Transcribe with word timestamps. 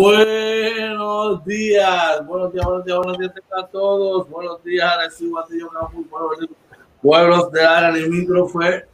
Buenos 0.00 1.44
días, 1.44 2.26
buenos 2.26 2.54
días, 2.54 2.64
buenos 2.64 2.84
días, 2.86 2.98
buenos 2.98 3.18
días 3.18 3.32
a 3.54 3.66
todos. 3.66 4.30
Buenos 4.30 4.64
días, 4.64 4.90
Arecibo, 4.90 5.38
Atillo, 5.38 5.68
Campos, 5.68 6.48
pueblos 7.02 7.52
de 7.52 7.62
área 7.62 7.90
limítrofe 7.90 8.86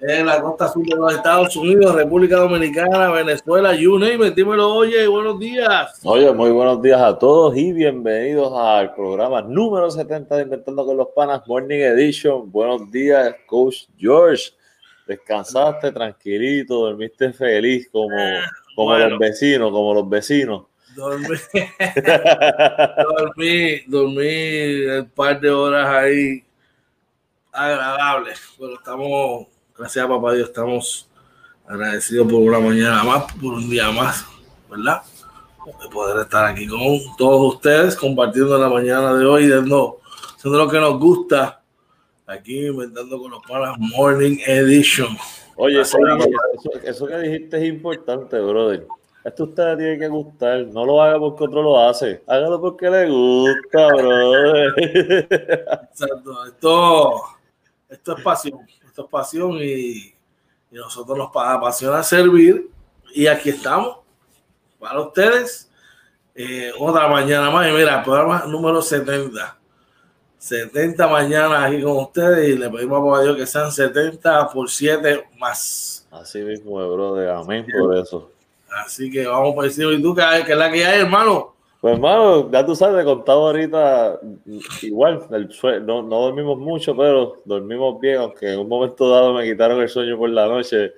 en 0.00 0.26
la 0.26 0.40
costa 0.40 0.68
sur 0.68 0.86
de 0.86 0.94
los 0.94 1.12
Estados 1.12 1.56
Unidos, 1.56 1.96
República 1.96 2.36
Dominicana, 2.36 3.10
Venezuela, 3.10 3.74
you 3.74 3.98
name 3.98 4.28
it. 4.28 4.36
Dímelo, 4.36 4.72
oye, 4.72 5.08
buenos 5.08 5.40
días. 5.40 6.00
Oye, 6.04 6.30
muy 6.32 6.52
buenos 6.52 6.80
días 6.80 7.00
a 7.00 7.18
todos 7.18 7.56
y 7.56 7.72
bienvenidos 7.72 8.52
al 8.56 8.94
programa 8.94 9.42
número 9.42 9.90
70 9.90 10.36
de 10.36 10.42
Inventando 10.44 10.86
con 10.86 10.96
los 10.96 11.08
Panas 11.16 11.42
Morning 11.48 11.80
Edition. 11.80 12.52
Buenos 12.52 12.88
días, 12.92 13.34
Coach 13.48 13.86
George. 13.98 14.52
Descansaste 15.08 15.90
tranquilito, 15.90 16.76
dormiste 16.76 17.32
feliz 17.32 17.88
como, 17.90 18.16
como 18.74 18.90
Bueno. 18.90 19.10
los 19.10 19.18
vecinos, 19.18 19.70
como 19.70 19.94
los 19.94 20.08
vecinos. 20.08 20.64
Dormí, 20.94 21.26
dormí, 23.08 23.80
dormí 23.86 24.86
un 24.98 25.10
par 25.10 25.40
de 25.40 25.50
horas 25.50 25.88
ahí 25.88 26.44
agradables, 27.52 28.40
pero 28.58 28.74
estamos, 28.74 29.46
gracias 29.76 30.04
a 30.04 30.08
papá 30.08 30.34
Dios, 30.34 30.48
estamos 30.48 31.08
agradecidos 31.66 32.30
por 32.30 32.40
una 32.40 32.60
mañana 32.60 33.02
más, 33.02 33.32
por 33.34 33.54
un 33.54 33.68
día 33.68 33.90
más, 33.90 34.24
¿verdad? 34.70 35.02
De 35.82 35.88
poder 35.88 36.20
estar 36.20 36.44
aquí 36.44 36.66
con 36.68 36.80
todos 37.16 37.54
ustedes, 37.54 37.96
compartiendo 37.96 38.56
la 38.58 38.68
mañana 38.68 39.14
de 39.14 39.24
hoy, 39.24 39.48
dando, 39.48 40.00
haciendo 40.36 40.58
lo 40.58 40.68
que 40.70 40.78
nos 40.78 40.98
gusta, 40.98 41.62
aquí 42.26 42.66
inventando 42.66 43.18
con 43.18 43.30
los 43.32 43.42
panas 43.46 43.76
Morning 43.78 44.38
Edition. 44.46 45.16
Oye, 45.56 45.80
eso, 45.80 45.98
eso 46.82 47.06
que 47.06 47.16
dijiste 47.18 47.56
es 47.58 47.64
importante, 47.64 48.38
brother. 48.40 48.86
Esto 49.24 49.44
a 49.44 49.46
usted 49.46 49.76
tiene 49.78 49.98
que 49.98 50.08
gustar. 50.08 50.66
No 50.66 50.84
lo 50.84 51.00
haga 51.02 51.18
porque 51.18 51.44
otro 51.44 51.62
lo 51.62 51.78
hace. 51.80 52.22
Hágalo 52.26 52.60
porque 52.60 52.90
le 52.90 53.08
gusta, 53.08 53.86
brother. 53.88 54.74
Exacto. 55.90 56.44
Esto, 56.46 57.22
esto 57.88 58.16
es 58.18 58.22
pasión. 58.22 58.60
Esto 58.86 59.04
es 59.04 59.08
pasión 59.10 59.52
y, 59.60 60.14
y 60.70 60.74
nosotros 60.74 61.16
nos 61.16 61.30
pa- 61.30 61.54
apasiona 61.54 62.02
servir. 62.02 62.68
Y 63.14 63.26
aquí 63.26 63.50
estamos 63.50 63.98
para 64.78 65.00
ustedes. 65.00 65.70
Eh, 66.34 66.72
otra 66.78 67.08
mañana 67.08 67.50
más. 67.50 67.66
Y 67.68 67.72
mira, 67.72 68.02
programa 68.02 68.44
número 68.46 68.82
70. 68.82 69.58
70 70.44 71.08
mañanas 71.08 71.64
aquí 71.64 71.80
con 71.80 71.96
ustedes 71.96 72.50
y 72.50 72.58
le 72.58 72.68
pedimos 72.68 73.00
a 73.00 73.04
Papá 73.04 73.22
Dios 73.22 73.34
que 73.34 73.46
sean 73.46 73.72
70 73.72 74.48
por 74.48 74.68
7 74.68 75.24
más. 75.38 76.06
Así 76.10 76.40
mismo, 76.42 76.82
es, 76.82 76.88
brother. 76.92 77.30
Amén 77.30 77.64
por 77.80 77.96
eso. 77.96 78.30
Así 78.84 79.10
que 79.10 79.26
vamos 79.26 79.54
por 79.54 79.64
encima. 79.64 79.92
¿Y 79.92 80.02
tú 80.02 80.14
qué, 80.14 80.22
qué 80.44 80.52
es 80.52 80.58
la 80.58 80.70
que 80.70 80.84
hay, 80.84 81.00
hermano? 81.00 81.54
Pues 81.80 81.94
hermano, 81.94 82.50
ya 82.50 82.64
tú 82.64 82.76
sabes, 82.76 82.98
te 82.98 83.04
contaba 83.04 83.40
ahorita, 83.40 84.20
igual, 84.82 85.26
el 85.30 85.50
sue- 85.50 85.80
no, 85.80 86.02
no 86.02 86.20
dormimos 86.20 86.58
mucho, 86.58 86.94
pero 86.94 87.36
dormimos 87.46 87.98
bien, 88.00 88.18
aunque 88.18 88.52
en 88.52 88.60
un 88.60 88.68
momento 88.68 89.08
dado 89.08 89.32
me 89.32 89.44
quitaron 89.44 89.80
el 89.80 89.88
sueño 89.88 90.18
por 90.18 90.28
la 90.28 90.46
noche. 90.46 90.92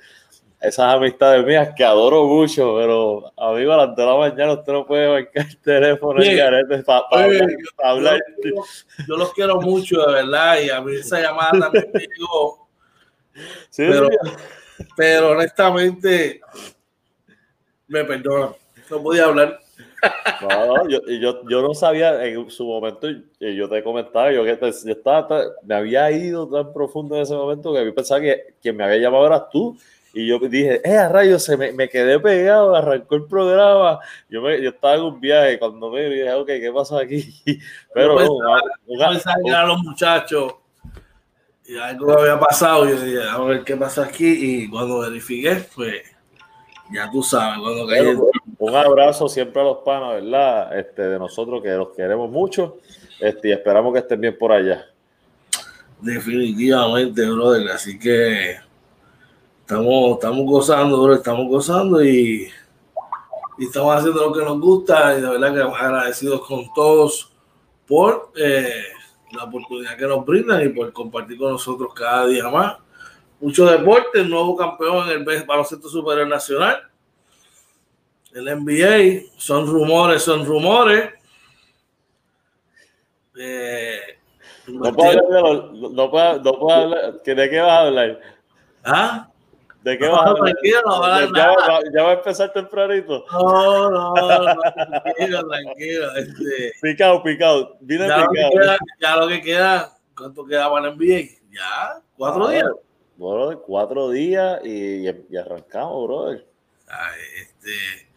Esas 0.67 0.95
amistades 0.95 1.45
mías 1.45 1.71
que 1.77 1.85
adoro 1.85 2.25
mucho, 2.25 2.75
pero 2.77 3.33
amigo, 3.37 3.73
a 3.73 3.87
las 3.87 3.97
de 3.97 4.05
la 4.05 4.17
mañana 4.17 4.53
usted 4.55 4.73
no 4.73 4.87
puede 4.87 5.09
marcar 5.09 5.47
el 5.47 5.59
teléfono 5.59 6.23
en 6.23 6.37
garete 6.37 6.83
para 6.83 6.99
hablar. 7.11 7.47
pa' 7.77 7.89
hablar. 7.91 8.21
Yo, 8.43 8.63
yo 9.07 9.17
los 9.17 9.33
quiero 9.33 9.61
mucho, 9.61 10.01
de 10.07 10.13
verdad. 10.13 10.59
Y 10.61 10.71
a 10.71 10.81
mí 10.81 10.95
esa 10.97 11.21
llamada 11.21 11.53
también 11.61 11.91
me 11.93 12.01
llegó. 12.01 12.69
Sí, 13.71 13.85
pero- 13.89 14.09
sí. 14.09 14.85
pero 14.97 15.31
honestamente 15.33 16.41
me 17.89 18.05
perdonan. 18.05 18.51
No 18.91 19.03
podía 19.03 19.25
hablar. 19.25 19.59
No, 20.43 20.67
no, 20.77 20.89
yo, 20.89 20.99
y 21.07 21.21
yo, 21.21 21.41
yo 21.49 21.63
no 21.63 21.75
sabía 21.75 22.25
en 22.25 22.49
su 22.51 22.65
momento, 22.67 23.09
y 23.11 23.57
yo 23.57 23.69
te 23.69 23.83
comentaba, 23.83 24.31
yo, 24.33 24.45
que 24.45 24.57
te- 24.57 24.71
yo 24.71 24.93
estaba, 24.93 25.27
me 25.63 25.75
había 25.75 26.11
ido 26.13 26.49
tan 26.49 26.73
profundo 26.73 27.17
en 27.17 27.23
ese 27.23 27.35
momento 27.35 27.73
que 27.73 27.85
yo 27.85 27.95
pensaba 27.95 28.21
que 28.21 28.55
quien 28.63 28.77
me 28.77 28.85
había 28.85 28.99
llamado 28.99 29.27
eras 29.27 29.49
tú. 29.51 29.77
Y 30.17 30.27
yo 30.27 30.39
dije, 30.39 30.81
eh, 30.83 30.97
a 30.97 31.11
rayos, 31.11 31.45
se 31.45 31.59
me, 31.59 31.73
me 31.73 31.91
quedé 31.91 32.19
pegado, 32.19 32.75
arrancó 32.75 33.17
el 33.17 33.27
programa. 33.27 34.01
Yo, 34.31 34.41
me, 34.41 34.63
yo 34.63 34.71
estaba 34.71 34.95
en 34.95 35.03
un 35.03 35.21
viaje, 35.21 35.59
cuando 35.59 35.91
me 35.91 36.09
dije, 36.09 36.33
ok, 36.33 36.47
¿qué 36.47 36.73
pasa 36.75 37.01
aquí? 37.01 37.43
Pero 37.93 38.19
no, 38.19 39.11
pensaba 39.11 39.37
que 39.45 39.51
eran 39.51 39.69
los 39.69 39.83
muchachos 39.83 40.55
y 41.67 41.77
algo 41.77 42.19
había 42.19 42.41
pasado. 42.41 42.87
Y 42.87 42.93
yo 42.93 43.01
dije, 43.03 43.29
a 43.29 43.37
ver 43.41 43.63
qué 43.63 43.77
pasa 43.77 44.05
aquí. 44.05 44.63
Y 44.63 44.71
cuando 44.71 45.01
verifiqué, 45.01 45.67
pues 45.75 45.97
ya 46.91 47.11
tú 47.11 47.23
sabes, 47.23 47.59
cuando 47.59 47.87
caí 47.87 48.03
Bueno, 48.03 48.31
un 48.57 48.75
abrazo 48.75 49.29
siempre 49.29 49.61
a 49.61 49.65
los 49.65 49.79
panas, 49.85 50.23
¿verdad? 50.23 50.79
Este, 50.79 51.03
de 51.03 51.19
nosotros 51.19 51.63
que 51.63 51.69
los 51.73 51.91
queremos 51.91 52.31
mucho 52.31 52.79
este, 53.21 53.49
y 53.49 53.53
esperamos 53.53 53.93
que 53.93 53.99
estén 53.99 54.23
bien 54.23 54.39
por 54.39 54.51
allá. 54.51 54.87
Definitivamente, 56.01 57.29
brother. 57.29 57.69
Así 57.69 57.99
que 57.99 58.65
estamos, 59.67 60.13
estamos 60.15 60.47
gozando. 60.47 61.13
Estamos 61.13 61.49
gozando 61.49 62.05
y, 62.05 62.49
y 63.59 63.65
estamos 63.65 63.95
haciendo 63.97 64.23
lo 64.29 64.33
que 64.33 64.45
nos 64.45 64.61
gusta. 64.61 65.19
Y 65.19 65.21
de 65.21 65.29
verdad 65.29 65.55
que 65.55 65.61
agradecidos 65.77 66.47
con 66.47 66.73
todos 66.75 67.33
por 67.87 68.33
eh, 68.37 68.85
la 69.33 69.45
oportunidad 69.45 69.97
que 69.97 70.07
nos 70.07 70.25
brindan 70.25 70.65
y 70.65 70.69
por 70.71 70.93
compartir 70.93 71.39
con 71.39 71.53
nosotros 71.53 71.93
cada 71.95 72.27
día 72.27 72.49
más. 72.49 72.77
Mucho 73.41 73.67
deporte, 73.67 74.25
nuevo 74.25 74.57
campeón 74.57 75.11
en 75.11 75.29
el 75.29 75.45
baloncesto 75.45 75.89
superior 75.89 76.27
nacional. 76.27 76.81
El 78.33 78.45
NBA, 78.49 79.31
son 79.37 79.67
rumores, 79.67 80.23
son 80.23 80.45
rumores. 80.47 81.11
Eh, 83.39 83.99
No 84.69 84.93
puedo 84.93 85.11
hablar 85.11 85.43
los- 85.43 85.93
no 85.93 86.11
puedo- 86.11 86.43
no 86.43 86.53
puedo 86.59 86.71
hablar- 86.83 87.23
¿que 87.25 87.35
¿De 87.35 87.49
qué 87.51 87.61
vas 87.61 87.71
a 87.71 87.81
hablar? 87.83 88.21
¿Ah? 88.85 89.29
¿De 89.87 89.97
qué 89.97 90.05
No, 90.07 90.13
vas 90.15 90.21
a 90.21 90.31
hablar? 90.31 90.45
tranquilo, 90.53 90.81
no 90.85 91.01
va 91.01 91.17
a 91.17 91.21
ya, 91.21 91.49
va, 91.49 91.81
ya 91.95 92.03
va 92.03 92.11
a 92.11 92.15
empezar 92.15 92.53
tempranito. 92.53 93.25
No, 93.31 93.89
no, 93.91 94.15
no, 94.15 94.57
tranquilo, 95.01 95.49
tranquilo. 95.49 96.17
Este, 96.17 96.73
Picado, 96.83 97.23
picado. 97.23 97.77
Vine 97.83 98.09
ya, 98.09 98.19
lo 98.19 98.27
que 98.29 98.51
queda, 98.53 98.77
ya 99.01 99.17
lo 99.17 99.29
que 99.29 99.41
queda, 99.43 99.97
¿cuánto 100.17 100.45
queda 100.45 100.69
para 100.69 100.89
el 100.89 100.97
NBA? 100.97 101.39
Ya, 101.53 102.03
cuatro 102.17 102.47
Ah, 102.49 102.51
días. 102.51 102.65
Brother, 103.17 103.59
cuatro 103.65 104.11
días 104.11 104.61
y, 104.65 105.09
y 105.09 105.37
arrancamos, 105.37 106.05
brother. 106.09 106.45
Ay, 106.89 107.21
este, 107.43 108.09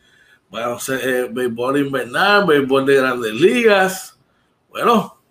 bueno, 0.50 0.76
eh, 1.04 1.28
béisbol 1.30 1.78
invernal, 1.78 2.46
béisbol 2.48 2.84
de 2.88 2.96
grandes 2.96 3.34
ligas. 3.34 4.20
Bueno, 4.70 5.22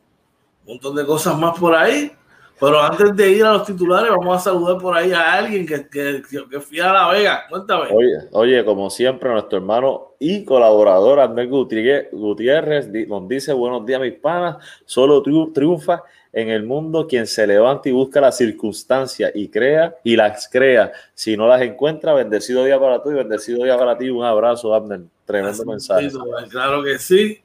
un 0.64 0.74
montón 0.74 0.94
de 0.94 1.04
cosas 1.04 1.36
más 1.36 1.58
por 1.58 1.74
ahí. 1.74 2.12
Pero 2.60 2.80
antes 2.80 3.14
de 3.14 3.30
ir 3.30 3.44
a 3.44 3.52
los 3.52 3.64
titulares, 3.64 4.10
vamos 4.10 4.36
a 4.36 4.40
saludar 4.40 4.78
por 4.78 4.96
ahí 4.96 5.12
a 5.12 5.34
alguien 5.34 5.64
que, 5.66 5.88
que, 5.88 6.22
que, 6.50 6.60
fui 6.60 6.80
a 6.80 6.92
La 6.92 7.08
Vega. 7.10 7.44
Cuéntame. 7.48 7.88
Oye, 7.92 8.28
oye, 8.32 8.64
como 8.64 8.90
siempre, 8.90 9.30
nuestro 9.30 9.58
hermano 9.58 10.12
y 10.18 10.44
colaborador 10.44 11.20
Andrés 11.20 11.48
Gutiérrez, 11.48 12.88
nos 13.08 13.28
dice: 13.28 13.52
Buenos 13.52 13.86
días, 13.86 14.00
mis 14.00 14.14
panas. 14.14 14.56
Solo 14.84 15.22
triu- 15.22 15.52
triunfa 15.52 16.02
en 16.32 16.50
el 16.50 16.64
mundo 16.64 17.06
quien 17.06 17.26
se 17.26 17.46
levanta 17.46 17.88
y 17.88 17.92
busca 17.92 18.20
las 18.20 18.36
circunstancias 18.36 19.32
y 19.34 19.48
crea 19.48 19.96
y 20.04 20.16
las 20.16 20.48
crea. 20.48 20.92
Si 21.14 21.36
no 21.36 21.46
las 21.48 21.62
encuentra, 21.62 22.12
bendecido 22.12 22.64
día 22.64 22.78
para 22.78 23.02
tú 23.02 23.10
y 23.10 23.14
bendecido 23.14 23.64
día 23.64 23.78
para 23.78 23.96
ti. 23.96 24.10
Un 24.10 24.24
abrazo, 24.24 24.74
Abner. 24.74 25.00
Tremendo 25.24 25.64
mensaje. 25.64 26.08
Claro 26.50 26.82
que 26.82 26.98
sí. 26.98 27.40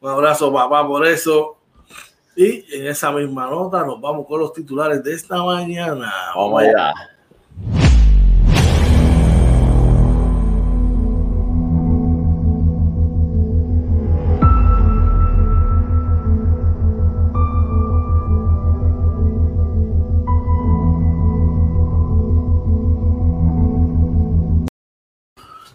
Un 0.00 0.10
abrazo, 0.10 0.52
papá, 0.52 0.86
por 0.86 1.06
eso. 1.06 1.55
Y 2.38 2.66
en 2.76 2.86
esa 2.86 3.10
misma 3.12 3.48
nota 3.48 3.82
nos 3.82 3.98
vamos 3.98 4.26
con 4.26 4.40
los 4.40 4.52
titulares 4.52 5.02
de 5.02 5.14
esta 5.14 5.42
mañana. 5.42 6.12
Vamos 6.34 6.62
allá. 6.62 6.92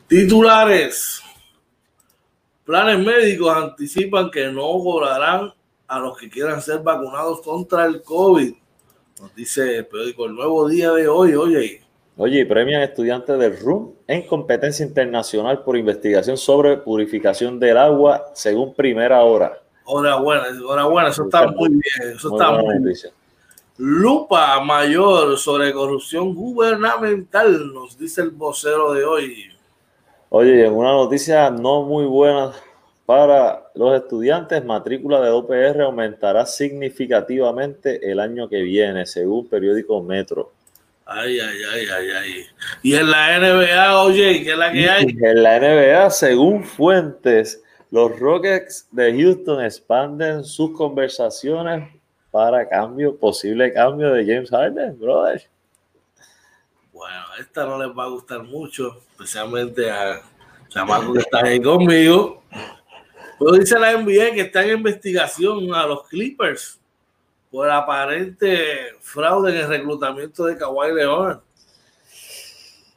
Titulares. 0.08 1.24
Planes 2.66 3.00
médicos 3.00 3.56
anticipan 3.56 4.30
que 4.30 4.52
no 4.52 4.62
cobrarán 4.62 5.52
a 5.92 6.00
los 6.00 6.18
que 6.18 6.30
quieran 6.30 6.62
ser 6.62 6.80
vacunados 6.80 7.42
contra 7.42 7.86
el 7.86 8.02
COVID. 8.02 8.54
Nos 9.20 9.36
dice 9.36 9.78
el 9.80 9.86
periódico 9.88 10.26
El 10.26 10.36
Nuevo 10.36 10.68
Día 10.70 10.92
de 10.92 11.08
hoy. 11.08 11.36
Oye, 11.36 11.82
Oye, 12.18 12.46
premian 12.46 12.82
estudiantes 12.82 13.38
del 13.40 13.58
RUM 13.60 13.94
en 14.08 14.28
competencia 14.28 14.86
internacional 14.86 15.64
por 15.64 15.76
investigación 15.78 16.38
sobre 16.38 16.78
purificación 16.78 17.60
del 17.60 17.78
agua 17.78 18.32
según 18.34 18.74
primera 18.74 19.22
hora. 19.24 19.60
enhorabuena, 19.88 20.48
enhorabuena. 20.48 21.10
Eso 21.10 21.24
está 21.24 21.48
muy 21.48 21.70
bien. 21.70 22.16
Eso 22.16 22.30
Muy 22.30 22.40
está 22.40 22.52
muy 22.54 22.70
bien. 22.70 22.84
noticia. 22.84 23.12
Lupa 23.78 24.60
mayor 24.62 25.38
sobre 25.38 25.74
corrupción 25.74 26.34
gubernamental, 26.36 27.74
nos 27.74 27.98
dice 27.98 28.22
el 28.22 28.30
vocero 28.32 28.94
de 28.94 29.04
hoy. 29.04 29.46
Oye, 30.30 30.66
en 30.68 30.74
una 30.74 30.92
noticia 30.94 31.50
no 31.50 31.82
muy 31.84 32.06
buena 32.06 32.54
para 33.12 33.70
los 33.76 34.02
estudiantes, 34.02 34.64
matrícula 34.64 35.20
de 35.20 35.32
OPR 35.32 35.82
aumentará 35.82 36.46
significativamente 36.46 38.10
el 38.10 38.22
año 38.22 38.48
que 38.48 38.62
viene, 38.62 39.06
según 39.06 39.50
periódico 39.50 40.02
Metro. 40.02 40.54
Ay, 41.06 41.38
ay, 41.42 41.58
ay, 41.74 41.88
ay, 41.94 42.10
ay. 42.10 42.46
Y 42.82 42.96
en 42.96 43.12
la 43.12 43.38
NBA, 43.38 44.02
oye, 44.02 44.42
¿qué 44.46 44.52
es 44.54 44.58
la 44.58 44.72
que 44.72 44.90
hay? 44.90 45.04
En 45.10 45.44
la 45.44 45.60
NBA, 45.60 46.10
según 46.10 46.64
fuentes, 46.64 47.62
los 47.90 48.18
Rockets 48.18 48.88
de 48.92 49.12
Houston 49.22 49.62
expanden 49.62 50.46
sus 50.46 50.72
conversaciones 50.72 51.90
para 52.32 52.70
cambio, 52.70 53.18
posible 53.18 53.74
cambio 53.74 54.14
de 54.14 54.26
James 54.26 54.50
Harden, 54.50 54.98
brother. 54.98 55.46
Bueno, 56.94 57.26
esta 57.42 57.66
no 57.66 57.78
les 57.78 57.90
va 57.90 58.06
a 58.06 58.08
gustar 58.08 58.42
mucho, 58.44 59.02
especialmente 59.12 59.92
a 59.92 60.22
chamacos 60.70 61.12
que 61.12 61.20
están 61.20 61.46
ahí 61.46 61.62
conmigo. 61.62 62.42
Pero 63.42 63.58
dice 63.58 63.80
la 63.80 63.98
NBA 63.98 64.34
que 64.36 64.42
está 64.42 64.64
en 64.64 64.78
investigación 64.78 65.74
a 65.74 65.88
los 65.88 66.08
Clippers 66.08 66.80
por 67.50 67.68
aparente 67.72 68.60
fraude 69.00 69.52
en 69.52 69.58
el 69.58 69.68
reclutamiento 69.68 70.46
de 70.46 70.58
Kawhi 70.58 70.94
Leonard. 70.94 71.40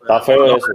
Está 0.02 0.20
feo 0.20 0.58
eso. 0.58 0.66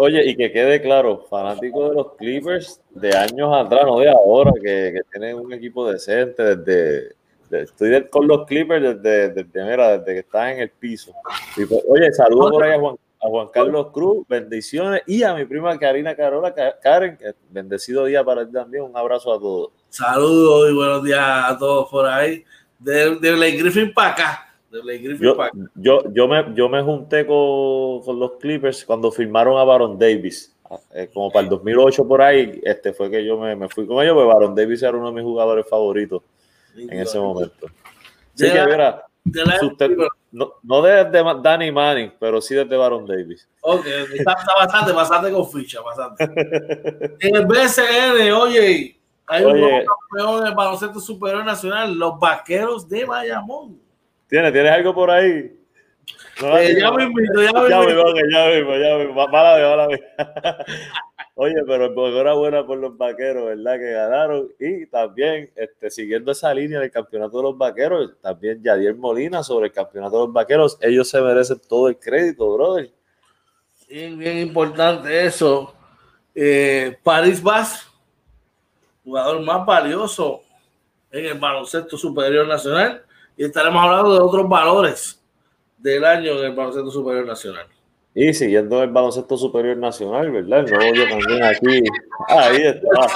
oye, 0.00 0.30
y 0.30 0.34
que 0.34 0.50
quede 0.50 0.80
claro, 0.80 1.26
fanático 1.28 1.90
de 1.90 1.96
los 1.96 2.14
Clippers 2.14 2.80
de 2.92 3.14
años 3.14 3.50
atrás, 3.54 3.84
no 3.84 3.98
de 3.98 4.08
ahora, 4.10 4.52
que, 4.54 4.94
que 4.94 5.00
tienen 5.12 5.36
un 5.36 5.52
equipo 5.52 5.86
decente 5.92 6.56
desde, 6.56 7.14
estoy 7.50 8.08
con 8.08 8.26
los 8.26 8.46
Clippers 8.46 9.02
desde, 9.02 9.28
desde, 9.44 10.04
que 10.06 10.18
están 10.20 10.48
en 10.48 10.60
el 10.60 10.70
piso. 10.70 11.12
Pues, 11.54 11.84
oye, 11.86 12.10
saludos 12.14 12.52
por 12.52 12.64
ahí 12.64 12.72
a 12.72 12.80
Juan, 12.80 12.96
a 13.20 13.28
Juan, 13.28 13.48
Carlos 13.52 13.88
Cruz, 13.92 14.26
bendiciones, 14.28 15.02
y 15.06 15.22
a 15.22 15.34
mi 15.34 15.44
prima 15.44 15.76
Karina 15.78 16.14
Carola, 16.14 16.54
Karen, 16.80 17.18
bendecido 17.50 18.04
día 18.04 18.24
para 18.24 18.46
ti 18.46 18.52
también, 18.52 18.84
un 18.84 18.96
abrazo 18.96 19.32
a 19.32 19.38
todos. 19.38 19.70
Saludos 19.88 20.70
y 20.70 20.74
buenos 20.74 21.02
días 21.02 21.20
a 21.20 21.56
todos 21.58 21.88
por 21.90 22.06
ahí, 22.06 22.44
de, 22.78 23.16
de 23.16 23.50
Griffin 23.52 23.92
para 23.92 24.10
acá. 24.10 24.44
Yo, 24.70 25.34
yo, 25.76 26.12
yo, 26.12 26.28
me, 26.28 26.54
yo 26.54 26.68
me 26.68 26.82
junté 26.82 27.26
con, 27.26 28.02
con, 28.02 28.20
los 28.20 28.32
Clippers 28.32 28.84
cuando 28.84 29.10
firmaron 29.10 29.58
a 29.58 29.64
Baron 29.64 29.98
Davis, 29.98 30.54
eh, 30.94 31.08
como 31.12 31.32
para 31.32 31.44
el 31.44 31.48
2008 31.48 32.06
por 32.06 32.20
ahí, 32.20 32.60
este 32.62 32.92
fue 32.92 33.10
que 33.10 33.24
yo 33.24 33.38
me, 33.38 33.56
me 33.56 33.68
fui 33.68 33.86
con 33.86 34.02
ellos, 34.02 34.14
porque 34.14 34.32
Baron 34.32 34.54
Davis 34.54 34.82
era 34.82 34.96
uno 34.96 35.06
de 35.06 35.14
mis 35.14 35.24
jugadores 35.24 35.66
favoritos 35.66 36.22
en 36.76 37.00
ese 37.00 37.18
momento. 37.18 37.66
Sí, 38.34 38.46
que 38.52 38.66
mira, 38.66 39.04
no, 40.30 40.54
no 40.62 40.82
desde 40.82 41.22
Danny 41.42 41.72
Manning, 41.72 42.12
pero 42.18 42.40
sí 42.40 42.54
desde 42.54 42.76
Baron 42.76 43.06
Davis. 43.06 43.48
Ok, 43.62 43.86
está, 44.14 44.36
bastante, 44.58 44.92
bastante 44.92 45.32
con 45.32 45.50
ficha, 45.50 45.80
bastante. 45.80 46.24
en 47.20 47.36
el 47.36 47.46
BCN, 47.46 48.32
oye, 48.32 48.98
hay 49.26 49.44
un 49.44 49.60
nuevo 49.60 49.84
campeón 50.10 50.44
del 50.44 50.54
baloncesto 50.54 51.00
superior 51.00 51.44
nacional, 51.44 51.94
los 51.94 52.18
vaqueros 52.18 52.88
de 52.88 53.04
Bayamón. 53.04 53.80
¿Tienes, 54.28 54.52
¿tienes 54.52 54.72
algo 54.72 54.94
por 54.94 55.10
ahí? 55.10 55.54
Eh, 56.40 56.76
ya 56.80 56.90
me 56.92 57.04
invito, 57.04 57.42
ya 57.42 57.52
me 57.52 57.60
invito. 57.60 57.68
Ya 57.68 57.80
me, 57.80 58.30
ya 58.30 58.64
me, 58.64 58.80
ya 58.80 58.96
me, 58.96 59.06
vez, 59.06 59.16
mala 59.16 59.86
vez. 59.86 60.00
Oye, 61.40 61.54
pero 61.64 61.84
enhorabuena 61.84 62.66
por 62.66 62.78
los 62.78 62.98
vaqueros, 62.98 63.44
¿verdad? 63.44 63.78
Que 63.78 63.92
ganaron. 63.92 64.48
Y 64.58 64.86
también, 64.86 65.48
este, 65.54 65.88
siguiendo 65.88 66.32
esa 66.32 66.52
línea 66.52 66.80
del 66.80 66.90
campeonato 66.90 67.36
de 67.36 67.42
los 67.44 67.56
vaqueros, 67.56 68.10
también 68.20 68.60
Yadier 68.60 68.96
Molina 68.96 69.44
sobre 69.44 69.66
el 69.66 69.72
campeonato 69.72 70.16
de 70.16 70.24
los 70.24 70.32
vaqueros. 70.32 70.78
Ellos 70.80 71.08
se 71.08 71.20
merecen 71.20 71.60
todo 71.68 71.90
el 71.90 71.96
crédito, 71.96 72.52
brother. 72.52 72.90
Bien, 73.88 74.18
bien 74.18 74.38
importante 74.38 75.26
eso. 75.26 75.72
Eh, 76.34 76.98
París 77.04 77.40
Vaz, 77.40 77.86
jugador 79.04 79.40
más 79.40 79.64
valioso 79.64 80.42
en 81.12 81.24
el 81.24 81.38
baloncesto 81.38 81.96
superior 81.96 82.48
nacional. 82.48 83.04
Y 83.36 83.44
estaremos 83.44 83.80
hablando 83.80 84.12
de 84.12 84.20
otros 84.20 84.48
valores 84.48 85.22
del 85.76 86.04
año 86.04 86.32
en 86.32 86.46
el 86.46 86.52
baloncesto 86.56 86.90
superior 86.90 87.24
nacional. 87.24 87.68
Y 88.20 88.34
siguiendo 88.34 88.82
el 88.82 88.90
baloncesto 88.90 89.36
superior 89.36 89.76
nacional, 89.76 90.32
¿verdad? 90.32 90.64
El 90.64 90.70
nuevo 90.72 90.92
yo 90.92 91.08
también 91.08 91.44
aquí. 91.44 91.82
Ahí 92.26 92.62
está. 92.62 93.06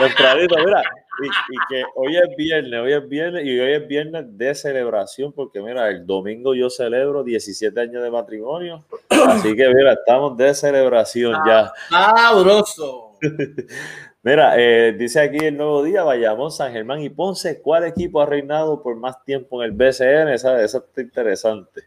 Tempranito, 0.00 0.56
mira. 0.58 0.82
Y, 1.22 1.26
y, 1.26 1.58
que 1.68 1.84
hoy 1.94 2.16
es 2.16 2.36
viernes, 2.36 2.80
hoy 2.80 2.92
es 2.92 3.08
viernes 3.08 3.46
y 3.46 3.60
hoy 3.60 3.72
es 3.72 3.86
viernes 3.86 4.24
de 4.36 4.52
celebración, 4.56 5.32
porque 5.32 5.62
mira, 5.62 5.88
el 5.90 6.04
domingo 6.04 6.56
yo 6.56 6.70
celebro 6.70 7.22
17 7.22 7.80
años 7.80 8.02
de 8.02 8.10
matrimonio. 8.10 8.84
Así 9.10 9.54
que 9.54 9.68
mira, 9.68 9.92
estamos 9.92 10.36
de 10.36 10.54
celebración 10.54 11.36
ya. 11.46 11.72
¡Sabroso! 11.88 13.12
Mira, 14.22 14.54
eh, 14.58 14.92
dice 14.98 15.20
aquí 15.20 15.38
el 15.38 15.56
nuevo 15.56 15.82
día, 15.82 16.02
vayamos 16.02 16.56
San 16.56 16.72
Germán 16.72 17.00
y 17.00 17.08
Ponce. 17.08 17.62
¿Cuál 17.62 17.84
equipo 17.84 18.20
ha 18.20 18.26
reinado 18.26 18.82
por 18.82 18.96
más 18.96 19.24
tiempo 19.24 19.62
en 19.62 19.70
el 19.70 19.76
BCN? 19.76 20.28
Esa, 20.28 20.62
esa 20.62 20.78
está 20.78 21.00
interesante. 21.00 21.84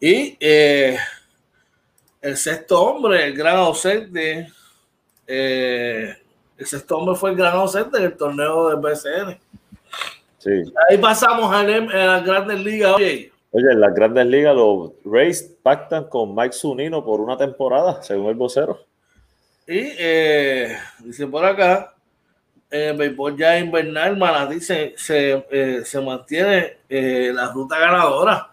Y 0.00 0.36
eh, 0.40 0.96
el 2.20 2.36
sexto 2.36 2.82
hombre, 2.82 3.26
el 3.26 3.36
gran 3.36 3.56
ausente, 3.56 4.48
eh, 5.26 6.16
el 6.56 6.66
sexto 6.66 6.98
hombre 6.98 7.14
fue 7.14 7.30
el 7.30 7.36
gran 7.36 7.54
ausente 7.54 7.98
en 7.98 8.04
el 8.04 8.16
torneo 8.16 8.68
del 8.68 8.78
BCN. 8.78 9.38
Sí. 10.38 10.72
Ahí 10.88 10.98
pasamos 10.98 11.52
a 11.52 11.62
las 11.62 12.24
grandes 12.24 12.60
ligas. 12.60 12.94
Oye, 12.94 13.32
Oye, 13.50 13.72
en 13.72 13.80
las 13.80 13.94
grandes 13.94 14.26
ligas 14.26 14.54
los 14.54 14.92
Rays 15.04 15.42
pactan 15.62 16.04
con 16.04 16.34
Mike 16.34 16.52
Zunino 16.52 17.04
por 17.04 17.20
una 17.20 17.36
temporada, 17.36 18.02
según 18.02 18.28
el 18.28 18.34
vocero. 18.34 18.80
Y 19.66 19.92
eh, 19.98 20.76
dice 21.00 21.26
por 21.26 21.44
acá, 21.44 21.94
el 22.70 22.96
béisbol 22.96 23.36
ya 23.36 23.58
invernal, 23.58 24.16
Manatí 24.16 24.60
se, 24.60 24.94
se, 24.96 25.44
eh, 25.50 25.82
se 25.84 26.00
mantiene 26.00 26.78
la 26.88 27.50
ruta 27.52 27.78
ganadora. 27.78 28.50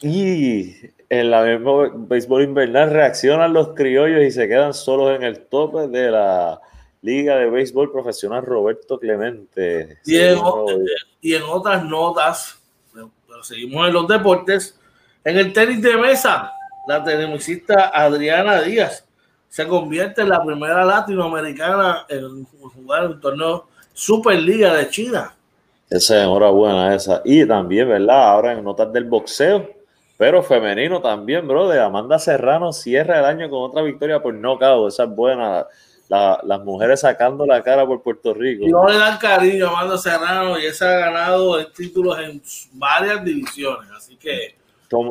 Y 0.00 0.74
en 1.20 1.30
la 1.30 1.42
misma 1.42 1.90
béisbol 1.94 2.42
invernal 2.42 2.90
reaccionan 2.90 3.52
los 3.52 3.68
criollos 3.68 4.22
y 4.22 4.30
se 4.30 4.48
quedan 4.48 4.74
solos 4.74 5.14
en 5.14 5.22
el 5.22 5.40
tope 5.46 5.88
de 5.88 6.10
la 6.10 6.60
Liga 7.02 7.36
de 7.36 7.50
Béisbol 7.50 7.92
Profesional 7.92 8.44
Roberto 8.44 8.98
Clemente. 8.98 9.98
Y 10.04 10.16
en, 10.18 11.42
otras 11.42 11.84
notas, 11.84 12.58
pero 12.92 13.42
seguimos 13.42 13.86
en 13.86 13.92
los 13.92 14.08
deportes, 14.08 14.78
en 15.24 15.36
el 15.38 15.52
tenis 15.52 15.82
de 15.82 15.96
mesa, 15.96 16.52
la 16.86 17.02
tenisista 17.04 17.88
Adriana 17.88 18.62
Díaz 18.62 19.04
se 19.54 19.68
convierte 19.68 20.22
en 20.22 20.30
la 20.30 20.42
primera 20.42 20.84
latinoamericana 20.84 22.06
en 22.08 22.44
jugar 22.44 23.04
el 23.04 23.20
torneo 23.20 23.68
Superliga 23.92 24.74
de 24.74 24.88
China. 24.88 25.32
Esa 25.88 26.16
es 26.16 26.22
enhorabuena 26.24 26.92
esa. 26.92 27.22
Y 27.24 27.46
también, 27.46 27.88
¿verdad? 27.88 28.30
Ahora 28.30 28.52
en 28.52 28.64
notas 28.64 28.92
del 28.92 29.04
boxeo, 29.04 29.70
pero 30.16 30.42
femenino 30.42 31.00
también, 31.00 31.46
bro, 31.46 31.68
de 31.68 31.80
Amanda 31.80 32.18
Serrano 32.18 32.72
cierra 32.72 33.18
el 33.18 33.24
año 33.24 33.50
con 33.50 33.62
otra 33.62 33.82
victoria 33.82 34.22
por 34.22 34.32
nocaut. 34.34 34.88
Esa 34.88 35.04
es 35.04 35.10
buena. 35.10 35.66
las 36.08 36.60
mujeres 36.64 37.00
sacando 37.00 37.44
la 37.44 37.62
cara 37.62 37.84
por 37.84 38.02
Puerto 38.02 38.32
Rico. 38.32 38.64
No 38.68 38.88
le 38.88 38.96
dan 38.96 39.18
cariño 39.18 39.66
a 39.66 39.70
Amanda 39.70 39.98
Serrano 39.98 40.58
y 40.58 40.66
esa 40.66 40.88
ha 40.88 40.98
ganado 40.98 41.66
títulos 41.68 42.18
en 42.20 42.40
varias 42.72 43.24
divisiones. 43.24 43.90
Así 43.90 44.16
que. 44.16 44.56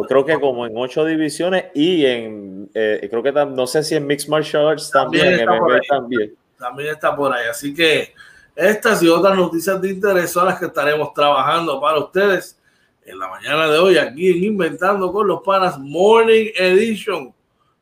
creo 0.08 0.26
que 0.26 0.40
como 0.40 0.66
en 0.66 0.78
ocho 0.78 1.04
divisiones 1.04 1.66
y 1.74 2.06
en. 2.06 2.70
Eh, 2.74 3.06
creo 3.10 3.22
que 3.22 3.34
no 3.34 3.68
sé 3.68 3.84
si 3.84 3.96
en 3.96 4.08
Mixed 4.08 4.30
Martial 4.30 4.70
Arts 4.70 4.90
también. 4.90 5.46
También 5.46 5.82
está, 5.82 5.96
también. 5.96 6.36
también 6.58 6.90
está 6.94 7.14
por 7.14 7.34
ahí. 7.34 7.48
Así 7.50 7.74
que 7.74 8.14
estas 8.56 9.04
y 9.04 9.10
otras 9.10 9.36
noticias 9.36 9.82
de 9.82 9.90
interés 9.90 10.32
son 10.32 10.46
las 10.46 10.58
que 10.58 10.68
estaremos 10.68 11.14
trabajando 11.14 11.82
para 11.82 12.00
ustedes 12.00 12.58
en 13.06 13.20
la 13.20 13.28
mañana 13.28 13.70
de 13.70 13.80
hoy 13.80 13.98
aquí 13.98 14.30
en 14.30 14.44
Inventando 14.44 15.12
con 15.12 15.28
los 15.28 15.42
Panas 15.42 15.78
Morning 15.80 16.52
Edition. 16.56 17.34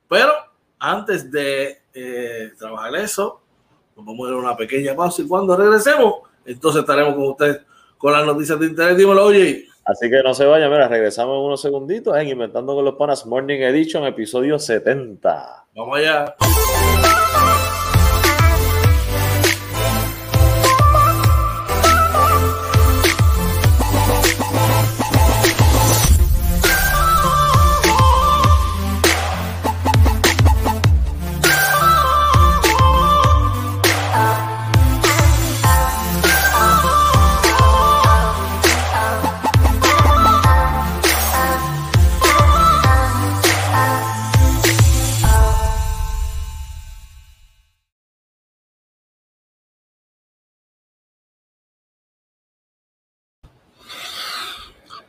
Pero 0.08 0.32
antes 0.80 1.32
de 1.32 1.82
eh, 1.94 2.52
trabajar 2.58 2.96
eso, 2.96 3.42
vamos 3.96 4.28
a 4.28 4.32
dar 4.32 4.40
una 4.40 4.58
pequeña 4.58 4.96
pausa 4.96 5.22
y 5.22 5.28
cuando 5.28 5.56
regresemos, 5.56 6.16
entonces 6.46 6.82
estaremos 6.82 7.16
con 7.16 7.28
ustedes 7.28 7.62
con 7.98 8.14
las 8.14 8.26
noticias 8.26 8.60
de 8.60 8.68
internet. 8.68 8.98
Dímelo, 8.98 9.26
oye. 9.26 9.68
Así 9.86 10.10
que 10.10 10.22
no 10.24 10.34
se 10.34 10.46
vaya, 10.46 10.70
mira, 10.70 10.88
regresamos 10.88 11.38
en 11.38 11.46
unos 11.46 11.62
segunditos 11.62 12.16
en 12.18 12.28
Inventando 12.28 12.76
con 12.76 12.86
los 12.86 12.96
Panas 12.96 13.26
Morning 13.26 13.60
Edition, 13.62 14.06
episodio 14.06 14.60
70. 14.60 15.66
Vamos 15.76 15.98
allá. 15.98 16.36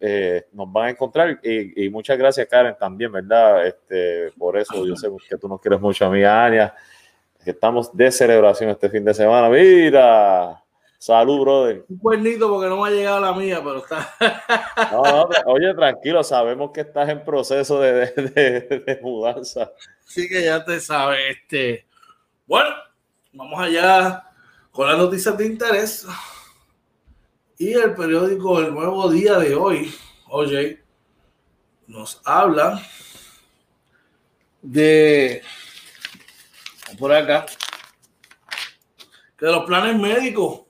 eh, 0.08 0.48
nos 0.52 0.72
van 0.72 0.86
a 0.86 0.90
encontrar 0.92 1.40
y, 1.42 1.90
muchas 1.90 2.16
gracias 2.18 2.48
Karen 2.48 2.76
también, 2.78 3.12
¿verdad? 3.12 3.66
Este, 3.66 4.32
por 4.38 4.56
eso 4.56 4.86
yo 4.86 4.96
sé 4.96 5.10
que 5.28 5.38
tú 5.38 5.48
nos 5.48 5.60
quieres 5.60 5.82
mucho, 5.82 6.06
amiga 6.06 6.46
Ania, 6.46 6.76
que 7.44 7.52
estamos 7.52 7.96
de 7.96 8.12
celebración 8.12 8.70
este 8.70 8.88
fin 8.90 9.04
de 9.04 9.16
semana. 9.16 9.50
Mira, 9.50 10.62
Salud, 10.98 11.42
brother. 11.42 11.86
Un 11.88 11.98
cuernito 11.98 12.50
porque 12.50 12.68
no 12.68 12.82
me 12.82 12.88
ha 12.88 12.92
llegado 12.92 13.20
la 13.20 13.34
mía, 13.34 13.62
pero 13.64 13.78
está. 13.78 14.16
oye, 15.46 15.74
tranquilo, 15.76 16.24
sabemos 16.24 16.72
que 16.72 16.82
estás 16.82 17.10
en 17.10 17.24
proceso 17.24 17.80
de, 17.80 18.08
de, 18.08 19.00
mudanza. 19.04 19.72
Sí, 20.04 20.28
que 20.28 20.44
ya 20.44 20.64
te 20.64 20.80
sabes. 20.80 21.20
Este. 21.30 21.86
Bueno, 22.48 22.70
vamos 23.34 23.60
allá 23.60 24.24
con 24.72 24.88
las 24.88 24.98
noticias 24.98 25.38
de 25.38 25.46
interés. 25.46 26.08
Y 27.58 27.74
el 27.74 27.96
periódico 27.96 28.60
El 28.60 28.74
Nuevo 28.74 29.10
Día 29.10 29.38
de 29.38 29.56
hoy, 29.56 29.94
oye, 30.28 30.84
nos 31.88 32.22
habla 32.26 32.82
de. 34.62 35.42
Por 36.98 37.14
acá. 37.14 37.46
Que 39.38 39.46
los 39.46 39.66
planes 39.66 40.00
médicos 40.00 40.62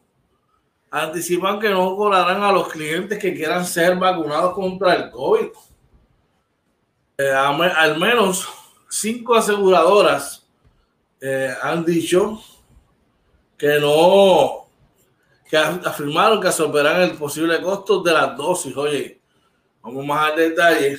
anticipan 0.91 1.59
que 1.59 1.69
no 1.69 1.95
cobrarán 1.95 2.41
a 2.43 2.51
los 2.51 2.67
clientes 2.69 3.19
que 3.19 3.33
quieran 3.33 3.65
ser 3.65 3.97
vacunados 3.97 4.53
contra 4.53 4.93
el 4.93 5.11
COVID. 5.11 5.47
Eh, 7.17 7.31
al 7.31 7.99
menos 7.99 8.47
cinco 8.89 9.35
aseguradoras 9.35 10.47
eh, 11.21 11.53
han 11.61 11.85
dicho 11.85 12.41
que 13.57 13.79
no, 13.79 14.64
afirmaron 15.57 16.41
que 16.41 16.47
absorberán 16.47 17.01
el 17.01 17.17
posible 17.17 17.61
costo 17.61 18.01
de 18.01 18.13
las 18.13 18.37
dosis. 18.37 18.75
Oye, 18.75 19.21
vamos 19.81 20.05
más 20.05 20.31
al 20.31 20.37
detalle. 20.37 20.97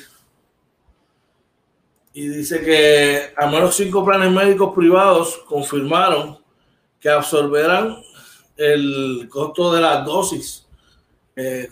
Y 2.13 2.29
dice 2.29 2.61
que 2.63 3.33
al 3.37 3.51
menos 3.51 3.75
cinco 3.75 4.05
planes 4.05 4.31
médicos 4.31 4.75
privados 4.75 5.39
confirmaron 5.47 6.39
que 6.99 7.11
absorberán 7.11 7.97
el 8.57 9.29
costo 9.31 9.73
de 9.73 9.81
las 9.81 10.05
dosis 10.05 10.67
eh, 11.35 11.71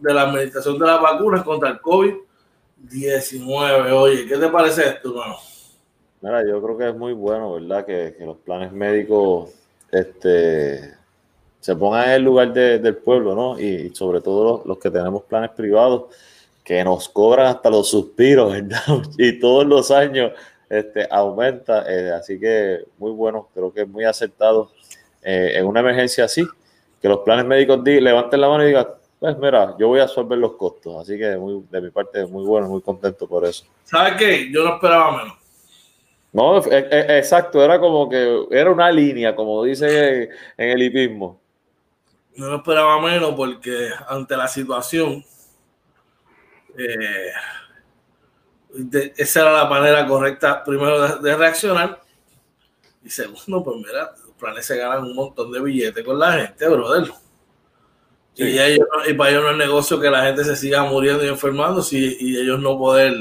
de 0.00 0.14
la 0.14 0.22
administración 0.22 0.78
de 0.78 0.86
las 0.86 1.00
vacunas 1.00 1.42
contra 1.42 1.70
el 1.70 1.80
COVID-19. 1.80 3.92
Oye, 3.92 4.26
¿qué 4.26 4.38
te 4.38 4.48
parece 4.48 4.88
esto, 4.88 5.10
hermano? 5.10 5.36
Mira, 6.22 6.46
yo 6.46 6.62
creo 6.62 6.78
que 6.78 6.88
es 6.88 6.94
muy 6.94 7.12
bueno, 7.12 7.54
¿verdad? 7.54 7.84
Que, 7.84 8.16
los 8.20 8.36
planes 8.38 8.72
médicos 8.72 9.50
este, 9.90 10.94
se 11.62 11.76
pongan 11.76 12.08
en 12.08 12.10
el 12.10 12.22
lugar 12.22 12.52
del 12.52 12.96
pueblo, 12.96 13.36
¿no? 13.36 13.58
Y, 13.58 13.94
sobre 13.94 14.20
todo 14.20 14.64
los, 14.66 14.78
que 14.78 14.90
tenemos 14.90 15.22
planes 15.22 15.50
privados, 15.50 16.06
que 16.64 16.82
nos 16.82 17.08
cobran 17.08 17.46
hasta 17.46 17.70
los 17.70 17.88
suspiros, 17.88 18.52
¿verdad? 18.52 18.82
Y 19.16 19.38
todos 19.38 19.64
los 19.64 19.92
años 19.92 20.32
este, 20.68 21.06
aumenta. 21.08 21.84
Eh, 21.88 22.10
así 22.10 22.40
que 22.40 22.80
muy 22.98 23.12
bueno, 23.12 23.48
creo 23.54 23.72
que 23.72 23.82
es 23.82 23.88
muy 23.88 24.02
acertado 24.02 24.72
eh, 25.22 25.52
en 25.54 25.64
una 25.64 25.78
emergencia 25.78 26.24
así, 26.24 26.44
que 27.00 27.08
los 27.08 27.20
planes 27.20 27.44
médicos 27.44 27.80
levanten 27.84 28.40
la 28.40 28.48
mano 28.48 28.64
y 28.64 28.66
digan, 28.66 28.88
pues 29.20 29.38
mira, 29.38 29.76
yo 29.78 29.86
voy 29.86 30.00
a 30.00 30.02
absorber 30.02 30.38
los 30.38 30.54
costos. 30.54 31.00
Así 31.00 31.16
que 31.16 31.36
muy, 31.36 31.62
de 31.70 31.80
mi 31.80 31.90
parte, 31.90 32.26
muy 32.26 32.44
bueno, 32.44 32.66
muy 32.66 32.80
contento 32.80 33.28
por 33.28 33.44
eso. 33.44 33.64
¿Sabes 33.84 34.14
qué? 34.18 34.50
Yo 34.52 34.64
no 34.64 34.74
esperaba 34.74 35.16
menos. 35.16 35.34
No, 36.32 36.58
e, 36.64 36.88
e, 36.90 37.18
exacto, 37.18 37.62
era 37.62 37.78
como 37.78 38.08
que 38.08 38.46
era 38.50 38.72
una 38.72 38.90
línea, 38.90 39.36
como 39.36 39.62
dice 39.62 40.30
en 40.56 40.70
el 40.70 40.82
hipismo. 40.82 41.41
No 42.36 42.48
lo 42.48 42.56
esperaba 42.56 43.00
menos 43.00 43.34
porque 43.34 43.90
ante 44.08 44.36
la 44.36 44.48
situación, 44.48 45.24
eh, 46.78 47.32
esa 49.16 49.40
era 49.40 49.52
la 49.52 49.64
manera 49.66 50.06
correcta, 50.06 50.64
primero, 50.64 51.18
de, 51.18 51.36
reaccionar. 51.36 52.00
Y 53.04 53.10
segundo, 53.10 53.62
pues 53.62 53.76
mira, 53.76 54.14
planes 54.38 54.64
se 54.64 54.76
ganan 54.76 55.04
un 55.04 55.14
montón 55.14 55.52
de 55.52 55.60
billetes 55.60 56.04
con 56.04 56.18
la 56.18 56.32
gente, 56.32 56.68
brother. 56.68 57.12
Y, 58.34 59.14
para 59.14 59.30
ellos 59.30 59.42
no 59.42 59.50
es 59.50 59.56
negocio 59.58 60.00
que 60.00 60.08
la 60.08 60.24
gente 60.24 60.42
se 60.42 60.56
siga 60.56 60.84
muriendo 60.84 61.22
y 61.22 61.28
enfermando 61.28 61.84
y 61.90 62.38
ellos 62.38 62.58
no 62.60 62.78
poder 62.78 63.14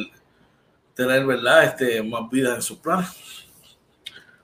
tener, 0.95 1.25
¿verdad? 1.25 1.65
Este, 1.65 2.01
más 2.01 2.29
vida 2.29 2.55
en 2.55 2.61
sus 2.61 2.77
planes. 2.77 3.09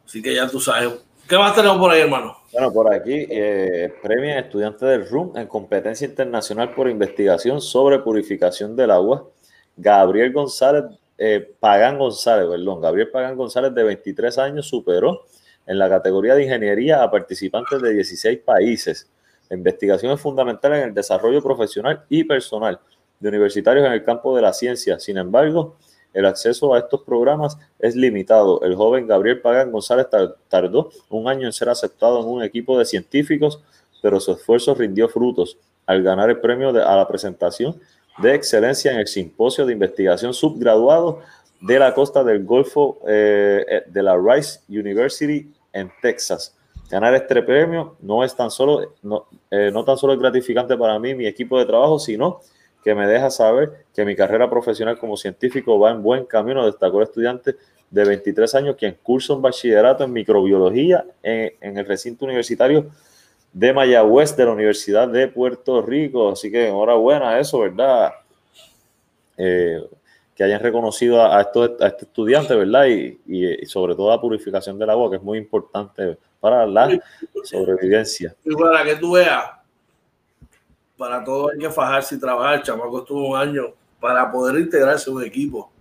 Así 0.05 0.21
que 0.21 0.33
ya 0.33 0.47
tú 0.47 0.59
sabes. 0.59 0.93
¿Qué 1.27 1.37
más 1.37 1.55
tenemos 1.55 1.77
por 1.77 1.91
ahí, 1.91 2.01
hermano? 2.01 2.37
Bueno, 2.57 2.73
por 2.73 2.91
aquí, 2.91 3.27
eh, 3.29 3.93
premia 4.01 4.39
estudiante 4.39 4.83
del 4.83 5.07
RUM 5.07 5.37
en 5.37 5.45
competencia 5.45 6.07
internacional 6.07 6.73
por 6.73 6.89
investigación 6.89 7.61
sobre 7.61 7.99
purificación 7.99 8.75
del 8.75 8.89
agua. 8.89 9.29
Gabriel 9.75 10.33
González, 10.33 10.85
eh, 11.19 11.53
Pagán 11.59 11.99
González, 11.99 12.47
perdón, 12.49 12.81
Gabriel 12.81 13.11
Pagán 13.11 13.37
González 13.37 13.75
de 13.75 13.83
23 13.83 14.39
años 14.39 14.67
superó 14.67 15.25
en 15.67 15.77
la 15.77 15.87
categoría 15.87 16.33
de 16.33 16.45
ingeniería 16.45 17.03
a 17.03 17.11
participantes 17.11 17.79
de 17.79 17.93
16 17.93 18.39
países. 18.39 19.07
La 19.49 19.55
investigación 19.55 20.11
es 20.13 20.19
fundamental 20.19 20.73
en 20.73 20.81
el 20.85 20.93
desarrollo 20.95 21.43
profesional 21.43 22.05
y 22.09 22.23
personal 22.23 22.79
de 23.19 23.29
universitarios 23.29 23.85
en 23.85 23.91
el 23.91 24.03
campo 24.03 24.35
de 24.35 24.41
la 24.41 24.51
ciencia. 24.51 24.97
Sin 24.97 25.19
embargo, 25.19 25.77
el 26.13 26.25
acceso 26.25 26.73
a 26.73 26.79
estos 26.79 27.01
programas 27.01 27.57
es 27.79 27.95
limitado. 27.95 28.61
El 28.63 28.75
joven 28.75 29.07
Gabriel 29.07 29.41
Pagán 29.41 29.71
González 29.71 30.07
tardó 30.47 30.89
un 31.09 31.27
año 31.27 31.45
en 31.45 31.53
ser 31.53 31.69
aceptado 31.69 32.21
en 32.21 32.27
un 32.27 32.43
equipo 32.43 32.77
de 32.77 32.85
científicos, 32.85 33.61
pero 34.01 34.19
su 34.19 34.31
esfuerzo 34.31 34.73
rindió 34.73 35.07
frutos 35.09 35.57
al 35.85 36.03
ganar 36.03 36.29
el 36.29 36.39
premio 36.39 36.69
a 36.69 36.95
la 36.95 37.07
presentación 37.07 37.79
de 38.17 38.33
excelencia 38.33 38.91
en 38.91 38.99
el 38.99 39.07
simposio 39.07 39.65
de 39.65 39.73
investigación 39.73 40.33
subgraduado 40.33 41.19
de 41.61 41.79
la 41.79 41.93
costa 41.93 42.23
del 42.23 42.43
Golfo 42.43 42.99
eh, 43.07 43.65
eh, 43.67 43.83
de 43.87 44.03
la 44.03 44.17
Rice 44.17 44.59
University 44.69 45.51
en 45.73 45.91
Texas. 46.01 46.55
Ganar 46.89 47.13
este 47.15 47.41
premio 47.41 47.95
no 48.01 48.23
es 48.23 48.35
tan 48.35 48.49
solo, 48.49 48.93
no, 49.01 49.25
eh, 49.51 49.71
tan 49.85 49.97
solo 49.97 50.17
gratificante 50.17 50.77
para 50.77 50.97
mí, 50.99 51.13
mi 51.15 51.25
equipo 51.25 51.59
de 51.59 51.65
trabajo, 51.65 51.99
sino 51.99 52.41
que 52.87 52.95
me 52.95 53.05
deja 53.05 53.29
saber 53.29 53.83
que 53.93 54.05
mi 54.05 54.15
carrera 54.15 54.49
profesional 54.49 54.97
como 54.97 55.17
científico 55.17 55.77
va 55.77 55.91
en 55.91 56.01
buen 56.01 56.23
camino, 56.23 56.65
destacó 56.65 56.99
el 56.99 57.03
estudiante 57.03 57.57
de 57.91 58.05
23 58.05 58.55
años 58.55 58.77
quien 58.77 58.97
cursa 59.03 59.33
un 59.33 59.41
bachillerato 59.41 60.05
en 60.05 60.13
microbiología 60.13 61.03
en, 61.21 61.77
el 61.77 61.85
recinto 61.85 62.23
universitario 62.23 62.85
de 63.51 63.73
Mayagüez 63.73 64.37
de 64.37 64.45
la 64.45 64.53
Universidad 64.53 65.09
de 65.09 65.27
Puerto 65.27 65.81
Rico. 65.81 66.31
Así 66.31 66.49
que 66.49 66.69
enhorabuena 66.69 67.37
eso, 67.37 67.59
¿verdad? 67.59 68.13
Eh, 69.35 69.83
que 70.33 70.45
hayan 70.45 70.61
reconocido 70.61 71.21
a, 71.21 71.41
estos, 71.41 71.71
a 71.81 71.87
este 71.87 72.05
estudiante, 72.05 72.55
¿verdad? 72.55 72.85
Y, 72.85 73.19
y, 73.27 73.65
sobre 73.65 73.95
todo 73.95 74.11
la 74.11 74.21
purificación 74.21 74.79
del 74.79 74.91
agua, 74.91 75.09
que 75.09 75.17
es 75.17 75.23
muy 75.23 75.39
importante 75.39 76.17
para 76.39 76.65
la 76.65 76.97
sobrevivencia. 77.43 78.33
Y 78.45 78.55
para 78.55 78.85
que 78.85 78.95
tú 78.95 79.11
veas, 79.11 79.56
para 80.97 81.23
todo 81.23 81.51
hay 81.51 81.59
que 81.59 81.69
fajarse 81.69 82.15
y 82.15 82.19
trabajar. 82.19 82.63
Chamaco 82.63 82.99
estuvo 82.99 83.29
un 83.29 83.37
año 83.37 83.73
para 83.99 84.31
poder 84.31 84.59
integrarse 84.59 85.09
a 85.09 85.13
un 85.13 85.23
equipo, 85.23 85.71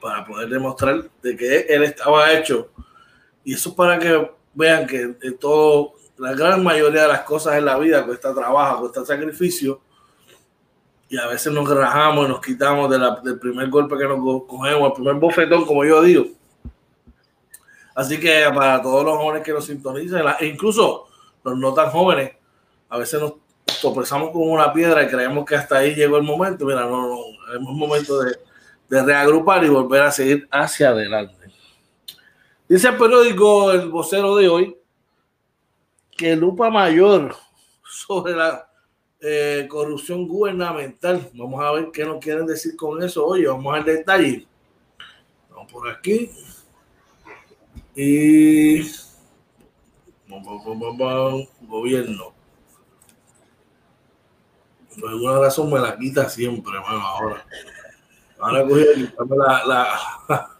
para 0.00 0.24
poder 0.24 0.48
demostrar 0.48 1.10
de 1.22 1.36
que 1.36 1.60
él 1.60 1.82
estaba 1.82 2.32
hecho. 2.32 2.70
Y 3.44 3.54
eso 3.54 3.70
es 3.70 3.74
para 3.74 3.98
que 3.98 4.30
vean 4.54 4.86
que 4.86 5.16
todo, 5.38 5.94
la 6.16 6.32
gran 6.32 6.62
mayoría 6.62 7.02
de 7.02 7.08
las 7.08 7.22
cosas 7.22 7.56
en 7.56 7.64
la 7.64 7.76
vida 7.78 8.04
cuesta 8.06 8.32
trabajo, 8.32 8.80
cuesta 8.80 9.04
sacrificio 9.04 9.80
y 11.08 11.18
a 11.18 11.26
veces 11.26 11.52
nos 11.52 11.68
rajamos 11.68 12.26
y 12.26 12.28
nos 12.28 12.40
quitamos 12.40 12.90
del 12.90 13.38
primer 13.38 13.68
golpe 13.68 13.96
que 13.96 14.04
nos 14.04 14.18
cogemos, 14.46 14.88
el 14.88 14.92
primer 14.94 15.14
bofetón, 15.14 15.64
como 15.66 15.84
yo 15.84 16.02
digo. 16.02 16.24
Así 17.94 18.18
que 18.18 18.44
para 18.52 18.82
todos 18.82 19.04
los 19.04 19.16
jóvenes 19.18 19.44
que 19.44 19.52
nos 19.52 19.66
sintonizan, 19.66 20.24
incluso 20.40 21.06
los 21.44 21.56
no 21.56 21.72
tan 21.74 21.90
jóvenes, 21.90 22.32
a 22.88 22.98
veces 22.98 23.20
nos 23.20 23.34
tropezamos 23.84 24.30
con 24.30 24.48
una 24.48 24.72
piedra 24.72 25.02
y 25.02 25.08
creemos 25.08 25.44
que 25.44 25.56
hasta 25.56 25.78
ahí 25.78 25.94
llegó 25.94 26.16
el 26.16 26.22
momento. 26.22 26.64
Mira, 26.64 26.82
no, 26.82 27.08
no, 27.08 27.16
es 27.54 27.60
momento 27.60 28.20
de, 28.20 28.36
de 28.88 29.02
reagrupar 29.02 29.62
y 29.64 29.68
volver 29.68 30.02
a 30.02 30.10
seguir 30.10 30.48
hacia 30.50 30.88
adelante. 30.90 31.52
Dice 32.66 32.88
el 32.88 32.96
periódico 32.96 33.72
El 33.72 33.90
Vocero 33.90 34.36
de 34.36 34.48
hoy 34.48 34.76
que 36.16 36.34
lupa 36.34 36.70
mayor 36.70 37.34
sobre 37.84 38.34
la 38.34 38.68
eh, 39.20 39.66
corrupción 39.68 40.26
gubernamental. 40.26 41.28
Vamos 41.34 41.62
a 41.62 41.72
ver 41.72 41.90
qué 41.92 42.04
nos 42.04 42.24
quieren 42.24 42.46
decir 42.46 42.76
con 42.76 43.02
eso. 43.02 43.26
Oye, 43.26 43.46
vamos 43.46 43.74
al 43.74 43.84
detalle. 43.84 44.46
Vamos 45.50 45.70
por 45.70 45.90
aquí. 45.90 46.30
Y 47.94 48.82
gobierno. 51.60 52.34
Por 55.04 55.12
alguna 55.12 55.38
razón 55.38 55.70
me 55.70 55.78
la 55.78 55.98
quita 55.98 56.30
siempre, 56.30 56.72
hermano, 56.74 57.06
ahora. 57.06 57.44
Ahora 58.38 58.66
cogí 58.66 58.84
la, 59.36 59.62
la, 59.66 59.86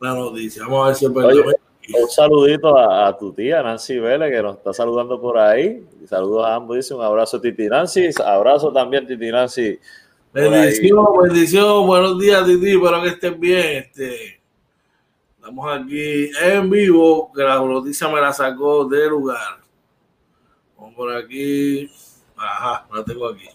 la, 0.00 0.14
noticia. 0.14 0.64
Vamos 0.64 0.84
a 0.84 0.86
ver 0.88 0.96
si 0.96 1.06
es 1.06 2.02
Un 2.02 2.10
saludito 2.10 2.76
a, 2.76 3.16
tu 3.16 3.32
tía 3.32 3.62
Nancy 3.62 3.98
Vélez 3.98 4.30
que 4.30 4.42
nos 4.42 4.58
está 4.58 4.74
saludando 4.74 5.18
por 5.18 5.38
ahí. 5.38 5.82
Saludos 6.06 6.44
a 6.44 6.56
ambos, 6.56 6.76
dice 6.76 6.92
un 6.92 7.00
abrazo 7.00 7.40
Titi 7.40 7.66
Nancy. 7.66 8.10
Abrazo 8.22 8.70
también 8.70 9.06
Titi 9.06 9.30
Nancy. 9.30 9.78
Bendición, 10.30 11.06
bendición, 11.22 11.86
buenos 11.86 12.20
días 12.20 12.44
Titi, 12.44 12.72
espero 12.72 13.02
que 13.02 13.08
estén 13.08 13.40
bien. 13.40 13.76
Este, 13.78 14.42
estamos 15.36 15.72
aquí 15.72 16.30
en 16.42 16.68
vivo, 16.68 17.32
que 17.34 17.42
la 17.42 17.54
noticia 17.54 18.08
me 18.10 18.20
la 18.20 18.30
sacó 18.30 18.84
del 18.84 19.08
lugar. 19.08 19.56
Vamos 20.76 20.94
por 20.94 21.16
aquí. 21.16 21.90
Ajá, 22.44 22.86
la 22.92 23.04
tengo 23.04 23.28
aquí. 23.28 23.48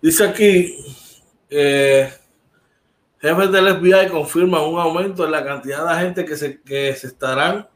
Dice 0.00 0.24
aquí, 0.24 0.76
eh, 1.50 2.10
del 3.20 3.76
FBI 3.76 4.08
confirman 4.08 4.62
un 4.62 4.78
aumento 4.78 5.24
en 5.24 5.32
la 5.32 5.44
cantidad 5.44 5.84
de 5.84 5.92
agentes 5.92 6.24
que 6.24 6.36
se, 6.36 6.62
que 6.62 6.94
se 6.94 7.08
estarán, 7.08 7.68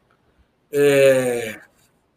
eh, 0.71 1.55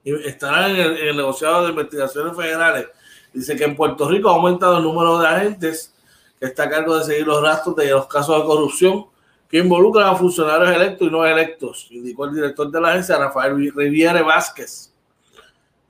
estarán 0.05 0.71
en 0.71 0.79
el, 1.09 1.17
negociado 1.17 1.65
de 1.65 1.71
investigaciones 1.71 2.35
federales. 2.35 2.87
Dice 3.35 3.55
que 3.57 3.65
en 3.65 3.77
Puerto 3.77 4.09
Rico 4.09 4.31
ha 4.31 4.35
aumentado 4.35 4.79
el 4.79 4.85
número 4.85 5.19
de 5.19 5.29
agentes 5.29 5.95
que 6.41 6.47
está 6.47 6.65
a 6.65 6.71
cargo 6.71 6.97
de 6.97 7.05
seguir 7.05 7.27
los 7.27 7.43
rastros 7.43 7.77
de 7.77 7.91
los 7.91 8.07
casos 8.07 8.41
de 8.41 8.47
corrupción 8.47 9.07
que 9.49 9.59
involucran 9.59 10.09
a 10.09 10.17
funcionarios 10.17 10.71
electos 10.71 11.09
y 11.09 11.11
no 11.11 11.27
electos, 11.27 11.87
indicó 11.91 12.27
el 12.27 12.35
director 12.35 12.71
de 12.71 12.81
la 12.81 12.91
agencia, 12.91 13.19
Rafael 13.19 13.73
Riviere 13.75 14.23
Vázquez. 14.23 14.88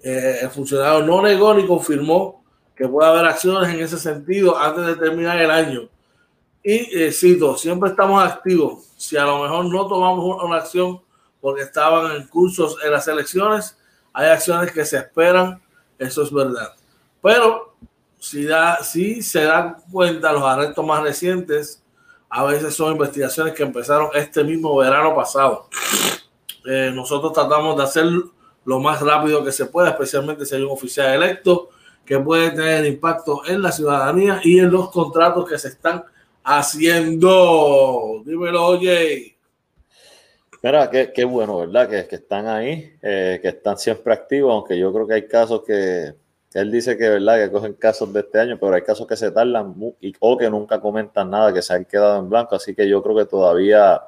Eh, 0.03 0.39
el 0.43 0.51
funcionario 0.51 1.05
no 1.05 1.23
negó 1.23 1.55
ni 1.55 1.67
confirmó 1.67 2.45
que 2.77 2.87
puede 2.87 3.09
haber 3.09 3.27
acciones 3.27 3.75
en 3.75 3.81
ese 3.81 3.99
sentido 3.99 4.57
antes 4.57 4.87
de 4.87 4.97
terminar 4.97 5.41
el 5.41 5.51
año. 5.51 5.89
Y 6.63 6.97
eh, 6.97 7.13
cito, 7.13 7.57
siempre 7.57 7.91
estamos 7.91 8.23
activos. 8.23 8.93
Si 8.97 9.17
a 9.17 9.25
lo 9.25 9.43
mejor 9.43 9.65
no 9.65 9.89
tomamos 9.89 10.43
una 10.43 10.57
acción 10.57 11.01
porque 11.41 11.63
estaban 11.63 12.15
en 12.15 12.27
cursos 12.29 12.77
en 12.85 12.93
las 12.93 13.09
elecciones, 13.09 13.77
hay 14.13 14.29
acciones 14.29 14.73
que 14.73 14.85
se 14.85 14.99
esperan, 14.99 15.61
eso 15.99 16.23
es 16.23 16.33
verdad. 16.33 16.75
Pero 17.23 17.77
si, 18.19 18.45
da, 18.45 18.83
si 18.83 19.23
se 19.23 19.45
dan 19.45 19.77
cuenta 19.91 20.33
los 20.33 20.43
arrestos 20.43 20.85
más 20.85 21.03
recientes, 21.03 21.83
a 22.31 22.45
veces 22.45 22.75
son 22.75 22.93
investigaciones 22.93 23.55
que 23.55 23.63
empezaron 23.63 24.11
este 24.15 24.45
mismo 24.45 24.77
verano 24.77 25.15
pasado. 25.15 25.69
Eh, 26.65 26.93
nosotros 26.95 27.33
tratamos 27.33 27.77
de 27.77 27.83
hacer 27.83 28.07
lo 28.69 28.81
más 28.81 29.01
rápido 29.01 29.43
que 29.43 29.51
se 29.51 29.65
pueda, 29.65 29.89
especialmente 29.89 30.45
si 30.45 30.55
hay 30.55 30.61
un 30.61 30.71
oficial 30.71 31.15
electo 31.15 31.71
que 32.05 32.19
puede 32.19 32.51
tener 32.51 32.85
impacto 32.85 33.41
en 33.47 33.63
la 33.63 33.73
ciudadanía 33.73 34.43
y 34.45 34.59
en 34.59 34.71
los 34.71 34.91
contratos 34.91 35.49
que 35.49 35.57
se 35.57 35.69
están 35.69 36.05
haciendo. 36.45 38.21
Dímelo, 38.27 38.67
oye. 38.67 39.39
Mira, 40.63 40.91
qué, 40.91 41.11
qué 41.15 41.25
bueno, 41.25 41.61
¿verdad? 41.61 41.89
Que, 41.89 42.07
que 42.07 42.17
están 42.17 42.47
ahí, 42.47 42.95
eh, 43.01 43.39
que 43.41 43.49
están 43.49 43.79
siempre 43.79 44.13
activos, 44.13 44.53
aunque 44.53 44.79
yo 44.79 44.93
creo 44.93 45.07
que 45.07 45.15
hay 45.15 45.27
casos 45.27 45.63
que, 45.67 46.13
él 46.53 46.71
dice 46.71 46.99
que, 46.99 47.09
¿verdad? 47.09 47.43
Que 47.43 47.51
cogen 47.51 47.73
casos 47.73 48.13
de 48.13 48.21
este 48.21 48.39
año, 48.39 48.59
pero 48.61 48.75
hay 48.75 48.83
casos 48.83 49.07
que 49.07 49.17
se 49.17 49.31
tardan 49.31 49.75
y, 50.03 50.13
o 50.21 50.37
que 50.37 50.51
nunca 50.51 50.79
comentan 50.79 51.31
nada, 51.31 51.55
que 51.55 51.63
se 51.63 51.73
han 51.73 51.87
quedado 51.87 52.19
en 52.19 52.29
blanco, 52.29 52.55
así 52.55 52.75
que 52.75 52.87
yo 52.87 53.03
creo 53.03 53.17
que 53.17 53.25
todavía 53.25 53.99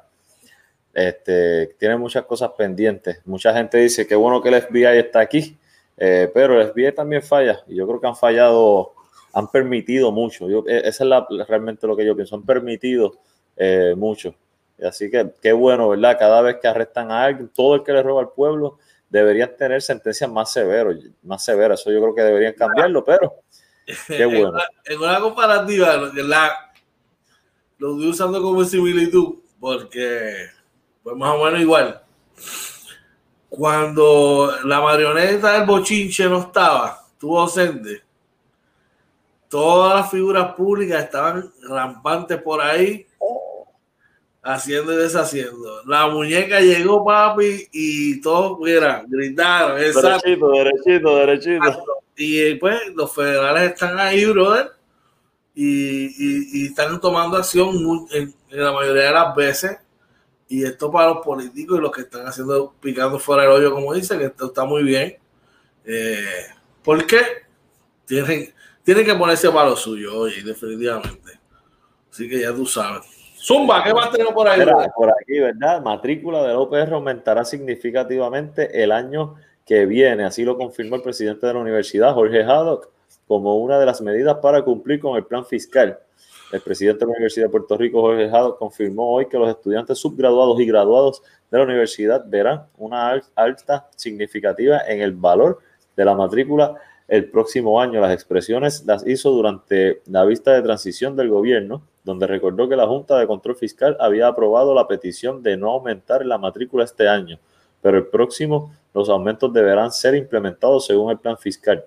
este, 0.93 1.75
tiene 1.79 1.97
muchas 1.97 2.25
cosas 2.25 2.51
pendientes. 2.57 3.21
Mucha 3.25 3.53
gente 3.53 3.77
dice 3.77 4.05
que 4.05 4.15
bueno 4.15 4.41
que 4.41 4.49
el 4.49 4.61
FBI 4.61 4.97
está 4.97 5.21
aquí, 5.21 5.57
eh, 5.97 6.29
pero 6.33 6.59
el 6.59 6.67
FBI 6.69 6.93
también 6.93 7.21
falla 7.21 7.63
y 7.67 7.75
yo 7.75 7.87
creo 7.87 8.01
que 8.01 8.07
han 8.07 8.15
fallado, 8.15 8.93
han 9.33 9.49
permitido 9.49 10.11
mucho. 10.11 10.49
Yo, 10.49 10.63
e, 10.67 10.87
esa 10.87 11.03
es 11.03 11.47
realmente 11.47 11.87
lo 11.87 11.95
que 11.95 12.05
yo 12.05 12.15
pienso, 12.15 12.35
han 12.35 12.43
permitido 12.43 13.19
eh, 13.55 13.93
mucho. 13.95 14.35
Así 14.83 15.11
que 15.11 15.31
qué 15.41 15.53
bueno, 15.53 15.89
¿verdad? 15.89 16.17
Cada 16.17 16.41
vez 16.41 16.57
que 16.61 16.67
arrestan 16.67 17.11
a 17.11 17.23
alguien, 17.23 17.49
todo 17.53 17.75
el 17.75 17.83
que 17.83 17.93
le 17.93 18.01
roba 18.01 18.21
al 18.21 18.31
pueblo, 18.31 18.79
deberían 19.09 19.55
tener 19.55 19.81
sentencias 19.81 20.29
más 20.31 20.51
severas, 20.51 20.95
más 21.21 21.43
severas. 21.43 21.81
Eso 21.81 21.91
yo 21.91 22.01
creo 22.01 22.15
que 22.15 22.23
deberían 22.23 22.53
cambiarlo, 22.53 23.03
pero 23.05 23.35
qué 24.07 24.25
bueno. 24.25 24.53
en, 24.85 24.97
una, 24.99 25.19
comparativa, 25.19 25.97
la, 26.15 26.73
lo 27.77 27.91
estoy 27.91 28.09
usando 28.09 28.41
como 28.41 28.63
similitud, 28.63 29.35
porque 29.59 30.47
pues 31.03 31.15
más 31.15 31.35
o 31.35 31.43
menos 31.43 31.61
igual 31.61 32.01
cuando 33.51 34.49
la 34.63 34.79
marioneta 34.79 35.51
del 35.51 35.65
bochinche 35.65 36.29
no 36.29 36.39
estaba, 36.39 37.03
estuvo 37.11 37.37
ausente, 37.37 38.01
todas 39.49 39.99
las 39.99 40.09
figuras 40.09 40.53
públicas 40.55 41.03
estaban 41.03 41.51
rampantes 41.67 42.41
por 42.41 42.61
ahí, 42.61 43.05
haciendo 44.41 44.93
y 44.93 44.95
deshaciendo. 44.95 45.83
La 45.85 46.07
muñeca 46.07 46.61
llegó, 46.61 47.03
papi, 47.03 47.67
y 47.73 48.21
todos, 48.21 48.57
mira, 48.61 49.03
gritaron. 49.05 49.77
Derechito, 49.77 50.51
derechito, 50.51 51.15
derechito. 51.17 51.83
Y 52.15 52.55
pues 52.55 52.79
los 52.95 53.13
federales 53.13 53.73
están 53.73 53.99
ahí, 53.99 54.23
brother, 54.27 54.71
y, 55.53 56.67
están 56.67 57.01
tomando 57.01 57.35
acción 57.35 57.75
en 58.11 58.33
la 58.49 58.71
mayoría 58.71 59.03
de 59.03 59.11
las 59.11 59.35
veces 59.35 59.77
y 60.51 60.65
esto 60.65 60.91
para 60.91 61.07
los 61.07 61.19
políticos 61.19 61.77
y 61.77 61.81
los 61.81 61.91
que 61.93 62.01
están 62.01 62.27
haciendo, 62.27 62.75
picando 62.81 63.17
fuera 63.17 63.43
del 63.43 63.53
hoyo, 63.53 63.73
como 63.73 63.93
dice, 63.93 64.17
que 64.17 64.25
esto 64.25 64.47
está 64.47 64.65
muy 64.65 64.83
bien. 64.83 65.17
Eh, 65.85 66.45
porque 66.83 67.21
tienen, 68.05 68.53
tienen 68.83 69.05
que 69.05 69.15
ponerse 69.15 69.49
para 69.49 69.69
lo 69.69 69.77
suyo, 69.77 70.13
oye, 70.13 70.43
definitivamente. 70.43 71.39
Así 72.11 72.27
que 72.27 72.41
ya 72.41 72.53
tú 72.53 72.65
sabes. 72.65 73.05
Zumba, 73.41 73.81
¿qué 73.81 73.93
más 73.93 74.11
tenemos 74.11 74.33
por 74.33 74.45
ahí? 74.45 74.59
por 74.93 75.09
aquí, 75.09 75.39
¿verdad? 75.39 75.81
Matrícula 75.81 76.43
del 76.43 76.57
OPR 76.57 76.95
aumentará 76.95 77.45
significativamente 77.45 78.83
el 78.83 78.91
año 78.91 79.35
que 79.65 79.85
viene. 79.85 80.25
Así 80.25 80.43
lo 80.43 80.57
confirmó 80.57 80.97
el 80.97 81.01
presidente 81.01 81.47
de 81.47 81.53
la 81.53 81.59
universidad, 81.59 82.13
Jorge 82.13 82.43
Haddock, 82.43 82.89
como 83.25 83.55
una 83.59 83.79
de 83.79 83.85
las 83.85 84.01
medidas 84.01 84.39
para 84.41 84.63
cumplir 84.63 84.99
con 84.99 85.15
el 85.15 85.25
plan 85.25 85.45
fiscal. 85.45 85.97
El 86.51 86.59
presidente 86.59 86.99
de 86.99 87.05
la 87.05 87.11
Universidad 87.11 87.45
de 87.45 87.51
Puerto 87.51 87.77
Rico, 87.77 88.01
Jorge 88.01 88.29
Jado, 88.29 88.57
confirmó 88.57 89.13
hoy 89.13 89.27
que 89.27 89.37
los 89.37 89.49
estudiantes 89.49 89.97
subgraduados 89.97 90.59
y 90.59 90.65
graduados 90.65 91.23
de 91.49 91.57
la 91.57 91.63
universidad 91.63 92.25
verán 92.27 92.65
una 92.77 93.21
alta 93.35 93.87
significativa 93.95 94.81
en 94.85 95.01
el 95.01 95.13
valor 95.13 95.59
de 95.95 96.03
la 96.03 96.13
matrícula 96.13 96.75
el 97.07 97.29
próximo 97.29 97.79
año. 97.79 98.01
Las 98.01 98.13
expresiones 98.13 98.85
las 98.85 99.07
hizo 99.07 99.31
durante 99.31 100.01
la 100.07 100.25
vista 100.25 100.51
de 100.53 100.61
transición 100.61 101.15
del 101.15 101.29
gobierno, 101.29 101.83
donde 102.03 102.27
recordó 102.27 102.67
que 102.67 102.75
la 102.75 102.87
Junta 102.87 103.17
de 103.17 103.27
Control 103.27 103.55
Fiscal 103.55 103.95
había 103.99 104.27
aprobado 104.27 104.73
la 104.73 104.87
petición 104.87 105.41
de 105.43 105.55
no 105.55 105.71
aumentar 105.71 106.25
la 106.25 106.37
matrícula 106.37 106.83
este 106.83 107.07
año, 107.07 107.39
pero 107.81 107.97
el 107.97 108.07
próximo 108.07 108.73
los 108.93 109.07
aumentos 109.07 109.53
deberán 109.53 109.91
ser 109.91 110.15
implementados 110.15 110.85
según 110.85 111.11
el 111.11 111.19
plan 111.19 111.37
fiscal. 111.37 111.85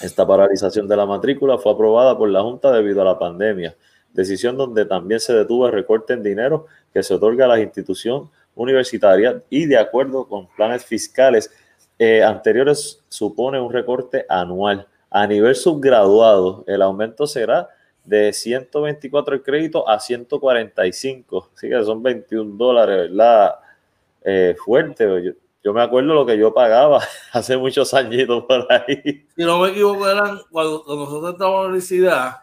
Esta 0.00 0.26
paralización 0.26 0.86
de 0.86 0.96
la 0.96 1.06
matrícula 1.06 1.56
fue 1.56 1.72
aprobada 1.72 2.16
por 2.18 2.28
la 2.28 2.42
Junta 2.42 2.70
debido 2.70 3.00
a 3.00 3.04
la 3.04 3.18
pandemia, 3.18 3.74
decisión 4.12 4.56
donde 4.56 4.84
también 4.84 5.20
se 5.20 5.32
detuvo 5.32 5.66
el 5.66 5.72
recorte 5.72 6.12
en 6.12 6.22
dinero 6.22 6.66
que 6.92 7.02
se 7.02 7.14
otorga 7.14 7.46
a 7.46 7.48
las 7.48 7.60
instituciones 7.60 8.28
universitarias 8.54 9.36
y 9.48 9.66
de 9.66 9.78
acuerdo 9.78 10.26
con 10.26 10.48
planes 10.48 10.84
fiscales 10.84 11.50
eh, 11.98 12.22
anteriores 12.22 13.02
supone 13.08 13.60
un 13.60 13.72
recorte 13.72 14.26
anual. 14.28 14.86
A 15.10 15.26
nivel 15.26 15.54
subgraduado, 15.54 16.64
el 16.66 16.82
aumento 16.82 17.26
será 17.26 17.70
de 18.04 18.32
124 18.32 19.34
el 19.34 19.42
crédito 19.42 19.88
a 19.88 19.98
145, 19.98 21.50
así 21.54 21.68
que 21.68 21.84
son 21.84 22.02
21 22.02 22.56
dólares, 22.56 23.10
¿verdad? 23.10 23.54
Eh, 24.24 24.56
fuerte. 24.62 25.34
Yo, 25.66 25.72
me 25.72 25.82
acuerdo 25.82 26.14
lo 26.14 26.24
que 26.24 26.38
yo 26.38 26.54
pagaba 26.54 27.02
hace 27.32 27.56
muchos 27.56 27.92
añitos 27.92 28.44
por 28.44 28.72
ahí. 28.72 29.26
Si 29.36 29.42
no 29.42 29.58
me 29.58 29.70
equivoco, 29.70 30.08
eran 30.08 30.38
cuando, 30.48 30.84
nosotros 30.86 31.32
estábamos 31.32 31.56
en 31.56 31.62
la 31.62 31.68
universidad, 31.68 32.36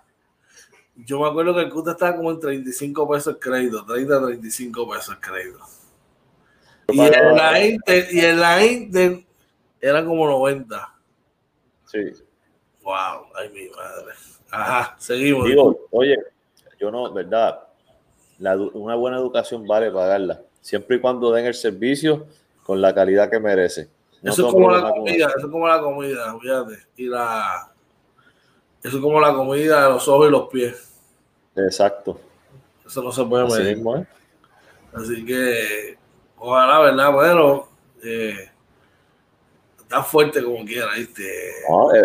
yo 0.98 1.22
me 1.22 1.30
acuerdo 1.30 1.56
que 1.56 1.62
el 1.62 1.70
CUTA 1.70 1.92
estaba 1.92 2.18
como 2.18 2.32
en 2.32 2.42
35 2.42 3.10
pesos 3.10 3.34
el 3.36 3.40
crédito, 3.40 3.86
30, 3.86 4.26
35 4.26 4.90
pesos 4.90 5.16
el 5.16 5.22
crédito. 5.22 5.60
Y 6.90 7.00
en, 7.00 7.36
la 7.38 7.66
Inter, 7.66 8.08
y 8.12 8.20
en 8.20 8.40
la 8.42 8.66
Inter 8.66 9.24
era 9.80 10.04
como 10.04 10.28
90. 10.28 10.94
Sí. 11.86 12.00
Wow, 12.82 13.28
ay 13.36 13.50
mi 13.54 13.70
madre. 13.70 14.14
Ajá, 14.52 14.98
seguimos. 15.00 15.46
Digo, 15.46 15.88
oye, 15.92 16.18
yo 16.78 16.92
no, 16.92 17.14
¿verdad? 17.14 17.70
una 18.74 18.96
buena 18.96 19.16
educación 19.16 19.66
vale 19.66 19.90
pagarla, 19.92 20.42
siempre 20.60 20.98
y 20.98 21.00
cuando 21.00 21.32
den 21.32 21.46
el 21.46 21.54
servicio 21.54 22.28
con 22.64 22.82
la 22.82 22.94
calidad 22.94 23.30
que 23.30 23.40
merece. 23.40 23.90
eso 24.22 24.48
es 24.48 24.54
como 24.54 24.72
la 24.72 24.90
comida, 24.90 25.28
eso 25.28 25.46
es 25.46 25.52
como 25.52 25.68
la 25.68 25.82
comida, 25.82 26.38
fíjate. 26.40 26.78
Y 26.96 27.06
la, 27.08 27.72
eso 28.82 28.98
es 28.98 29.04
como 29.04 29.20
la 29.20 29.34
comida 29.34 29.84
de 29.84 29.90
los 29.90 30.08
ojos 30.08 30.28
y 30.28 30.32
los 30.32 30.48
pies. 30.50 30.94
Exacto. 31.56 32.20
Eso 32.86 33.02
no 33.02 33.12
se 33.12 33.24
puede 33.24 33.46
medir. 33.46 33.82
Así, 34.94 35.26
que, 35.26 35.98
ojalá, 36.38 36.80
¿verdad? 36.80 37.14
Bueno, 37.14 37.68
eh, 38.04 38.50
está 39.80 40.04
fuerte 40.04 40.44
como 40.44 40.66
quiera, 40.66 40.88
¿viste? 40.96 41.24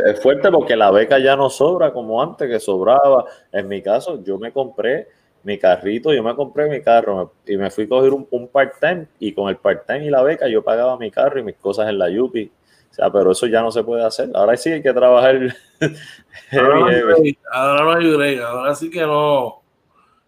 es 0.07 0.23
fuerte 0.23 0.51
porque 0.51 0.77
la 0.77 0.91
beca 0.91 1.19
ya 1.19 1.37
no 1.37 1.51
sobra 1.51 1.93
como 1.93 2.23
antes, 2.23 2.49
que 2.49 2.61
sobraba. 2.61 3.25
En 3.53 3.69
mi 3.69 3.83
caso, 3.83 4.23
yo 4.23 4.39
me 4.39 4.53
compré 4.53 5.09
mi 5.49 5.59
carrito, 5.59 6.13
yo 6.13 6.23
me 6.23 6.35
compré 6.35 6.69
mi 6.69 6.83
carro 6.83 7.33
y 7.47 7.57
me 7.57 7.71
fui 7.71 7.85
a 7.85 7.89
coger 7.89 8.13
un, 8.13 8.49
part-time 8.49 9.07
y 9.19 9.33
con 9.33 9.49
el 9.49 9.57
part-time 9.57 10.05
y 10.05 10.11
la 10.11 10.23
beca 10.23 10.47
yo 10.47 10.63
pagaba 10.63 10.99
mi 10.99 11.11
carro 11.11 11.41
y 11.41 11.43
mis 11.43 11.57
cosas 11.57 11.89
en 11.89 11.99
la 11.99 12.11
Yupi. 12.11 12.53
O 12.91 12.95
sea, 12.95 13.11
pero 13.11 13.33
eso 13.33 13.47
ya 13.47 13.63
no 13.63 13.73
se 13.73 13.83
puede 13.83 14.05
hacer. 14.05 14.31
Ahora 14.35 14.59
sí 14.59 14.71
hay 14.71 14.83
que 14.83 14.93
trabajar. 14.93 15.57
ahora, 16.53 16.81
no 16.81 16.87
hay 16.87 17.39
ahora 17.51 17.83
no 17.83 17.93
hay 17.93 18.15
break, 18.15 18.41
ahora 18.43 18.75
sí 18.75 18.91
que 18.91 19.01
no, 19.01 19.63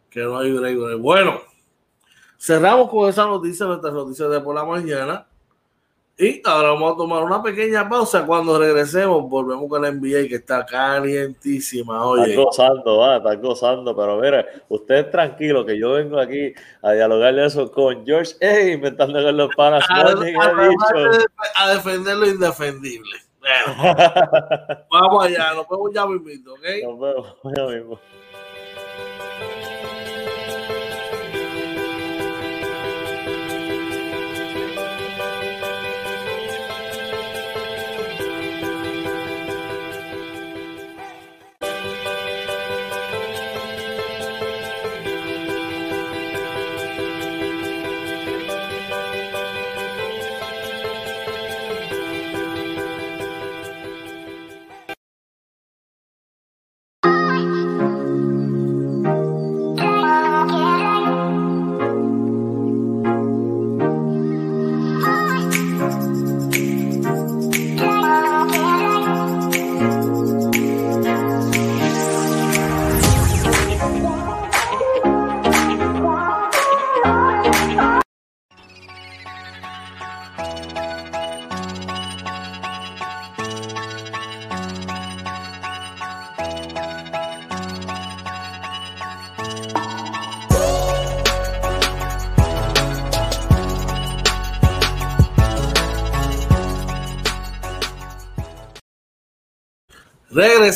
que 0.09 0.20
no 0.20 0.38
hay 0.38 0.52
break. 0.52 0.98
Bueno, 0.98 1.42
cerramos 2.38 2.88
con 2.88 3.11
esa 3.11 3.26
noticia, 3.26 3.66
nuestras 3.66 3.92
noticias 3.92 4.30
de 4.30 4.40
por 4.40 4.54
la 4.54 4.64
mañana. 4.64 5.26
Y 6.20 6.42
ahora 6.44 6.72
vamos 6.72 6.92
a 6.92 6.96
tomar 6.98 7.22
una 7.24 7.42
pequeña 7.42 7.88
pausa. 7.88 8.26
Cuando 8.26 8.59
regresemos, 8.59 9.26
volvemos 9.26 9.70
con 9.70 9.80
la 9.80 9.90
NBA 9.90 10.28
que 10.28 10.35
está 10.35 10.66
calientísima. 10.66 12.04
Oye. 12.04 12.33
Está 12.33 12.42
gozando, 12.42 12.98
va, 12.98 13.16
está 13.16 13.35
gozando. 13.37 13.96
Pero 13.96 14.20
mire, 14.20 14.44
usted 14.68 15.11
tranquilo 15.11 15.64
que 15.64 15.78
yo 15.78 15.92
vengo 15.92 16.20
aquí 16.20 16.52
a 16.83 16.92
dialogar 16.92 17.38
eso 17.38 17.72
con 17.72 18.04
George, 18.04 18.35
hey, 18.38 18.72
inventando 18.72 19.22
con 19.22 19.35
los 19.35 19.54
panas. 19.56 19.83
A, 19.88 20.00
a, 21.56 21.74
defender 21.74 22.16
lo 22.18 22.26
indefendible. 22.26 23.16
vamos 24.90 25.24
allá, 25.24 25.54
nos 25.54 25.66
vemos 25.70 25.90
ya 25.94 26.06
mismo, 26.06 26.52
¿ok? 26.52 26.61
Nos 26.85 27.00
vemos 27.00 27.37
ya 27.56 27.64
mismo. 27.64 27.98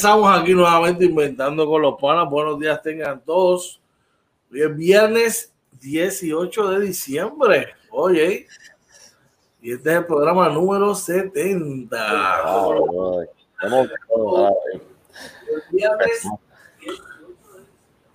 Regresamos 0.04 0.38
aquí 0.38 0.52
nuevamente 0.52 1.06
inventando 1.06 1.66
con 1.66 1.80
los 1.80 1.98
panas. 1.98 2.28
Buenos 2.28 2.60
días 2.60 2.82
tengan 2.82 3.24
todos. 3.24 3.80
Hoy 4.52 4.60
es 4.60 4.76
viernes 4.76 5.54
18 5.80 6.68
de 6.72 6.80
diciembre. 6.80 7.68
Oye, 7.90 8.46
y 9.62 9.72
este 9.72 9.90
es 9.92 9.96
el 9.96 10.04
programa 10.04 10.50
número 10.50 10.94
70. 10.94 11.96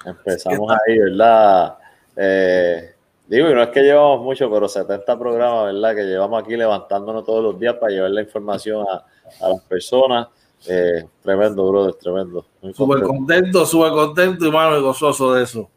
Empezamos 0.05 0.71
ahí, 0.71 0.99
¿verdad? 0.99 1.75
Eh, 2.15 2.93
digo, 3.25 3.49
y 3.49 3.53
no 3.55 3.63
es 3.63 3.69
que 3.69 3.81
llevamos 3.81 4.21
mucho, 4.21 4.47
pero 4.51 4.69
70 4.69 5.17
programas, 5.17 5.73
¿verdad? 5.73 5.95
Que 5.95 6.03
llevamos 6.03 6.43
aquí 6.43 6.55
levantándonos 6.55 7.25
todos 7.25 7.43
los 7.43 7.59
días 7.59 7.73
para 7.77 7.91
llevar 7.91 8.11
la 8.11 8.21
información 8.21 8.85
a, 8.87 9.07
a 9.43 9.49
las 9.49 9.61
personas. 9.63 10.27
Eh, 10.67 11.05
tremendo, 11.21 11.69
brother, 11.69 11.93
tremendo. 11.95 12.45
Súper 12.73 13.01
contento, 13.01 13.65
súper 13.65 13.91
contento 13.91 14.45
y 14.45 14.51
mano 14.51 14.77
y 14.77 14.81
gozoso 14.81 15.33
de 15.33 15.43
eso. 15.43 15.69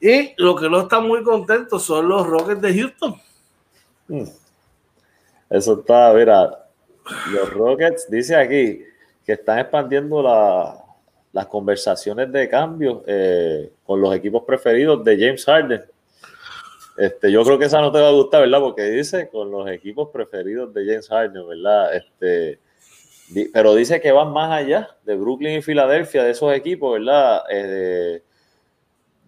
Y 0.00 0.34
lo 0.36 0.54
que 0.54 0.68
no 0.68 0.80
está 0.80 1.00
muy 1.00 1.22
contento 1.22 1.78
son 1.78 2.08
los 2.08 2.26
Rockets 2.26 2.60
de 2.60 2.74
Houston. 2.74 3.14
Hmm. 4.08 4.24
Eso 5.48 5.78
está, 5.80 6.12
mira, 6.12 6.68
los 7.32 7.50
Rockets, 7.52 8.10
dice 8.10 8.36
aquí, 8.36 8.82
que 9.24 9.32
están 9.32 9.58
expandiendo 9.58 10.22
las 11.32 11.46
conversaciones 11.46 12.30
de 12.30 12.48
cambio 12.48 13.02
eh, 13.06 13.72
con 13.84 14.00
los 14.00 14.14
equipos 14.14 14.42
preferidos 14.44 15.02
de 15.04 15.16
James 15.18 15.44
Harden. 15.44 15.82
Este, 16.96 17.32
yo 17.32 17.42
creo 17.44 17.58
que 17.58 17.64
esa 17.64 17.80
no 17.80 17.90
te 17.90 18.00
va 18.00 18.08
a 18.08 18.12
gustar, 18.12 18.42
¿verdad? 18.42 18.60
Porque 18.60 18.82
dice 18.84 19.28
con 19.28 19.50
los 19.50 19.68
equipos 19.68 20.10
preferidos 20.10 20.72
de 20.72 20.86
James 20.86 21.08
Harden, 21.08 21.48
¿verdad? 21.48 21.96
Este, 21.96 22.60
pero 23.52 23.74
dice 23.74 24.00
que 24.00 24.12
van 24.12 24.32
más 24.32 24.50
allá 24.50 24.88
de 25.04 25.16
Brooklyn 25.16 25.58
y 25.58 25.62
Filadelfia, 25.62 26.22
de 26.24 26.30
esos 26.30 26.52
equipos, 26.54 26.98
¿verdad? 26.98 27.42
Eh, 27.50 28.22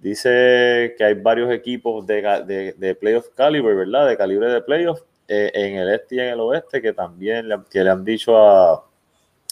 dice 0.00 0.94
que 0.96 1.04
hay 1.04 1.14
varios 1.14 1.50
equipos 1.52 2.06
de, 2.06 2.74
de, 2.76 2.94
playoff 2.94 3.28
caliber, 3.34 3.74
¿verdad? 3.74 4.08
De 4.08 4.16
calibre 4.16 4.50
de 4.50 4.60
playoff 4.60 5.00
eh, 5.28 5.50
en 5.54 5.76
el 5.76 5.92
este 5.94 6.16
y 6.16 6.20
en 6.20 6.26
el 6.28 6.40
oeste 6.40 6.80
que 6.80 6.92
también 6.92 7.48
le, 7.48 7.58
que 7.70 7.82
le 7.82 7.90
han 7.90 8.04
dicho 8.04 8.36
a, 8.36 8.84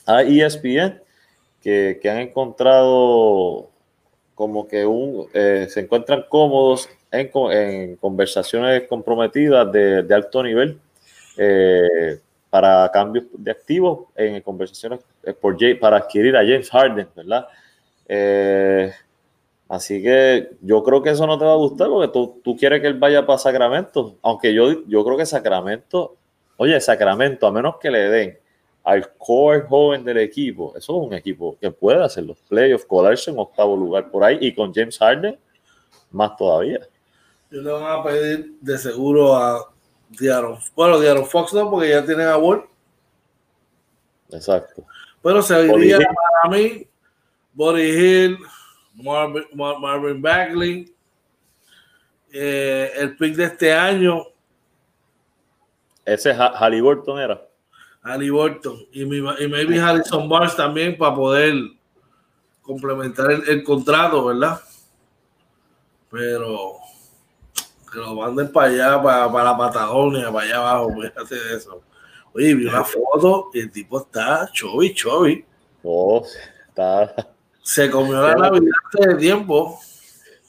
a 0.07 0.23
ESPN 0.23 1.01
que, 1.61 1.99
que, 2.01 2.11
han 2.11 2.19
encontrado 2.19 3.71
como 4.35 4.69
que 4.69 4.85
un, 4.87 5.27
eh, 5.33 5.67
se 5.71 5.81
encuentran 5.81 6.27
cómodos 6.29 6.89
en, 7.11 7.31
en 7.51 7.97
conversaciones 7.97 8.85
comprometidas 8.89 9.71
de, 9.73 10.03
de 10.03 10.15
alto 10.15 10.43
nivel. 10.43 10.79
Eh, 11.37 12.21
para 12.55 12.89
cambios 12.93 13.25
de 13.33 13.51
activos 13.51 14.07
en 14.15 14.41
conversaciones 14.41 15.01
eh, 15.25 15.33
por 15.33 15.57
para 15.81 15.97
adquirir 15.97 16.37
a 16.37 16.43
James 16.43 16.71
Harden, 16.71 17.09
¿verdad? 17.17 17.49
Eh, 18.07 18.93
así 19.69 20.01
que 20.01 20.51
yo 20.61 20.85
creo 20.85 21.03
que 21.03 21.11
eso 21.11 21.27
no 21.27 21.37
te 21.37 21.45
va 21.45 21.55
a 21.55 21.57
gustar 21.57 21.89
porque 21.89 22.13
tú, 22.13 22.41
tú 22.45 22.57
quieres 22.57 22.81
que 22.81 22.87
él 22.87 22.95
vaya 22.95 23.27
para 23.27 23.41
Sacramento, 23.41 24.19
aunque 24.23 24.55
yo, 24.55 24.87
yo 24.87 25.05
creo 25.05 25.17
que 25.17 25.27
Sacramento, 25.27 26.15
oye, 26.57 26.81
Sacramento, 26.81 27.49
a 27.49 27.51
menos 27.51 27.75
que 27.81 27.91
le 27.91 28.09
den 28.09 28.39
al 28.85 29.15
core 29.19 29.63
joven 29.63 30.05
del 30.05 30.19
equipo, 30.19 30.75
eso 30.77 30.97
es 30.97 31.09
un 31.09 31.13
equipo 31.13 31.57
que 31.61 31.73
puede 31.73 32.05
hacer 32.05 32.23
los 32.23 32.39
playoffs, 32.39 32.85
colarse 32.85 33.33
en 33.33 33.39
octavo 33.41 33.77
lugar 33.77 34.13
por 34.13 34.23
ahí 34.23 34.39
y 34.41 34.55
con 34.55 34.73
James 34.73 34.97
Harden, 34.97 35.37
más 36.13 36.37
todavía. 36.37 36.79
Yo 37.51 37.63
le 37.63 37.73
van 37.73 37.99
a 37.99 38.05
pedir 38.05 38.53
de 38.61 38.79
seguro 38.79 39.35
a 39.35 39.74
bueno, 40.75 41.01
Diaron 41.01 41.27
Fox 41.27 41.53
no, 41.53 41.71
porque 41.71 41.91
ya 41.91 42.05
tienen 42.05 42.29
a 42.29 42.37
Ward. 42.37 42.65
Exacto. 44.31 44.85
Pero 45.23 45.43
se 45.43 45.63
diría 45.63 45.99
para 45.99 46.55
mí 46.55 46.87
Body 47.53 47.83
Hill, 47.83 48.39
Marvin, 48.95 49.45
Marvin 49.55 50.21
Bagley, 50.21 50.95
eh, 52.33 52.91
el 52.97 53.17
pick 53.17 53.37
de 53.37 53.45
este 53.45 53.73
año. 53.73 54.25
Ese 56.05 56.31
es 56.31 56.37
Halliburton 56.37 57.19
era. 57.19 57.41
Halliburton. 58.03 58.87
Y, 58.93 59.05
mi, 59.05 59.19
y 59.19 59.49
maybe 59.49 59.81
Harrison 59.81 60.29
Barnes 60.29 60.55
también 60.55 60.97
para 60.99 61.15
poder 61.15 61.55
complementar 62.61 63.31
el, 63.31 63.63
contrato, 63.63 64.25
¿verdad? 64.25 64.61
Pero 66.11 66.79
que 67.95 68.01
lo 68.01 68.15
manden 68.17 68.51
para 68.51 68.67
allá, 68.67 69.03
para, 69.03 69.33
para 69.33 69.45
la 69.45 69.57
Patagonia, 69.57 70.33
para 70.33 70.45
allá 70.45 70.57
abajo, 70.57 70.95
fíjate 71.01 71.35
de 71.37 71.57
eso. 71.57 71.83
Oye, 72.35 72.55
vi 72.55 72.67
una 72.67 72.85
foto 72.85 73.51
y 73.55 73.61
el 73.61 73.71
tipo 73.71 74.01
está 74.01 74.51
chovi, 74.53 74.93
chovi. 74.93 75.45
Oh, 75.85 76.27
está. 76.69 77.15
Se 77.63 77.89
comió 77.89 78.21
la 78.21 78.35
Navidad 78.35 78.73
de 78.93 79.15
tiempo. 79.15 79.79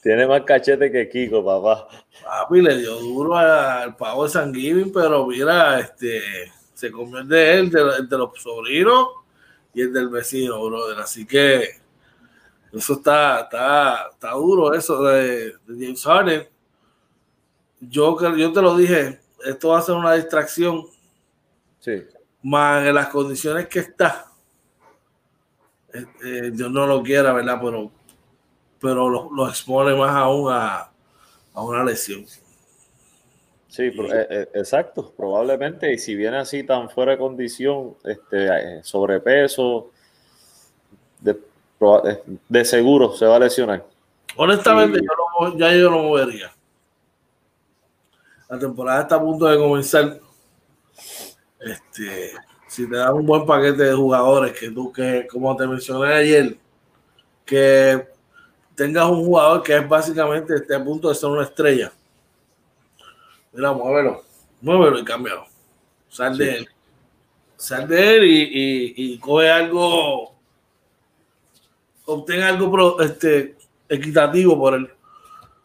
Tiene 0.02 0.26
más 0.26 0.42
cachete 0.42 0.90
que 0.90 1.08
Kiko, 1.08 1.44
papá. 1.44 1.88
Papi, 2.24 2.60
le 2.60 2.78
dio 2.78 2.96
duro 2.96 3.36
al 3.36 3.96
pavo 3.96 4.24
de 4.24 4.30
San 4.30 4.52
Giving, 4.52 4.92
pero 4.92 5.26
mira, 5.26 5.78
este, 5.78 6.20
se 6.74 6.90
comió 6.90 7.18
el 7.18 7.28
de 7.28 7.58
él, 7.58 7.70
de, 7.70 8.18
los 8.18 8.30
sobrinos 8.40 9.08
y 9.72 9.82
el 9.82 9.92
del 9.92 10.08
vecino, 10.08 10.64
brother. 10.64 10.98
Así 10.98 11.24
que 11.24 11.80
eso 12.72 12.94
está, 12.94 13.42
está, 13.42 14.10
está 14.12 14.32
duro, 14.32 14.74
eso 14.74 15.02
de, 15.04 15.54
de 15.66 15.86
James 15.86 16.02
Harden. 16.02 16.55
Yo, 17.80 18.36
yo 18.36 18.52
te 18.52 18.62
lo 18.62 18.76
dije, 18.76 19.20
esto 19.44 19.68
va 19.68 19.78
a 19.78 19.82
ser 19.82 19.94
una 19.94 20.14
distracción 20.14 20.86
Sí. 21.86 22.02
Más 22.42 22.84
en 22.84 22.94
las 22.96 23.08
condiciones 23.08 23.68
que 23.68 23.78
está. 23.78 24.26
Eh, 25.94 26.04
eh, 26.24 26.50
Dios 26.52 26.68
no 26.68 26.84
lo 26.84 27.00
quiera, 27.00 27.32
¿verdad? 27.32 27.60
Pero, 27.62 27.92
pero 28.80 29.08
lo, 29.08 29.48
expone 29.48 29.94
más 29.94 30.10
aún 30.10 30.52
a, 30.52 30.90
una 31.54 31.84
lesión. 31.84 32.24
Sí, 33.68 33.84
eh, 33.84 34.48
exacto, 34.52 35.12
probablemente. 35.16 35.92
Y 35.92 35.98
si 35.98 36.16
viene 36.16 36.38
así 36.38 36.64
tan 36.64 36.90
fuera 36.90 37.12
de 37.12 37.18
condición, 37.18 37.94
este, 38.02 38.82
sobrepeso, 38.82 39.90
de, 41.20 42.64
seguro 42.64 43.12
se 43.12 43.26
va 43.26 43.36
a 43.36 43.40
lesionar. 43.40 43.84
Honestamente, 44.34 44.98
yo 45.00 45.56
ya 45.56 45.72
yo 45.72 45.88
lo 45.88 46.02
movería. 46.02 46.52
La 48.48 48.58
temporada 48.58 49.02
está 49.02 49.16
a 49.16 49.20
punto 49.20 49.46
de 49.46 49.58
comenzar. 49.58 50.20
Este, 51.60 52.32
si 52.68 52.88
te 52.88 52.96
dan 52.96 53.14
un 53.14 53.26
buen 53.26 53.44
paquete 53.44 53.82
de 53.84 53.94
jugadores, 53.94 54.58
que 54.58 54.70
tú, 54.70 54.92
que 54.92 55.26
como 55.26 55.56
te 55.56 55.66
mencioné 55.66 56.12
ayer, 56.12 56.56
que 57.44 58.06
tengas 58.74 59.06
un 59.06 59.24
jugador 59.24 59.62
que 59.62 59.76
es 59.76 59.88
básicamente 59.88 60.54
esté 60.54 60.74
a 60.74 60.84
punto 60.84 61.08
de 61.08 61.14
ser 61.14 61.30
una 61.30 61.42
estrella. 61.42 61.92
Mira, 63.52 63.72
muévelo, 63.72 64.22
muévelo 64.60 64.98
y 64.98 65.04
cámbialo. 65.04 65.46
Sal 66.08 66.36
de 66.36 66.56
él. 66.56 66.68
Sal 67.56 67.88
de 67.88 68.16
él 68.16 68.24
y, 68.24 68.94
y, 68.96 69.18
coge 69.18 69.50
algo, 69.50 70.34
obtén 72.04 72.42
algo 72.42 73.00
este, 73.00 73.56
equitativo 73.88 74.58
por 74.58 74.74
él. 74.74 74.90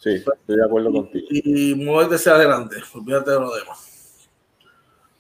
Sí, 0.02 0.16
estoy 0.16 0.56
de 0.56 0.66
acuerdo 0.66 0.92
contigo. 0.92 1.28
Y, 1.30 1.72
y 1.72 1.76
muévete 1.76 2.16
hacia 2.16 2.34
adelante, 2.34 2.78
olvídate 2.96 3.30
de 3.30 3.40
lo 3.40 3.56
demás. 3.56 3.92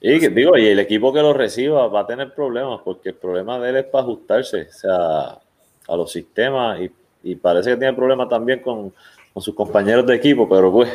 Y 0.04 0.18
digo, 0.30 0.58
y 0.58 0.66
el 0.66 0.80
equipo 0.80 1.14
que 1.14 1.20
lo 1.20 1.32
reciba 1.32 1.88
va 1.88 2.00
a 2.00 2.08
tener 2.08 2.34
problemas, 2.34 2.82
porque 2.84 3.10
el 3.10 3.16
problema 3.16 3.60
de 3.60 3.70
él 3.70 3.76
es 3.78 3.86
para 3.86 4.04
ajustarse 4.04 4.64
o 4.64 4.74
sea, 4.74 5.40
a 5.88 5.96
los 5.96 6.12
sistemas 6.12 6.80
y, 7.24 7.36
parece 7.36 7.70
que 7.70 7.78
tiene 7.78 7.94
problemas 7.94 8.28
también 8.28 8.62
con, 8.62 8.92
sus 9.38 9.54
compañeros 9.54 10.08
de 10.08 10.16
equipo, 10.16 10.50
pero 10.50 10.72
pues 10.72 10.90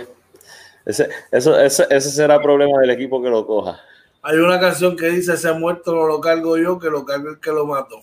ese, 0.84 1.08
eso, 1.30 1.56
ese, 1.56 2.00
será 2.00 2.34
el 2.34 2.42
problema 2.42 2.80
del 2.80 2.90
equipo 2.90 3.22
que 3.22 3.30
lo 3.30 3.46
coja. 3.46 3.80
Hay 4.22 4.38
una 4.38 4.58
canción 4.58 4.96
que 4.96 5.08
dice, 5.10 5.36
se 5.36 5.48
ha 5.48 5.52
muerto, 5.52 5.94
no 5.94 6.08
lo 6.08 6.20
cargo 6.20 6.58
yo, 6.58 6.80
que 6.80 6.90
lo 6.90 7.04
cargo 7.04 7.30
el 7.30 7.38
que 7.38 7.52
lo 7.52 7.64
mato. 7.64 8.00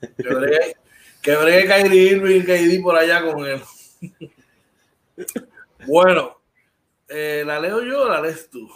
Que 0.00 0.28
bregue, 0.28 0.76
que 1.22 1.36
bregue 1.36 1.66
Kyrie 1.66 2.12
Irving 2.12 2.44
y 2.46 2.78
por 2.80 2.96
allá 2.96 3.22
con 3.22 3.46
él. 3.46 3.62
Bueno, 5.86 6.38
eh, 7.08 7.42
¿la 7.46 7.60
leo 7.60 7.82
yo 7.82 8.02
o 8.02 8.08
la 8.08 8.20
lees 8.20 8.48
tú? 8.50 8.68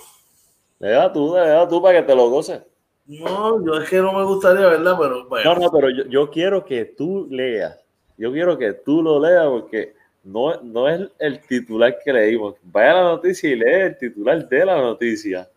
Deja 0.79 1.13
tú, 1.13 1.35
deja 1.35 1.69
tú 1.69 1.83
para 1.83 2.01
que 2.01 2.07
te 2.07 2.17
lo 2.17 2.29
goces. 2.29 2.63
No, 3.07 3.65
yo 3.65 3.75
es 3.81 3.89
que 3.89 3.99
no 3.99 4.13
me 4.13 4.25
gustaría, 4.25 4.67
¿verdad? 4.67 4.97
Pero 4.99 5.29
bueno. 5.29 5.55
No, 5.55 5.61
no, 5.61 5.71
pero 5.71 5.89
yo, 5.91 6.31
quiero 6.31 6.65
que 6.65 6.85
tú 6.85 7.27
leas. 7.31 7.79
Yo 8.17 8.33
quiero 8.33 8.57
que 8.57 8.73
tú 8.73 9.03
lo 9.03 9.21
leas 9.21 9.47
porque 9.47 9.95
no, 10.25 10.61
no 10.63 10.89
es 10.89 11.09
el 11.19 11.41
titular 11.47 11.99
que 12.05 12.13
leímos. 12.13 12.55
Vaya 12.63 12.93
a 12.93 12.95
la 12.95 13.03
noticia 13.03 13.51
y 13.51 13.57
lee 13.57 13.73
el 13.73 13.99
titular 13.99 14.49
de 14.49 14.65
la 14.65 14.77
noticia. 14.81 15.49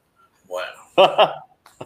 Bueno. 0.48 0.72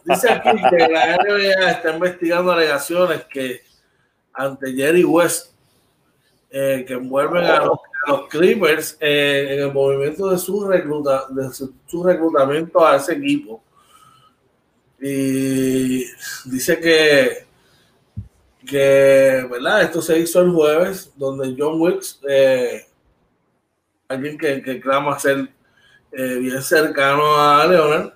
Dice 0.04 0.30
aquí 0.30 0.50
que 0.70 0.88
la 0.88 1.16
NBA 1.16 1.70
está 1.70 1.94
investigando 1.94 2.52
alegaciones 2.52 3.24
que 3.24 3.60
ante 4.32 4.72
Jerry 4.72 5.04
West 5.04 5.52
eh, 6.50 6.84
que 6.86 6.94
envuelven 6.94 7.44
a 7.44 7.64
los 7.64 7.78
los 8.06 8.28
Clippers 8.28 8.96
eh, 9.00 9.48
en 9.50 9.60
el 9.60 9.72
movimiento 9.72 10.30
de 10.30 10.38
su, 10.38 10.66
recluta, 10.66 11.26
de 11.30 11.50
su, 11.52 12.02
reclutamiento 12.02 12.84
a 12.84 12.96
ese 12.96 13.14
equipo. 13.14 13.62
Y 15.00 16.04
dice 16.46 16.78
que, 16.80 17.46
que 18.66 19.46
¿verdad? 19.50 19.82
esto 19.82 20.02
se 20.02 20.18
hizo 20.18 20.40
el 20.40 20.50
jueves, 20.50 21.12
donde 21.16 21.54
John 21.58 21.80
Wicks, 21.80 22.20
eh, 22.28 22.86
alguien 24.08 24.36
que, 24.36 24.80
clama 24.80 25.18
ser 25.18 25.48
eh, 26.12 26.36
bien 26.36 26.62
cercano 26.62 27.36
a 27.38 27.66
Leonard, 27.66 28.12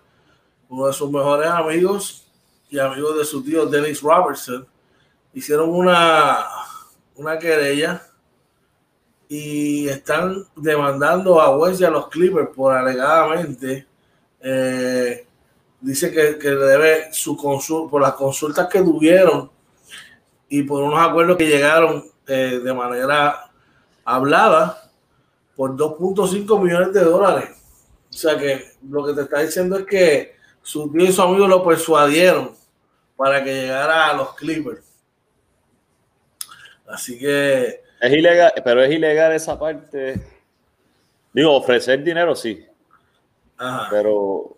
uno 0.68 0.86
de 0.86 0.92
sus 0.92 1.10
mejores 1.10 1.48
amigos 1.48 2.26
y 2.68 2.78
amigos 2.78 3.18
de 3.18 3.24
su 3.24 3.42
tío 3.44 3.66
Dennis 3.66 4.00
Robertson, 4.02 4.66
hicieron 5.32 5.70
una, 5.70 6.44
una 7.16 7.38
querella 7.38 8.02
y 9.28 9.88
están 9.88 10.44
demandando 10.54 11.40
a 11.40 11.56
West 11.56 11.80
y 11.80 11.84
a 11.84 11.90
los 11.90 12.08
Clippers 12.08 12.50
por 12.54 12.74
alegadamente 12.74 13.86
eh, 14.40 15.26
dice 15.80 16.12
que, 16.12 16.38
que, 16.38 16.50
debe 16.50 17.12
su 17.12 17.36
consulta 17.36 17.90
por 17.90 18.02
las 18.02 18.14
consultas 18.14 18.68
que 18.68 18.80
tuvieron 18.82 19.50
y 20.48 20.62
por 20.62 20.82
unos 20.82 21.00
acuerdos 21.00 21.36
que 21.36 21.46
llegaron 21.46 22.04
eh, 22.26 22.60
de 22.62 22.72
manera 22.74 23.50
hablada 24.04 24.90
por 25.56 25.76
2.5 25.76 26.62
millones 26.62 26.92
de 26.92 27.04
dólares. 27.04 27.50
O 28.10 28.12
sea 28.12 28.38
que 28.38 28.72
lo 28.88 29.04
que 29.04 29.12
te 29.14 29.22
está 29.22 29.40
diciendo 29.40 29.78
es 29.78 29.86
que 29.86 30.36
su 30.62 30.90
tío 30.90 31.04
y 31.04 31.12
su 31.12 31.22
amigo 31.22 31.46
lo 31.46 31.64
persuadieron 31.64 32.52
para 33.16 33.42
que 33.42 33.52
llegara 33.52 34.10
a 34.10 34.14
los 34.14 34.34
Clippers. 34.34 34.84
Así 36.86 37.18
que 37.18 37.83
es 38.04 38.12
ilegal, 38.12 38.52
pero 38.62 38.82
es 38.82 38.92
ilegal 38.92 39.32
esa 39.32 39.58
parte. 39.58 40.20
Digo, 41.32 41.54
ofrecer 41.56 42.02
dinero 42.02 42.34
sí. 42.34 42.64
Pero, 43.90 44.56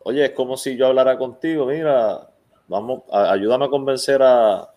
oye, 0.00 0.26
es 0.26 0.30
como 0.32 0.56
si 0.56 0.76
yo 0.76 0.86
hablara 0.88 1.16
contigo, 1.16 1.66
mira, 1.66 2.28
vamos, 2.68 3.02
ayúdame 3.10 3.64
a 3.64 3.68
convencer 3.68 4.22
a, 4.22 4.68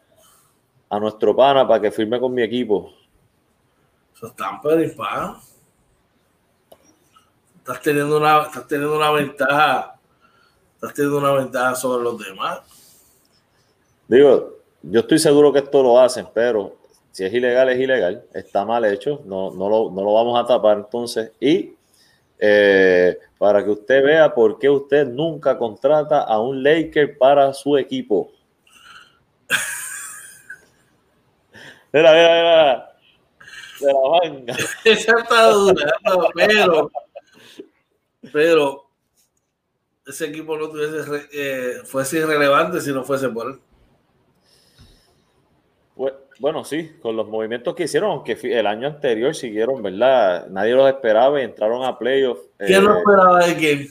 a 0.89 0.99
nuestro 0.99 1.35
pana 1.35 1.67
para 1.67 1.81
que 1.81 1.91
firme 1.91 2.19
con 2.19 2.33
mi 2.33 2.43
equipo. 2.43 2.93
Eso 4.15 4.27
está 4.27 4.59
pa. 4.61 5.41
Estás 7.57 7.81
teniendo 7.81 8.17
una, 8.17 8.43
estás 8.43 8.67
teniendo 8.67 8.95
una 8.95 9.11
ventaja, 9.11 9.99
estás 10.75 10.93
teniendo 10.93 11.17
una 11.17 11.31
ventaja 11.33 11.75
sobre 11.75 12.03
los 12.03 12.17
demás. 12.17 12.61
Digo, 14.07 14.53
yo 14.81 15.01
estoy 15.01 15.19
seguro 15.19 15.51
que 15.51 15.59
esto 15.59 15.83
lo 15.83 15.99
hacen, 15.99 16.27
pero 16.33 16.77
si 17.17 17.25
es 17.25 17.33
ilegal, 17.33 17.67
es 17.69 17.79
ilegal, 17.79 18.25
está 18.31 18.63
mal 18.63 18.85
hecho, 18.85 19.23
no, 19.25 19.49
no, 19.49 19.67
lo, 19.67 19.89
no 19.89 20.03
lo 20.03 20.13
vamos 20.13 20.39
a 20.39 20.45
tapar 20.45 20.77
entonces. 20.77 21.31
Y 21.39 21.73
eh, 22.37 23.17
para 23.39 23.63
que 23.63 23.71
usted 23.71 24.03
vea 24.03 24.35
por 24.35 24.59
qué 24.59 24.69
usted 24.69 25.07
nunca 25.07 25.57
contrata 25.57 26.21
a 26.21 26.39
un 26.39 26.61
Laker 26.61 27.17
para 27.17 27.51
su 27.55 27.75
equipo. 27.75 28.31
mira, 31.91 32.13
mira, 32.13 32.35
mira. 32.35 32.95
De 33.79 33.93
la 33.93 33.99
manga. 34.21 34.55
Esa 34.85 35.17
está 35.17 35.49
dura, 35.49 35.91
pero, 36.35 36.91
pero 38.31 38.91
ese 40.05 40.27
equipo 40.27 40.55
no 40.55 40.69
tuviese, 40.69 41.27
eh, 41.33 41.81
fuese 41.83 42.19
irrelevante 42.19 42.79
si 42.79 42.91
no 42.91 43.03
fuese 43.03 43.27
por 43.29 43.47
él. 43.47 43.59
Bueno, 46.39 46.63
sí, 46.63 46.91
con 47.01 47.15
los 47.15 47.27
movimientos 47.27 47.73
que 47.73 47.83
hicieron, 47.83 48.11
aunque 48.11 48.37
el 48.43 48.67
año 48.67 48.87
anterior 48.87 49.35
siguieron, 49.35 49.81
¿verdad? 49.81 50.47
Nadie 50.49 50.73
los 50.73 50.87
esperaba 50.87 51.41
y 51.41 51.45
entraron 51.45 51.83
a 51.83 51.97
playoffs. 51.97 52.43
¿Quién 52.57 52.83
no 52.83 52.95
eh, 52.95 52.97
esperaba 52.99 53.45
de 53.45 53.55
quién? 53.55 53.87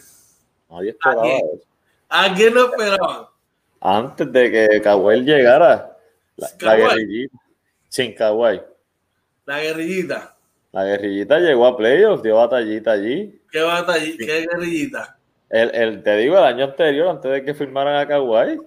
Nadie 0.70 0.90
esperaba. 0.90 1.22
¿A 1.22 1.24
quién, 1.24 1.60
¿A 2.08 2.34
quién 2.34 2.54
no 2.54 2.64
esperaba? 2.66 3.32
Antes 3.80 4.32
de 4.32 4.50
que 4.50 4.80
Kawhi 4.80 5.22
llegara, 5.22 5.96
la, 6.36 6.76
guerrillita. 6.76 7.38
Sin 7.88 8.14
Kawhi. 8.14 8.60
La 9.44 9.60
guerrillita. 9.60 10.36
La 10.72 10.84
guerrillita 10.84 11.38
llegó 11.40 11.66
a 11.66 11.76
playoffs, 11.76 12.22
dio 12.22 12.36
batallita 12.36 12.92
allí. 12.92 13.40
¿Qué 13.50 13.60
batallita? 13.60 14.24
¿Qué 14.24 14.46
guerrillita? 14.46 15.18
El, 15.48 15.74
el, 15.74 16.02
te 16.02 16.16
digo, 16.16 16.36
el 16.38 16.44
año 16.44 16.64
anterior, 16.64 17.08
antes 17.08 17.30
de 17.30 17.44
que 17.44 17.54
firmaran 17.54 17.96
a 17.96 18.06
Kawhi. 18.06 18.60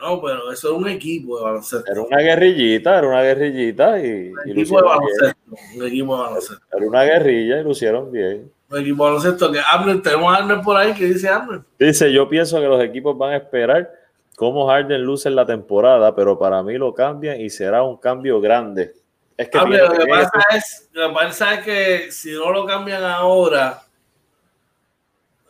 Bueno, 0.00 0.20
pero 0.22 0.52
eso 0.52 0.70
es 0.70 0.74
un 0.74 0.88
equipo 0.88 1.38
de 1.38 1.44
baloncesto. 1.44 1.90
Era 1.90 2.02
una 2.02 2.18
guerrillita, 2.18 2.98
era 2.98 3.08
una 3.08 3.22
guerrillita 3.22 3.98
y. 3.98 4.30
Un 4.30 4.48
y 4.48 4.50
equipo 4.52 4.76
de 4.76 4.82
baloncesto. 4.82 5.38
Un 5.76 5.86
equipo 5.86 6.16
de 6.16 6.22
baloncesto. 6.22 6.64
Era 6.76 6.86
una 6.86 7.02
guerrilla 7.04 7.60
y 7.60 7.64
lo 7.64 7.70
hicieron 7.70 8.12
bien. 8.12 8.52
Un 8.68 8.78
equipo 8.78 9.04
de 9.04 9.10
baloncesto 9.10 9.52
que 9.52 9.60
Abner, 9.60 10.02
tenemos 10.02 10.34
a 10.34 10.38
Abner 10.38 10.60
por 10.62 10.76
ahí 10.76 10.94
que 10.94 11.06
dice 11.06 11.28
Abner. 11.28 11.60
Dice, 11.78 12.12
yo 12.12 12.28
pienso 12.28 12.60
que 12.60 12.66
los 12.66 12.82
equipos 12.82 13.16
van 13.16 13.32
a 13.32 13.36
esperar 13.36 13.90
cómo 14.36 14.68
Harden 14.68 15.02
luce 15.02 15.28
en 15.28 15.36
la 15.36 15.46
temporada, 15.46 16.14
pero 16.14 16.38
para 16.38 16.62
mí 16.62 16.76
lo 16.76 16.94
cambian 16.94 17.40
y 17.40 17.50
será 17.50 17.82
un 17.82 17.96
cambio 17.96 18.40
grande. 18.40 18.94
Es 19.36 19.48
que, 19.48 19.58
Abner, 19.58 19.82
lo 19.82 19.98
que 19.98 20.06
pasa 20.06 20.30
es, 20.54 20.88
lo 20.92 21.08
que 21.08 21.14
pasa 21.14 21.54
es 21.54 21.64
que 21.64 22.12
si 22.12 22.32
no 22.32 22.50
lo 22.50 22.64
cambian 22.64 23.02
ahora, 23.04 23.82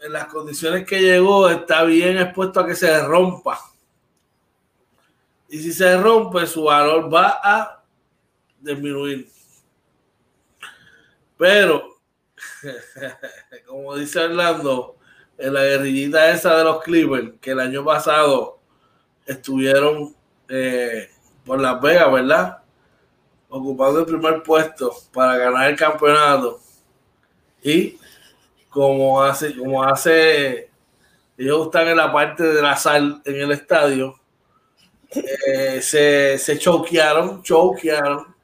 en 0.02 0.12
las 0.12 0.26
condiciones 0.26 0.87
que 0.87 1.00
llegó, 1.00 1.48
está 1.48 1.85
bien 1.85 2.18
expuesto 2.18 2.61
a 2.61 2.66
que 2.66 2.74
se 2.74 3.02
rompa. 3.04 3.59
Y 5.48 5.59
si 5.59 5.72
se 5.72 5.96
rompe, 5.96 6.46
su 6.46 6.64
valor 6.64 7.12
va 7.12 7.40
a 7.42 7.85
disminuir. 8.61 9.28
Pero, 11.38 11.98
como 13.66 13.96
dice 13.96 14.20
Orlando, 14.20 14.96
en 15.38 15.54
la 15.54 15.62
guerrillita 15.62 16.30
esa 16.30 16.56
de 16.56 16.64
los 16.64 16.82
Clippers, 16.82 17.32
que 17.40 17.50
el 17.50 17.61
año 17.61 17.85
pasado 17.85 18.59
estuvieron 19.26 20.14
eh, 20.48 21.11
por 21.44 21.61
Las 21.61 21.80
Vegas, 21.80 22.12
¿verdad? 22.12 22.59
Ocupando 23.48 24.00
el 24.00 24.06
primer 24.06 24.42
puesto 24.42 24.94
para 25.12 25.37
ganar 25.37 25.70
el 25.70 25.76
campeonato. 25.76 26.61
Y 27.62 27.98
como 28.68 29.22
hace, 29.22 29.56
como 29.56 29.82
hace, 29.82 30.70
ellos 31.37 31.66
están 31.66 31.88
en 31.88 31.96
la 31.96 32.12
parte 32.12 32.42
de 32.42 32.62
la 32.62 32.76
sal 32.76 33.20
en 33.24 33.37
el 33.37 33.52
estadio, 33.52 34.18
eh, 35.14 35.81
se, 35.81 36.38
se 36.38 36.59
choquearon, 36.59 37.42
choquearon. 37.42 38.35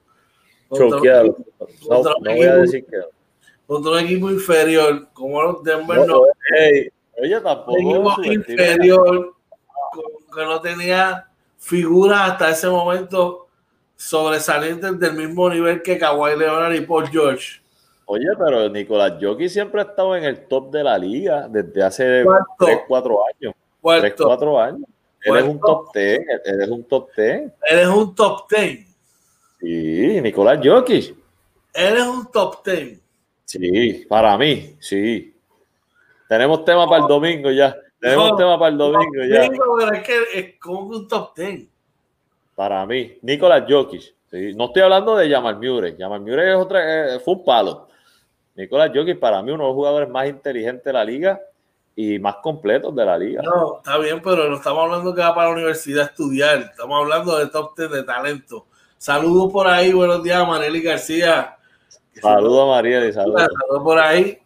contra- 0.68 0.88
choqueado. 0.98 1.36
No, 1.58 1.66
contra 1.88 2.12
no 2.12 2.16
un 2.18 2.24
voy 2.24 2.30
a 2.30 2.34
equipo- 2.54 2.60
decir 2.62 2.86
que. 2.86 2.96
contra 3.66 3.92
un 3.92 3.98
equipo 3.98 4.30
inferior, 4.30 5.08
como 5.12 5.42
los 5.42 5.62
Denver 5.62 6.06
No, 6.06 6.22
oye, 7.20 7.40
tampoco. 7.42 7.72
un 7.78 7.88
equipo 7.90 8.22
inferior 8.24 9.34
que 10.34 10.44
no 10.44 10.60
tenía 10.60 11.26
figuras 11.58 12.30
hasta 12.32 12.50
ese 12.50 12.68
momento 12.68 13.48
sobresalientes 13.96 14.98
del 14.98 15.12
mismo 15.14 15.48
nivel 15.48 15.80
que 15.82 15.98
Kawhi 15.98 16.36
Leonard 16.36 16.74
y 16.74 16.80
Paul 16.80 17.08
George. 17.08 17.60
Oye, 18.06 18.26
pero 18.36 18.68
Nicolás 18.68 19.12
Jockey 19.20 19.48
siempre 19.48 19.80
ha 19.80 19.84
estado 19.84 20.16
en 20.16 20.24
el 20.24 20.46
top 20.48 20.70
de 20.72 20.82
la 20.82 20.98
liga 20.98 21.46
desde 21.48 21.82
hace 21.82 22.24
Cuarto. 22.24 22.44
3, 22.58 22.78
4 22.88 23.18
años. 23.26 23.54
3, 23.54 23.54
Cuarto, 23.80 24.24
4 24.24 24.60
años. 24.60 24.80
Él 25.24 25.36
es 25.36 25.44
un 25.44 25.60
top 25.60 25.94
10. 25.94 26.20
Él 26.44 26.62
es 26.62 26.68
un 26.68 26.84
top 26.84 27.10
10. 27.16 27.26
él 27.70 27.78
es 27.78 27.86
un 27.86 28.14
top 28.14 28.50
10. 28.50 28.86
Sí, 29.60 30.20
Nicolás 30.20 30.58
Jokic. 30.62 31.14
Él 31.74 31.96
es 31.96 32.06
un 32.06 32.30
top 32.30 32.64
10. 32.64 33.00
Sí, 33.44 34.06
para 34.08 34.36
mí, 34.36 34.76
sí. 34.80 35.34
Tenemos 36.28 36.64
tema 36.64 36.88
para 36.88 37.02
el 37.02 37.08
domingo 37.08 37.50
ya. 37.50 37.76
Tenemos 38.00 38.30
No, 38.30 38.36
tema 38.36 38.58
para 38.58 38.72
el 38.72 38.78
domingo 38.78 39.24
ya. 39.28 39.42
Digo, 39.48 39.76
pero 39.78 39.92
es 39.92 40.02
que 40.02 40.16
es 40.34 40.54
como 40.58 40.80
un 40.88 41.06
top 41.06 41.36
10. 41.36 41.68
Para 42.54 42.84
mí, 42.86 43.18
Nicolás 43.22 43.64
Jokic. 43.68 44.14
Sí. 44.30 44.54
No 44.54 44.66
estoy 44.66 44.82
hablando 44.82 45.14
de 45.14 45.30
Jamal 45.30 45.56
Murray. 45.56 45.94
Jamal 45.98 46.20
Murray 46.20 46.50
es 46.50 46.56
otra, 46.56 47.14
eh, 47.14 47.20
fue 47.20 47.34
un 47.34 47.44
palo. 47.44 47.88
Nicolás 48.54 48.90
Jokic, 48.94 49.18
para 49.18 49.42
mí, 49.42 49.52
uno 49.52 49.64
de 49.64 49.68
los 49.68 49.76
jugadores 49.76 50.08
más 50.08 50.28
inteligentes 50.28 50.84
de 50.84 50.92
la 50.92 51.04
liga 51.04 51.40
y 51.94 52.18
más 52.18 52.36
completos 52.36 52.94
de 52.94 53.04
la 53.04 53.18
liga. 53.18 53.42
No, 53.42 53.78
está 53.78 53.98
bien, 53.98 54.20
pero 54.22 54.48
no 54.48 54.56
estamos 54.56 54.84
hablando 54.84 55.14
que 55.14 55.20
va 55.20 55.34
para 55.34 55.48
la 55.48 55.54
universidad 55.54 56.04
a 56.04 56.06
estudiar. 56.06 56.58
Estamos 56.58 57.02
hablando 57.02 57.38
de 57.38 57.46
top 57.48 57.76
10 57.76 57.90
de 57.90 58.02
talento. 58.02 58.66
Saludos 58.98 59.52
por 59.52 59.66
ahí, 59.66 59.92
buenos 59.92 60.22
días, 60.22 60.46
Maneli 60.46 60.80
García. 60.80 61.56
Saludos 62.20 62.62
a 62.62 62.66
Mariel 62.66 63.08
y 63.08 63.12
saludos. 63.12 63.42
Saludos 63.42 63.82
por 63.82 63.98
ahí. 63.98 64.38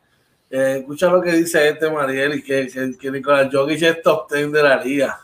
Eh, 0.48 0.76
escucha 0.78 1.09
lo 1.09 1.20
que 1.20 1.32
dice 1.32 1.68
este 1.68 1.90
Mariel 1.90 2.35
y 2.35 2.42
que, 2.42 2.68
que, 2.68 2.96
que 2.96 3.11
Nicolás 3.11 3.48
Jokic 3.52 3.82
es 3.82 4.02
top 4.02 4.32
10 4.32 4.52
de 4.52 4.62
la 4.62 4.82
liga. 4.82 5.20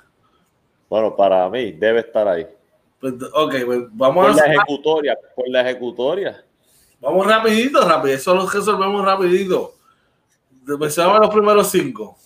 Bueno, 0.89 1.17
para 1.17 1.49
mí, 1.49 1.73
debe 1.73 2.01
estar 2.01 2.29
ahí. 2.29 2.47
Pues, 3.01 3.15
ok, 3.33 3.55
pues 3.65 3.81
vamos 3.93 4.27
Por 4.27 4.37
la 4.37 4.55
ejecutoria, 4.55 5.19
por 5.35 5.49
la 5.49 5.61
ejecutoria. 5.63 6.45
vamos 7.01 7.27
rapidito, 7.27 7.89
rápido. 7.89 8.15
Eso 8.15 8.35
lo 8.35 8.47
resolvemos 8.49 9.05
rapidito. 9.05 9.75
Empezamos 10.69 11.21
los 11.21 11.31
primeros 11.31 11.71
cinco. 11.71 12.17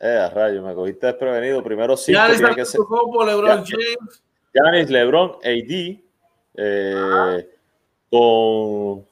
Eh, 0.00 0.16
a 0.16 0.30
rayo, 0.30 0.62
me 0.62 0.74
cogiste 0.74 1.06
desprevenido. 1.06 1.62
Primero 1.62 1.96
cinco 1.96 2.18
Ya 2.18 2.34
tiene 2.34 2.54
que 2.54 2.64
ser 2.64 2.80
LeBron. 2.80 3.64
James. 3.64 4.22
Giannis, 4.52 4.90
LeBron, 4.90 5.36
AD. 5.44 6.00
eh, 6.54 7.48
con 8.10 9.06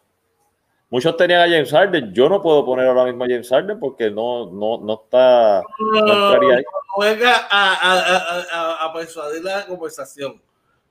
muchos 0.90 1.16
tenían 1.16 1.42
a 1.42 1.44
James 1.44 1.70
Harden. 1.70 2.12
Yo 2.12 2.28
no 2.28 2.40
puedo 2.42 2.64
poner 2.64 2.86
ahora 2.86 3.04
mismo 3.04 3.24
a 3.24 3.28
James 3.28 3.48
Harden 3.48 3.78
porque 3.78 4.10
no, 4.10 4.50
no, 4.50 4.78
no 4.78 5.02
está. 5.04 5.62
No, 5.78 6.36
No 6.36 6.50
ahí. 6.50 6.64
venga 6.98 7.46
a, 7.50 7.74
a, 7.74 8.40
a, 8.40 8.84
a, 8.86 8.92
persuadir 8.92 9.44
la 9.44 9.66
conversación. 9.66 10.40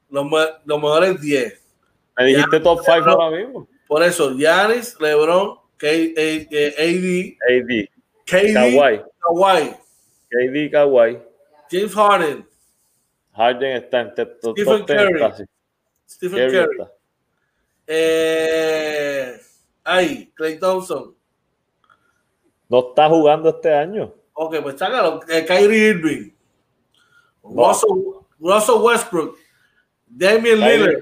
Los, 0.09 0.25
los 0.63 0.77
mejores 0.81 1.19
10. 1.19 1.63
Me 2.17 2.25
dijiste 2.25 2.59
top 2.61 2.79
5 2.85 2.99
no. 3.01 3.11
ahora 3.13 3.37
mismo. 3.37 3.67
Por 3.87 4.03
eso, 4.03 4.31
Giannis, 4.35 4.97
LeBron, 4.99 5.59
K, 5.77 5.87
AD, 6.17 6.55
AD, 6.77 7.37
KD, 8.25 8.53
Kawhi, 8.53 9.03
Kawhi, 9.19 9.75
KD, 10.29 10.71
Kawhi. 10.71 11.19
James 11.71 11.93
Harden, 11.93 12.45
Harden 13.33 13.75
está 13.77 14.01
en 14.01 14.15
top 14.15 14.57
Stephen 14.57 14.85
10 14.85 14.97
Curry. 14.97 15.19
casi. 15.19 15.43
Stephen 16.07 16.49
Curry. 16.51 16.77
Eh, 17.87 19.37
ahí, 19.83 20.31
Clay 20.35 20.59
Thompson. 20.59 21.15
No 22.69 22.89
está 22.89 23.07
jugando 23.09 23.49
este 23.49 23.73
año. 23.73 24.13
Ok, 24.33 24.57
pues 24.61 24.75
sácalo. 24.77 25.21
Eh, 25.29 25.45
Kyrie 25.45 25.89
Irving. 25.89 26.31
Russell, 27.43 27.89
Russell 28.39 28.81
Westbrook. 28.81 29.37
Damian 30.05 30.59
Kyrie- 30.59 30.77
Lillard. 30.77 31.01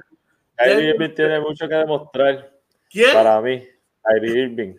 Kyrie 0.57 0.89
Irving 0.89 1.15
tiene 1.15 1.39
mucho 1.39 1.67
que 1.67 1.76
demostrar. 1.76 2.51
¿Quién? 2.89 3.13
para 3.13 3.41
mí, 3.41 3.67
Kyrie 4.07 4.43
Irving. 4.43 4.75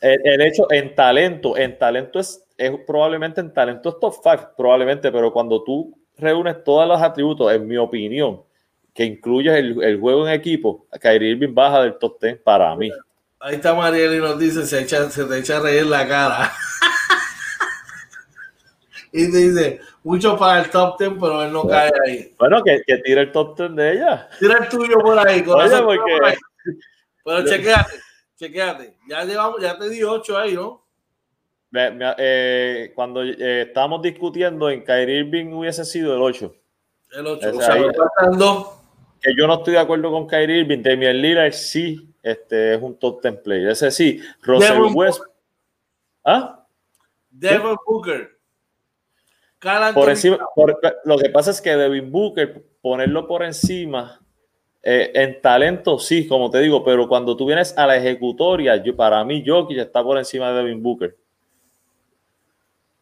El, 0.00 0.20
el 0.24 0.40
hecho, 0.42 0.70
en 0.70 0.94
talento, 0.94 1.56
en 1.56 1.78
talento 1.78 2.18
es, 2.18 2.44
es 2.58 2.72
probablemente 2.86 3.40
en 3.40 3.52
talento 3.52 3.88
es 3.88 3.96
top 4.00 4.14
5, 4.22 4.50
probablemente, 4.56 5.10
pero 5.10 5.32
cuando 5.32 5.62
tú 5.64 5.98
reúnes 6.18 6.62
todos 6.64 6.86
los 6.86 7.00
atributos, 7.00 7.52
en 7.52 7.66
mi 7.66 7.76
opinión, 7.76 8.42
que 8.94 9.04
incluyes 9.04 9.54
el, 9.54 9.82
el 9.82 10.00
juego 10.00 10.26
en 10.26 10.34
equipo, 10.34 10.86
Kyrie 11.00 11.30
Irving 11.32 11.54
baja 11.54 11.82
del 11.82 11.98
top 11.98 12.18
10 12.20 12.38
para 12.38 12.74
mí. 12.76 12.90
Ahí 13.40 13.56
está 13.56 13.74
Mariel 13.74 14.14
y 14.14 14.18
nos 14.18 14.38
dice, 14.38 14.64
se, 14.64 14.80
echa, 14.80 15.10
se 15.10 15.24
te 15.24 15.38
echa 15.38 15.58
a 15.58 15.60
reír 15.60 15.86
la 15.86 16.06
cara. 16.08 16.52
y 19.12 19.30
te 19.30 19.36
dice, 19.38 19.80
mucho 20.02 20.36
para 20.38 20.60
el 20.62 20.70
top 20.70 20.98
10, 20.98 21.10
pero 21.20 21.42
él 21.42 21.52
no 21.52 21.66
cae 21.66 21.90
ahí. 22.06 22.34
Bueno, 22.38 22.62
que, 22.62 22.82
que 22.86 22.98
tire 22.98 23.22
el 23.22 23.32
top 23.32 23.58
10 23.58 23.76
de 23.76 23.92
ella. 23.92 24.28
Tira 24.38 24.58
el 24.58 24.68
tuyo 24.68 24.98
por 25.00 25.18
ahí, 25.18 25.36
Oye, 25.40 25.44
corazón, 25.44 25.84
porque- 25.84 26.16
por 26.18 26.24
ahí. 26.24 26.36
Pero 27.24 27.44
chequéate, 27.44 27.92
chequéate. 28.36 28.96
Ya 29.08 29.24
llevamos, 29.24 29.60
ya 29.60 29.78
te 29.78 29.88
di 29.88 30.02
8 30.02 30.38
ahí, 30.38 30.54
¿no? 30.54 30.84
Me- 31.70 31.90
me- 31.90 32.14
eh, 32.18 32.92
cuando 32.94 33.22
eh, 33.22 33.62
estábamos 33.62 34.00
discutiendo 34.02 34.70
en 34.70 34.82
Kyrie 34.84 35.18
Irving 35.20 35.52
hubiese 35.52 35.84
sido 35.84 36.14
el 36.14 36.22
8. 36.22 36.54
El 37.12 37.26
8. 37.26 37.48
Ese 37.48 37.56
O 37.58 37.60
sea, 37.60 37.74
ahí. 37.74 37.82
que 39.20 39.34
yo 39.36 39.46
no 39.46 39.54
estoy 39.54 39.74
de 39.74 39.80
acuerdo 39.80 40.10
con 40.10 40.26
Kyrie 40.26 40.60
Irving. 40.60 40.82
Damian 40.82 41.16
Lillard 41.20 41.52
sí 41.52 42.12
este, 42.22 42.74
es 42.74 42.82
un 42.82 42.98
top 42.98 43.20
10 43.22 43.36
player. 43.42 43.68
Ese 43.70 43.90
sí. 43.90 44.20
Russell 44.42 44.80
West. 44.94 45.20
¿Ah? 46.24 46.66
Devin 47.30 47.76
Booker. 47.86 48.36
Carl 49.58 49.94
Por 49.94 50.08
encima, 50.10 50.38
por- 50.54 50.78
lo 51.04 51.18
que 51.18 51.30
pasa 51.30 51.50
es 51.50 51.60
que 51.60 51.74
Devin 51.76 52.10
Booker, 52.12 52.62
ponerlo 52.80 53.26
por 53.26 53.42
encima, 53.42 54.20
eh, 54.88 55.10
en 55.14 55.40
talento 55.42 55.98
sí, 55.98 56.28
como 56.28 56.48
te 56.48 56.60
digo, 56.60 56.84
pero 56.84 57.08
cuando 57.08 57.36
tú 57.36 57.44
vienes 57.44 57.76
a 57.76 57.88
la 57.88 57.96
ejecutoria, 57.96 58.76
yo, 58.82 58.94
para 58.94 59.24
mí 59.24 59.42
Jokic 59.44 59.78
está 59.78 60.00
por 60.02 60.16
encima 60.16 60.50
de 60.52 60.62
Devin 60.62 60.80
Booker. 60.80 61.16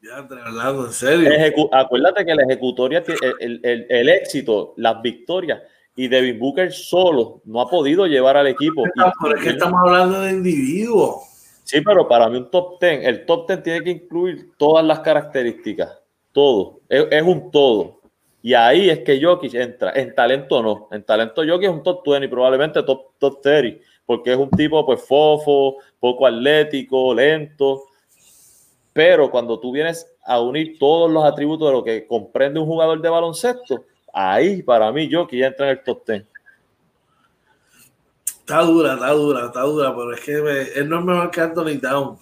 Ya 0.01 0.27
te 0.27 0.35
hablando 0.35 0.87
en 0.87 0.93
serio. 0.93 1.29
Ejecu- 1.31 1.69
acuérdate 1.73 2.25
que 2.25 2.35
la 2.35 2.43
ejecutoria, 2.45 3.03
tiene- 3.03 3.21
el, 3.41 3.61
el- 3.63 3.87
el- 3.89 4.09
éxito, 4.09 4.73
las 4.79 5.01
victorias, 5.03 5.61
y 5.97 6.09
Devin 6.09 6.39
Booker 6.39 6.73
solo 6.73 7.43
no 7.45 7.61
ha 7.61 7.69
podido 7.69 8.07
llevar 8.07 8.37
al 8.39 8.47
equipo. 8.47 8.83
Pero 9.23 9.37
es 9.37 9.43
que 9.43 9.51
estamos 9.51 9.79
hablando 9.85 10.21
de 10.23 10.31
individuos. 10.33 11.17
Sí, 11.63 11.81
pero 11.83 12.09
para 12.09 12.29
mí 12.29 12.37
un 12.39 12.51
top 12.51 12.79
10, 12.81 13.07
el 13.07 13.25
top 13.27 13.47
10 13.47 13.63
tiene 13.63 13.83
que 13.83 13.91
incluir 13.91 14.51
todas 14.59 14.85
las 14.85 15.01
características, 15.01 15.99
todo, 16.33 16.81
es, 16.89 17.07
es 17.11 17.23
un 17.23 17.51
todo. 17.51 18.01
Y 18.45 18.53
ahí 18.53 18.91
es 18.91 18.99
que 19.01 19.19
Jokic 19.25 19.55
entra, 19.55 19.93
en 19.95 20.15
talento 20.15 20.63
no, 20.63 20.89
en 20.91 21.03
talento 21.03 21.41
Jokic 21.43 21.63
es 21.63 21.71
un 21.71 21.83
top 21.83 22.07
20, 22.07 22.29
probablemente 22.29 22.83
top, 22.83 23.13
top 23.19 23.41
30, 23.41 23.83
porque 24.05 24.33
es 24.33 24.37
un 24.37 24.51
tipo 24.51 24.85
pues 24.85 25.03
fofo, 25.03 25.77
poco 25.99 26.27
atlético, 26.27 27.15
lento, 27.15 27.85
Pero 28.93 29.31
cuando 29.31 29.59
tú 29.59 29.73
vienes 29.73 30.15
a 30.27 30.43
unir 30.43 30.79
todos 30.79 31.11
los 31.11 31.25
atributos 31.25 31.69
de 31.69 31.73
lo 31.73 31.83
que 31.83 32.07
comprende 32.07 32.61
un 32.61 32.67
jugador 32.67 33.01
de 33.01 33.09
baloncesto, 33.09 33.87
ahí 34.13 34.63
para 34.63 34.93
mí 34.93 35.09
ya 35.09 35.27
entra 35.47 35.71
en 35.71 35.79
el 35.79 35.83
top 35.83 36.07
10. 36.07 36.25
Está 38.41 38.61
dura, 38.61 38.93
está 38.93 39.11
dura, 39.13 39.47
está 39.47 39.61
dura, 39.63 39.97
pero 39.97 40.13
es 40.13 40.21
que 40.21 40.81
él 40.81 40.87
no 40.87 40.99
es 40.99 41.05
mejor 41.07 41.31
que 41.31 41.41
Anthony 41.41 41.81
Towns. 41.81 42.21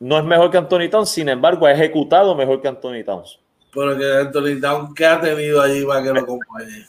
No 0.00 0.18
es 0.18 0.24
mejor 0.26 0.50
que 0.50 0.58
Anthony 0.58 0.90
Towns, 0.90 1.08
sin 1.08 1.30
embargo, 1.30 1.64
ha 1.64 1.72
ejecutado 1.72 2.34
mejor 2.34 2.60
que 2.60 2.68
Anthony 2.68 3.02
Towns. 3.06 3.40
Pero 3.72 3.96
que 3.96 4.12
Anthony 4.12 4.60
Towns, 4.60 4.94
¿qué 4.94 5.06
ha 5.06 5.20
tenido 5.20 5.60
allí 5.62 5.84
para 5.84 6.02
que 6.02 6.12
lo 6.12 6.20
acompañe? 6.20 6.86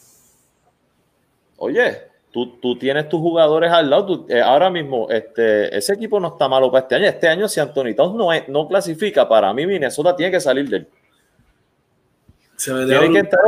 Oye, 1.58 1.98
tú, 2.32 2.60
tú, 2.60 2.78
tienes 2.78 3.08
tus 3.08 3.20
jugadores 3.20 3.72
al 3.72 3.90
lado. 3.90 4.26
Eh, 4.28 4.42
ahora 4.42 4.70
mismo, 4.70 5.08
este, 5.10 5.76
ese 5.78 5.94
equipo 5.94 6.20
no 6.20 6.30
está 6.30 6.48
malo 6.48 6.72
para 6.72 6.84
este 6.84 6.96
año. 6.96 7.06
Este 7.06 7.28
año, 7.28 7.48
si 7.48 7.60
Anthony 7.60 7.94
Towns 7.96 8.16
no, 8.16 8.30
no 8.48 8.68
clasifica, 8.68 9.30
para 9.30 9.54
mí 9.54 9.68
Minnesota 9.68 10.16
tiene 10.16 10.32
que 10.32 10.40
salir 10.40 10.68
de 10.70 10.78
él. 10.78 10.88
Se 12.56 12.72
tiene 12.86 13.12
que 13.12 13.20
entrar 13.20 13.42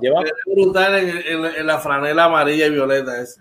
lleva, 0.00 0.24
brutal 0.46 0.94
en, 0.96 1.44
en, 1.56 1.66
la 1.66 1.78
franela 1.78 2.24
amarilla 2.24 2.66
y 2.66 2.70
violeta 2.70 3.20
ese. 3.20 3.40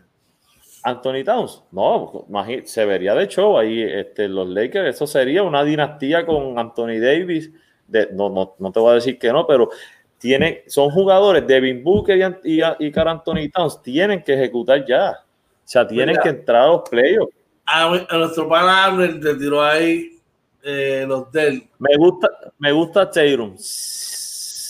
Anthony 0.83 1.23
Towns, 1.23 1.63
no, 1.71 2.27
se 2.65 2.85
vería 2.85 3.15
de 3.15 3.27
show 3.27 3.57
ahí 3.57 3.81
este, 3.81 4.27
los 4.27 4.47
Lakers. 4.47 4.95
Eso 4.95 5.07
sería 5.07 5.41
una 5.41 5.63
dinastía 5.63 6.25
con 6.25 6.59
Anthony 6.59 6.99
Davis. 6.99 7.51
De, 7.93 8.09
no, 8.11 8.27
no, 8.29 8.55
no 8.57 8.71
te 8.71 8.79
voy 8.79 8.91
a 8.91 8.95
decir 8.95 9.19
que 9.19 9.31
no, 9.31 9.45
pero 9.45 9.69
tiene, 10.17 10.63
son 10.67 10.89
jugadores, 10.89 11.45
Devin 11.45 11.83
Booker 11.83 12.39
y, 12.43 12.61
y, 12.79 12.91
Carl 12.91 13.09
Anthony 13.09 13.49
Towns, 13.53 13.81
tienen 13.83 14.23
que 14.23 14.33
ejecutar 14.33 14.83
ya. 14.85 15.11
O 15.11 15.65
sea, 15.65 15.85
tienen 15.85 16.17
que 16.21 16.29
entrar 16.29 16.63
a 16.63 16.67
los 16.67 16.89
playoffs. 16.89 17.35
A, 17.65 17.87
nuestro 18.17 18.49
pana 18.49 18.97
te 18.97 19.35
tiró 19.35 19.61
ahí 19.61 20.17
eh, 20.63 21.05
los 21.07 21.31
del. 21.31 21.67
Me 21.77 21.95
gusta, 21.97 22.29
me 22.57 22.71
gusta 22.71 23.11
Tatum. 23.11 23.51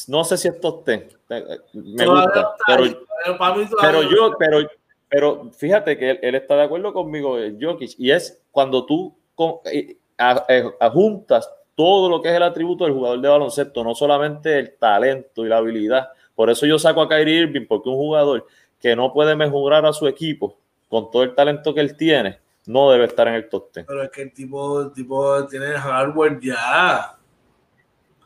No 0.08 0.24
sé 0.24 0.38
si 0.38 0.48
esto 0.50 0.80
esté. 0.80 1.08
Me 1.74 2.06
gusta. 2.06 2.56
Pero, 2.68 2.84
pero, 3.80 4.04
yo, 4.04 4.36
pero, 4.38 4.68
pero 5.08 5.52
fíjate 5.52 5.98
que 5.98 6.20
él, 6.22 6.36
está 6.36 6.56
de 6.56 6.64
acuerdo 6.64 6.92
conmigo, 6.94 7.40
eh, 7.40 7.56
Jokic, 7.60 7.94
y 7.98 8.12
es 8.12 8.44
cuando 8.52 8.86
tú 8.86 9.16
eh, 9.72 9.98
juntas 10.92 11.50
todo 11.76 12.10
lo 12.10 12.22
que 12.22 12.30
es 12.30 12.36
el 12.36 12.44
atributo 12.44 12.84
del 12.84 12.94
jugador 12.94 13.22
de 13.22 13.30
baloncesto, 13.30 13.84
no 13.84 13.96
solamente 13.96 14.60
el 14.60 14.76
talento 14.78 15.46
y 15.46 15.50
la 15.50 15.58
habilidad. 15.58 16.10
Por 16.36 16.50
eso 16.50 16.66
yo 16.66 16.80
saco 16.80 17.02
a 17.02 17.10
Kyrie 17.10 17.42
Irving, 17.42 17.66
porque 17.68 17.90
un 17.90 17.96
jugador 17.96 18.46
que 18.80 18.96
no 18.96 19.14
puede 19.14 19.36
mejorar 19.36 19.86
a 19.86 19.94
su 19.94 20.08
equipo 20.08 20.58
con 20.90 21.10
todo 21.10 21.24
el 21.24 21.34
talento 21.34 21.74
que 21.74 21.82
él 21.82 21.96
tiene, 21.96 22.40
no 22.66 22.92
debe 22.92 23.06
estar 23.06 23.28
en 23.28 23.36
el 23.36 23.50
top 23.50 23.74
10. 23.74 23.86
Pero 23.88 24.04
es 24.04 24.10
que 24.12 24.22
el 24.24 24.34
tipo, 24.34 24.82
el 24.82 24.92
tipo 24.92 25.48
tiene 25.48 25.68
hardware 25.74 26.40
ya. 26.42 27.18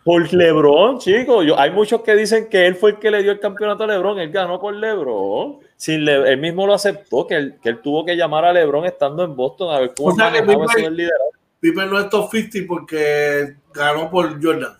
Por 0.03 0.33
LeBron, 0.33 0.99
chicos. 0.99 1.45
hay 1.57 1.71
muchos 1.71 2.01
que 2.01 2.15
dicen 2.15 2.47
que 2.49 2.65
él 2.65 2.75
fue 2.75 2.91
el 2.91 2.99
que 2.99 3.11
le 3.11 3.21
dio 3.23 3.31
el 3.31 3.39
campeonato 3.39 3.83
a 3.83 3.87
LeBron. 3.87 4.19
Él 4.19 4.31
ganó 4.31 4.59
por 4.59 4.73
LeBron. 4.73 5.59
Sin 5.75 6.07
él 6.07 6.37
mismo 6.37 6.65
lo 6.65 6.73
aceptó, 6.73 7.27
que 7.27 7.35
él, 7.35 7.59
que 7.61 7.69
él 7.69 7.81
tuvo 7.81 8.05
que 8.05 8.15
llamar 8.15 8.45
a 8.45 8.53
LeBron 8.53 8.85
estando 8.85 9.23
en 9.23 9.35
Boston 9.35 9.75
a 9.75 9.79
ver 9.79 9.93
cómo 9.95 10.09
o 10.09 10.15
manejaba 10.15 10.65
eso 10.77 10.89
liderazgo. 10.89 11.36
Pippen 11.59 11.89
no 11.89 11.99
es 11.99 12.09
top 12.09 12.29
50 12.31 12.67
porque 12.67 13.55
ganó 13.73 14.09
por 14.09 14.43
Jordan. 14.43 14.77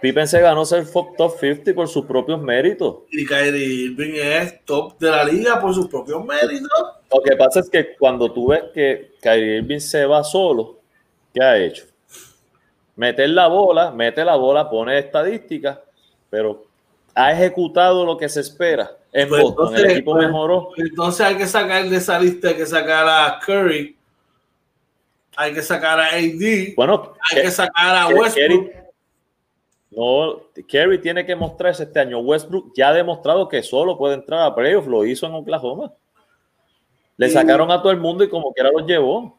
Pippen 0.00 0.28
se 0.28 0.40
ganó 0.40 0.64
ser 0.64 0.86
top 0.90 1.38
50 1.40 1.74
por 1.74 1.88
sus 1.88 2.04
propios 2.04 2.40
méritos. 2.40 2.98
Y 3.10 3.24
Kyrie 3.24 3.86
Irving 3.86 4.14
es 4.14 4.64
top 4.64 4.98
de 4.98 5.10
la 5.10 5.24
liga 5.24 5.60
por 5.60 5.74
sus 5.74 5.88
propios 5.88 6.24
méritos. 6.24 6.70
Lo 7.12 7.22
que 7.22 7.36
pasa 7.36 7.60
es 7.60 7.70
que 7.70 7.96
cuando 7.96 8.30
tú 8.32 8.48
ves 8.48 8.64
que 8.74 9.12
Kyrie 9.20 9.58
Irving 9.58 9.80
se 9.80 10.04
va 10.06 10.22
solo, 10.22 10.80
¿qué 11.32 11.42
ha 11.42 11.56
hecho? 11.56 11.84
Meter 12.96 13.30
la 13.30 13.46
bola, 13.46 13.90
mete 13.90 14.24
la 14.24 14.36
bola, 14.36 14.68
pone 14.68 14.98
estadísticas, 14.98 15.78
pero 16.30 16.64
ha 17.14 17.32
ejecutado 17.32 18.04
lo 18.04 18.16
que 18.16 18.28
se 18.28 18.40
espera. 18.40 18.96
En 19.12 19.28
pues 19.28 19.42
Boston, 19.42 19.76
el 19.76 19.90
equipo 19.90 20.12
pues, 20.12 20.26
mejoró. 20.26 20.70
Entonces 20.76 21.26
hay 21.26 21.36
que 21.36 21.46
sacar 21.46 21.88
de 21.88 21.96
esa 21.96 22.18
lista, 22.18 22.48
hay 22.48 22.56
que 22.56 22.66
sacar 22.66 23.06
a 23.08 23.38
Curry, 23.44 23.95
hay 25.36 25.52
que 25.52 25.62
sacar 25.62 26.00
a 26.00 26.06
AD, 26.06 26.74
bueno, 26.74 27.12
hay 27.30 27.42
que 27.42 27.50
sacar 27.50 27.94
a 27.94 28.08
Westbrook. 28.08 28.70
no, 29.90 30.40
Kerry 30.66 31.00
tiene 31.00 31.26
que 31.26 31.36
mostrarse 31.36 31.82
este 31.82 32.00
año. 32.00 32.20
Westbrook 32.20 32.72
ya 32.74 32.88
ha 32.88 32.94
demostrado 32.94 33.46
que 33.48 33.62
solo 33.62 33.98
puede 33.98 34.14
entrar 34.14 34.40
a 34.42 34.54
playoffs, 34.54 34.88
lo 34.88 35.04
hizo 35.04 35.26
en 35.26 35.34
Oklahoma. 35.34 35.92
Le 37.18 37.30
sacaron 37.30 37.70
a 37.70 37.80
todo 37.80 37.92
el 37.92 37.98
mundo 37.98 38.24
y 38.24 38.28
como 38.28 38.52
quiera 38.52 38.70
los 38.70 38.86
llevó. 38.86 39.38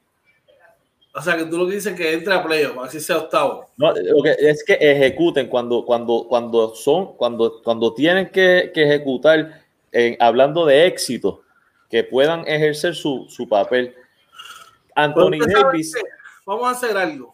O 1.14 1.22
sea, 1.22 1.36
que 1.36 1.46
tú 1.46 1.58
lo 1.58 1.68
que 1.68 1.76
dices 1.76 1.96
que 1.96 2.14
entre 2.14 2.34
a 2.34 2.44
playoffs, 2.44 2.78
así 2.84 3.00
sea 3.00 3.18
octavo. 3.18 3.66
No, 3.78 3.92
lo 3.92 4.22
que 4.22 4.36
es 4.40 4.64
que 4.64 4.74
ejecuten 4.74 5.48
cuando, 5.48 5.84
cuando, 5.84 6.28
cuando 6.30 6.76
son, 6.76 7.16
cuando, 7.18 7.62
cuando 7.64 7.94
tienen 7.96 8.30
que, 8.30 8.72
ejecutar, 8.76 9.62
hablando 10.20 10.66
de 10.66 10.86
éxito, 10.86 11.42
que 11.90 12.04
puedan 12.04 12.48
ejercer 12.48 12.94
su, 12.94 13.26
su 13.30 13.50
papel 13.50 13.96
Anthony 14.98 15.40
Davis. 15.48 15.94
Vamos 16.46 16.68
a 16.68 16.72
hacer 16.72 16.98
algo. 16.98 17.34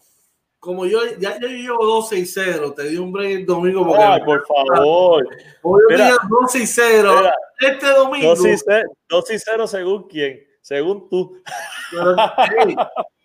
Como 0.58 0.86
yo 0.86 1.00
ya 1.18 1.38
yo 1.38 1.48
llevo 1.48 1.84
12 1.84 2.18
y 2.18 2.26
0, 2.26 2.72
te 2.74 2.84
di 2.84 2.96
un 2.96 3.12
break 3.12 3.30
el 3.32 3.46
domingo. 3.46 3.86
Porque 3.86 4.02
Ay, 4.02 4.22
por 4.24 4.46
favor. 4.46 5.28
Hoy 5.62 5.82
yo 5.90 6.16
12 6.40 6.58
y 6.58 6.66
0. 6.66 7.30
este 7.60 7.86
domingo. 7.86 8.34
12 9.08 9.34
y 9.34 9.38
0 9.38 9.66
según 9.66 10.08
quién? 10.08 10.40
Según 10.60 11.08
tú. 11.08 11.42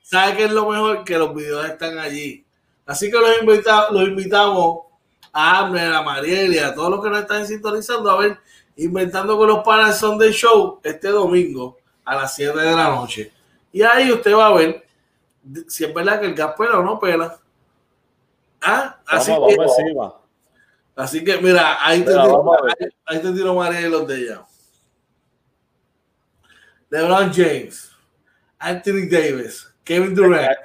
¿Sabes 0.04 0.36
qué 0.36 0.46
es 0.46 0.52
lo 0.52 0.70
mejor? 0.70 1.04
Que 1.04 1.18
los 1.18 1.34
videos 1.34 1.66
están 1.66 1.98
allí. 1.98 2.46
Así 2.86 3.12
que 3.12 3.18
los, 3.18 3.42
invitamos, 3.42 3.92
los 3.92 4.08
invitamos 4.08 4.80
a 5.32 5.60
Amner, 5.60 5.94
a 5.94 6.02
Mariel 6.02 6.54
y 6.54 6.58
a 6.58 6.74
todos 6.74 6.90
los 6.90 7.04
que 7.04 7.10
nos 7.10 7.20
están 7.20 7.46
sintonizando 7.46 8.10
a 8.10 8.18
ver 8.18 8.38
Inventando 8.80 9.38
con 9.38 9.50
los 9.50 9.60
panas 9.60 10.00
Sunday 10.00 10.32
Show 10.32 10.80
este 10.82 11.10
domingo 11.10 11.78
a 12.06 12.16
las 12.16 12.34
7 12.36 12.58
de 12.58 12.72
la 12.72 12.88
noche. 12.96 13.34
Y 13.72 13.82
ahí 13.82 14.12
usted 14.12 14.34
va 14.34 14.48
a 14.48 14.54
ver 14.54 14.86
si 15.68 15.86
es 15.86 15.94
verdad 15.94 16.20
que 16.20 16.28
el 16.28 16.36
gas 16.36 16.56
pela 16.58 16.80
o 16.80 16.84
no 16.84 17.00
pela. 17.00 17.40
Ah, 18.62 19.00
así 19.08 19.32
que, 19.32 19.58
así 20.96 21.24
que 21.24 21.38
mira, 21.38 21.78
ahí 21.86 22.04
te, 22.04 22.12
tiro, 22.12 22.56
ahí, 23.06 23.20
te 23.22 23.32
tiro 23.32 23.54
los 23.54 24.08
de 24.08 24.18
ella. 24.18 24.46
LeBron 26.90 27.32
James, 27.32 27.92
Anthony 28.58 29.08
Davis, 29.10 29.74
Kevin 29.84 30.14
Durant, 30.14 30.58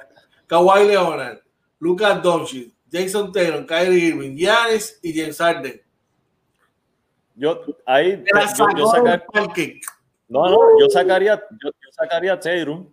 Kawhi 0.47 0.87
Leonard, 0.87 1.39
Lucas 1.79 2.21
Doncic, 2.21 2.73
Jason 2.91 3.31
Taylor, 3.31 3.65
Kyrie 3.65 4.09
Irving, 4.09 4.35
Giannis 4.35 4.99
y 5.01 5.17
James 5.17 5.37
Harden. 5.37 5.81
Yo 7.35 7.61
ahí 7.85 8.23
yo, 8.57 8.67
yo 8.77 8.87
sacar, 8.87 9.25
no, 10.27 10.49
no, 10.49 10.79
yo 10.79 10.89
sacaría 10.89 11.35
yo, 11.61 11.69
yo 11.69 11.91
sacaría 11.91 12.39
Taylor 12.39 12.85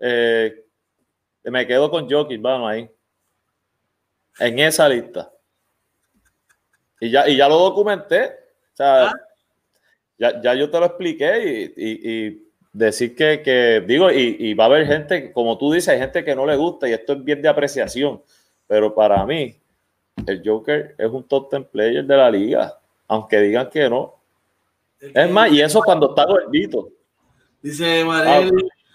eh, 0.00 0.64
me 1.44 1.66
quedo 1.66 1.90
con 1.90 2.10
Jokic, 2.10 2.40
vamos 2.40 2.70
ahí. 2.70 2.90
En 4.38 4.58
esa 4.58 4.88
lista. 4.88 5.30
Y 7.00 7.10
ya, 7.10 7.28
y 7.28 7.36
ya 7.36 7.48
lo 7.48 7.58
documenté. 7.58 8.24
O 8.26 8.76
sea, 8.76 9.08
ah. 9.08 9.12
ya, 10.18 10.40
ya, 10.40 10.54
yo 10.54 10.70
te 10.70 10.80
lo 10.80 10.86
expliqué 10.86 11.72
y, 11.76 12.44
decir 12.72 13.14
que, 13.14 13.84
digo, 13.86 14.10
y, 14.10 14.52
va 14.54 14.64
a 14.64 14.66
haber 14.66 14.86
gente, 14.86 15.32
como 15.32 15.56
tú 15.56 15.72
dices, 15.72 15.90
hay 15.90 16.00
gente 16.00 16.24
que 16.24 16.34
no 16.34 16.44
le 16.44 16.56
gusta 16.56 16.88
y 16.88 16.92
esto 16.92 17.12
es 17.12 17.22
bien 17.22 17.40
de 17.40 17.48
apreciación. 17.48 18.22
Pero 18.66 18.94
para 18.94 19.24
mí, 19.24 19.56
el 20.26 20.42
Joker 20.44 20.94
es 20.98 21.10
un 21.10 21.24
top 21.24 21.50
10 21.50 21.66
player 21.66 22.04
de 22.04 22.16
la 22.16 22.30
liga, 22.30 22.78
aunque 23.06 23.38
digan 23.40 23.70
que 23.70 23.88
no. 23.88 24.14
Es 25.00 25.30
más, 25.30 25.52
y 25.52 25.60
eso 25.60 25.82
cuando 25.82 26.08
está 26.08 26.24
gordito. 26.24 26.88
Dice 27.62 28.04
María 28.04 28.50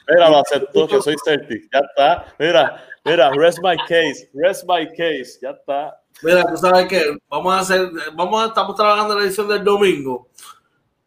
Mira, 0.10 0.30
lo 0.30 0.38
aceptó 0.40 0.88
que 0.88 1.02
soy 1.02 1.16
Celtic. 1.24 1.70
Ya 1.72 1.80
está. 1.80 2.34
Mira, 2.40 2.86
mira, 3.06 3.32
rest 3.32 3.60
my 3.62 3.78
case. 3.88 4.30
Rest 4.34 4.64
my 4.68 4.88
case. 4.96 5.40
Ya 5.42 5.52
está. 5.52 6.00
Mira, 6.22 6.44
tú 6.46 6.58
sabes 6.58 6.88
que 6.88 7.18
vamos 7.30 7.54
a 7.54 7.60
hacer, 7.60 7.90
vamos 8.14 8.44
a, 8.44 8.48
estamos 8.48 8.76
trabajando 8.76 9.14
en 9.14 9.20
la 9.20 9.26
edición 9.26 9.48
del 9.48 9.64
domingo, 9.64 10.28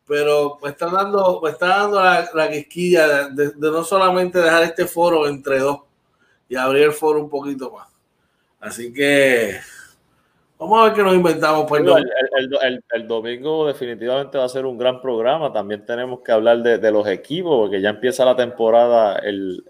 pero 0.07 0.59
me 0.63 0.71
está 0.71 0.87
dando, 0.87 1.41
me 1.43 1.51
está 1.51 1.67
dando 1.67 2.03
la, 2.03 2.31
la 2.33 2.51
quisquilla 2.51 3.29
de, 3.29 3.53
no 3.57 3.85
solamente 3.85 4.39
dejar 4.39 4.63
este 4.63 4.87
foro 4.87 5.29
entre 5.29 5.59
dos 5.59 5.81
y 6.49 6.57
abrir 6.57 6.85
el 6.85 6.93
foro 6.93 7.21
un 7.21 7.29
poquito 7.29 7.71
más. 7.73 7.89
Así 8.59 8.93
que 8.93 9.61
Vamos 10.63 10.81
a 10.81 10.85
ver 10.85 10.93
qué 10.93 11.03
nos 11.03 11.15
inventamos. 11.15 11.67
Pues, 11.69 11.83
el, 12.93 13.09
domingo 13.09 13.67
definitivamente 13.67 14.39
va 14.39 14.45
a 14.45 14.49
ser 14.49 14.65
un 14.65 14.79
gran 14.79 15.01
programa. 15.03 15.53
También 15.53 15.85
tenemos 15.85 16.21
que 16.21 16.31
hablar 16.31 16.59
de, 16.63 16.91
los 16.93 17.05
equipos, 17.09 17.63
porque 17.63 17.81
ya 17.81 17.91
empieza 17.91 18.25
la 18.25 18.37
temporada 18.37 19.17
el, 19.17 19.65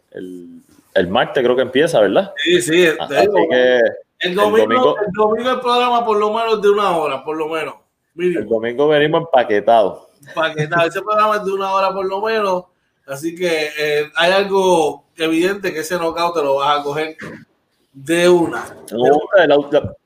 martes, 1.09 1.43
creo 1.43 1.57
que 1.57 1.63
empieza, 1.63 1.99
¿verdad? 1.99 2.35
Sí, 2.37 2.61
sí. 2.61 2.85
el, 2.85 2.99
domingo, 4.35 4.99
el, 4.99 5.13
domingo, 5.15 5.51
el 5.51 5.61
programa 5.61 6.05
por 6.05 6.19
lo 6.19 6.31
menos 6.31 6.61
de 6.61 6.69
una 6.69 6.95
hora, 6.95 7.25
por 7.25 7.39
lo 7.39 7.49
menos. 7.49 7.77
El 8.15 8.47
domingo 8.47 8.89
venimos 8.89 9.23
empaquetados. 9.23 10.09
Empaquetados. 10.29 10.89
Ese 10.89 11.01
programa 11.01 11.37
es 11.37 11.45
de 11.47 11.53
una 11.53 11.73
hora 11.73 11.95
por 11.95 12.05
lo 12.05 12.21
menos. 12.21 12.65
Así 13.07 13.35
que 13.35 13.71
eh, 13.79 14.11
hay 14.15 14.31
algo 14.31 15.05
evidente 15.17 15.73
que 15.73 15.81
ese 15.81 15.97
knockout 15.97 16.35
te 16.35 16.43
lo 16.43 16.57
vas 16.57 16.81
a 16.81 16.83
coger 16.83 17.17
de 17.95 18.29
una. 18.29 18.63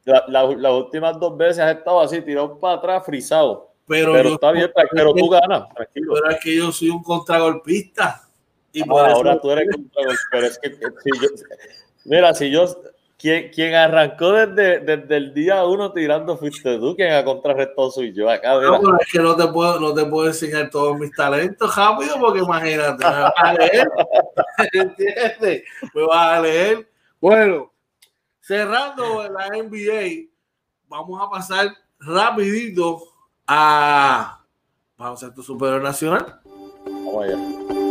Las 0.07 0.72
últimas 0.72 1.18
dos 1.18 1.36
veces 1.36 1.59
has 1.61 1.76
estado 1.76 2.00
así, 2.00 2.20
tirado 2.22 2.59
para 2.59 2.78
atrás, 2.78 3.04
frisado. 3.04 3.72
Pero, 3.86 4.16
está 4.16 4.52
bien, 4.52 4.70
pero 4.92 5.14
tú 5.14 5.28
ganas, 5.28 5.68
tranquilo. 5.74 6.14
Pero 6.14 6.30
es 6.30 6.40
que 6.42 6.57
yo 6.57 6.72
soy 6.72 6.90
un 6.90 7.02
contragolpista. 7.02 8.22
Y 8.72 8.82
ah, 8.82 8.86
ahora 8.88 9.40
tú 9.40 9.50
eres 9.50 9.68
contragolpista. 9.70 10.28
Pero 10.30 10.46
es 10.46 10.59
que 10.59 10.70
si 10.70 11.20
yo, 11.20 11.28
mira, 12.04 12.34
si 12.34 12.50
yo 12.50 12.66
quien, 13.18 13.48
quien 13.50 13.74
arrancó 13.74 14.32
desde, 14.32 14.80
desde, 14.80 15.16
el 15.16 15.32
día 15.32 15.64
uno 15.64 15.92
tirando 15.92 16.36
fuiste 16.36 16.78
tú, 16.78 16.94
quien 16.94 17.12
ha 17.12 17.24
contrarrestado 17.24 17.90
soy 17.90 18.12
yo 18.12 18.28
acá. 18.28 18.54
No, 18.54 18.80
pero 18.80 19.00
es 19.00 19.11
que 19.11 19.18
no 19.20 19.36
te, 19.36 19.46
puedo, 19.48 19.80
no 19.80 19.94
te 19.94 20.04
puedo 20.04 20.28
enseñar 20.28 20.68
todos 20.70 20.98
mis 20.98 21.12
talentos 21.12 21.74
rápido, 21.74 22.16
porque 22.20 22.40
imagínate, 22.40 23.04
me 23.04 23.11
vas 23.11 23.32
a 23.36 23.54
leer. 23.54 23.88
¿Entiendes? 24.72 25.62
Me 25.94 26.02
vas 26.02 26.38
a 26.38 26.40
leer. 26.40 26.88
Bueno, 27.20 27.72
cerrando 28.47 29.28
la 29.28 29.49
NBA, 29.49 30.30
vamos 30.86 31.20
a 31.20 31.28
pasar 31.28 31.76
rapidito 31.99 33.03
a 33.44 34.40
tu 35.34 35.42
superior 35.42 35.82
nacional. 35.82 36.40
Vamos 36.84 37.24
allá. 37.24 37.86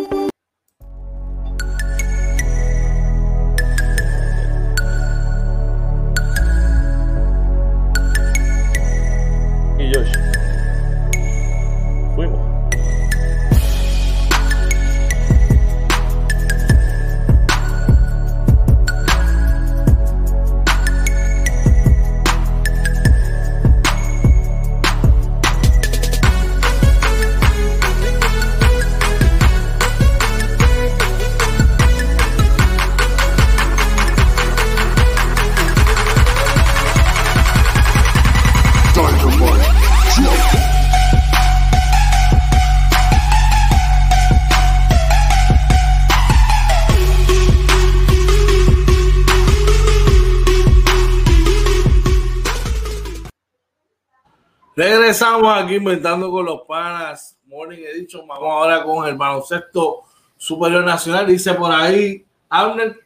Aquí 55.43 55.75
inventando 55.75 56.31
con 56.31 56.45
los 56.45 56.61
panas. 56.61 57.37
Morning 57.45 57.79
Edition. 57.79 58.25
Vamos 58.25 58.49
ahora 58.49 58.83
con 58.83 59.05
el 59.05 59.15
baloncesto 59.15 60.03
superior 60.37 60.83
nacional. 60.83 61.27
Dice 61.27 61.53
por 61.53 61.71
ahí, 61.73 62.25
Abner, 62.49 62.97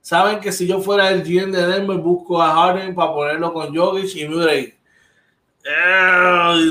saben 0.00 0.40
que 0.40 0.50
si 0.50 0.66
yo 0.66 0.80
fuera 0.80 1.10
el 1.10 1.22
GM 1.22 1.52
de 1.52 1.64
Denver, 1.64 1.96
busco 1.98 2.42
a 2.42 2.54
Harden 2.54 2.92
para 2.92 3.12
ponerlo 3.12 3.52
con 3.52 3.74
Jokic 3.74 4.16
y 4.16 4.28
Murray. 4.28 4.74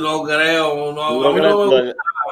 no 0.01 0.23
creo. 0.23 0.93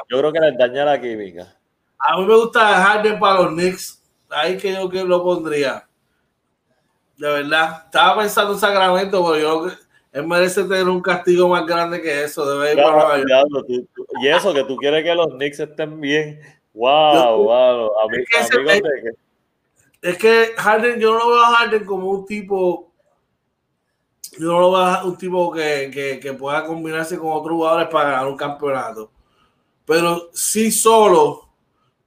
yo, 0.08 0.18
creo 0.18 0.32
que 0.32 0.40
les 0.40 0.58
daña 0.58 0.84
la 0.84 1.00
química. 1.00 1.56
A 1.98 2.18
mí 2.18 2.26
me 2.26 2.36
gusta 2.36 2.84
Harden 2.84 3.18
para 3.18 3.40
los 3.40 3.54
Knicks. 3.54 4.02
Ahí 4.28 4.58
que 4.58 4.74
yo 4.74 4.90
que 4.90 5.02
lo 5.04 5.22
pondría. 5.24 5.88
De 7.16 7.28
verdad. 7.28 7.84
Estaba 7.86 8.20
pensando 8.20 8.52
en 8.52 8.58
Sacramento, 8.58 9.24
pero 9.24 9.38
yo 9.38 9.62
creo 9.62 9.76
que 9.76 9.83
él 10.14 10.28
merece 10.28 10.62
tener 10.62 10.88
un 10.88 11.02
castigo 11.02 11.48
más 11.48 11.66
grande 11.66 12.00
que 12.00 12.22
eso. 12.22 12.46
Debe 12.48 12.80
y 14.22 14.28
eso, 14.28 14.54
que 14.54 14.62
tú 14.62 14.76
quieres 14.76 15.02
que 15.02 15.12
los 15.12 15.26
Knicks 15.34 15.58
estén 15.58 16.00
bien. 16.00 16.38
Wow, 16.72 17.42
wow. 17.42 17.90
es, 20.00 20.16
que 20.16 20.52
Harden, 20.56 21.00
yo 21.00 21.14
no 21.14 21.18
lo 21.18 21.28
veo 21.30 21.42
a 21.42 21.56
Harden 21.56 21.84
como 21.84 22.10
un 22.10 22.26
tipo. 22.26 22.92
Yo 24.38 24.52
no 24.52 24.60
lo 24.60 24.70
veo 24.70 24.82
a 24.82 25.04
un 25.04 25.18
tipo 25.18 25.50
que, 25.50 26.20
que 26.22 26.32
pueda 26.34 26.64
combinarse 26.64 27.18
con 27.18 27.32
otros 27.32 27.56
jugadores 27.56 27.88
para 27.88 28.10
ganar 28.10 28.28
un 28.28 28.36
campeonato. 28.36 29.10
Pero 29.84 30.30
sí 30.32 30.70
solo, 30.70 31.48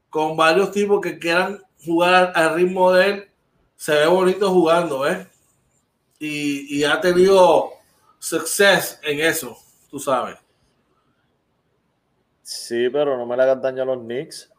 con 0.09 0.37
varios 0.37 0.71
tipos 0.71 1.01
que 1.01 1.19
quieran 1.19 1.61
jugar 1.83 2.31
al 2.35 2.55
ritmo 2.55 2.93
de 2.93 3.05
él, 3.05 3.27
se 3.75 3.95
ve 3.95 4.07
bonito 4.07 4.49
jugando, 4.49 5.05
¿eh? 5.05 5.27
Y, 6.19 6.77
y 6.77 6.85
ha 6.85 7.01
tenido 7.01 7.76
success 8.20 8.99
en 9.03 9.20
eso, 9.20 9.57
tú 9.89 9.99
sabes. 9.99 10.38
Sí, 12.41 12.89
pero 12.89 13.18
no 13.18 13.26
me 13.26 13.36
le 13.36 13.43
hagan 13.43 13.61
daño 13.61 13.84
a 13.84 13.86
los 13.86 13.99
Knicks. 13.99 14.51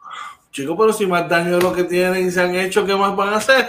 Chicos, 0.51 0.75
pero 0.77 0.93
si 0.93 1.05
más 1.05 1.27
daño 1.29 1.57
de 1.57 1.61
lo 1.61 1.73
que 1.73 1.83
tienen 1.83 2.27
y 2.27 2.31
se 2.31 2.41
han 2.41 2.55
hecho, 2.55 2.85
¿qué 2.85 2.95
más 2.95 3.15
van 3.15 3.29
a 3.29 3.37
hacer? 3.37 3.67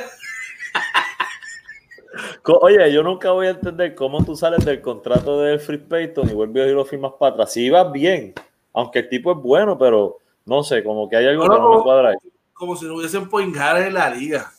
Oye, 2.45 2.93
yo 2.93 3.03
nunca 3.03 3.31
voy 3.31 3.47
a 3.47 3.51
entender 3.51 3.95
cómo 3.95 4.25
tú 4.25 4.35
sales 4.35 4.65
del 4.65 4.81
contrato 4.81 5.41
de 5.41 5.59
Free 5.59 5.79
Payton 5.79 6.31
y 6.31 6.35
vuelves 6.35 6.69
y 6.69 6.75
lo 6.75 6.85
firmas 6.85 7.13
para 7.19 7.33
atrás. 7.33 7.53
Si 7.53 7.67
ibas 7.67 7.93
bien, 7.93 8.35
aunque 8.73 9.01
el 9.01 9.09
tipo 9.09 9.33
es 9.33 9.39
bueno, 9.39 9.79
pero 9.79 10.19
no 10.45 10.63
sé, 10.63 10.83
como 10.83 11.09
que 11.09 11.17
hay 11.17 11.27
algo 11.27 11.43
que 11.45 11.49
no 11.59 11.77
me 11.77 11.83
cuadra 11.83 12.11
ahí. 12.11 12.17
Como 12.53 12.77
si 12.77 12.87
no 12.87 12.97
hubiesen 12.97 13.29
poingares 13.29 13.87
en 13.87 13.95
la 13.95 14.11
liga. 14.11 14.53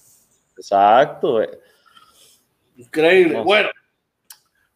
Exacto. 0.55 1.41
Eh. 1.41 1.59
Increíble. 2.77 3.41
Bueno, 3.41 3.69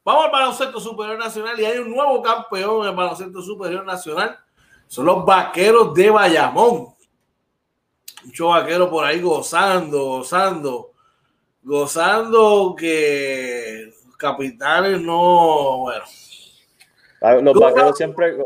Vamos 0.05 0.25
al 0.25 0.31
baloncesto 0.31 0.79
superior 0.79 1.17
nacional 1.17 1.59
y 1.59 1.65
hay 1.65 1.79
un 1.79 1.89
nuevo 1.89 2.21
campeón 2.21 2.83
en 2.83 2.89
el 2.89 2.95
baloncesto 2.95 3.41
superior 3.41 3.83
nacional. 3.83 4.37
Son 4.85 5.03
los 5.03 5.25
vaqueros 5.25 5.95
de 5.95 6.11
Bayamón. 6.11 6.93
Muchos 8.23 8.47
vaqueros 8.47 8.87
por 8.89 9.03
ahí 9.03 9.19
gozando, 9.19 10.05
gozando, 10.05 10.91
gozando 11.63 12.75
que 12.77 13.91
los 14.05 14.15
capitanes 14.15 15.01
no, 15.01 15.79
bueno. 15.79 16.05
Los 17.41 17.59
vaqueros 17.59 17.97
siempre, 17.97 18.37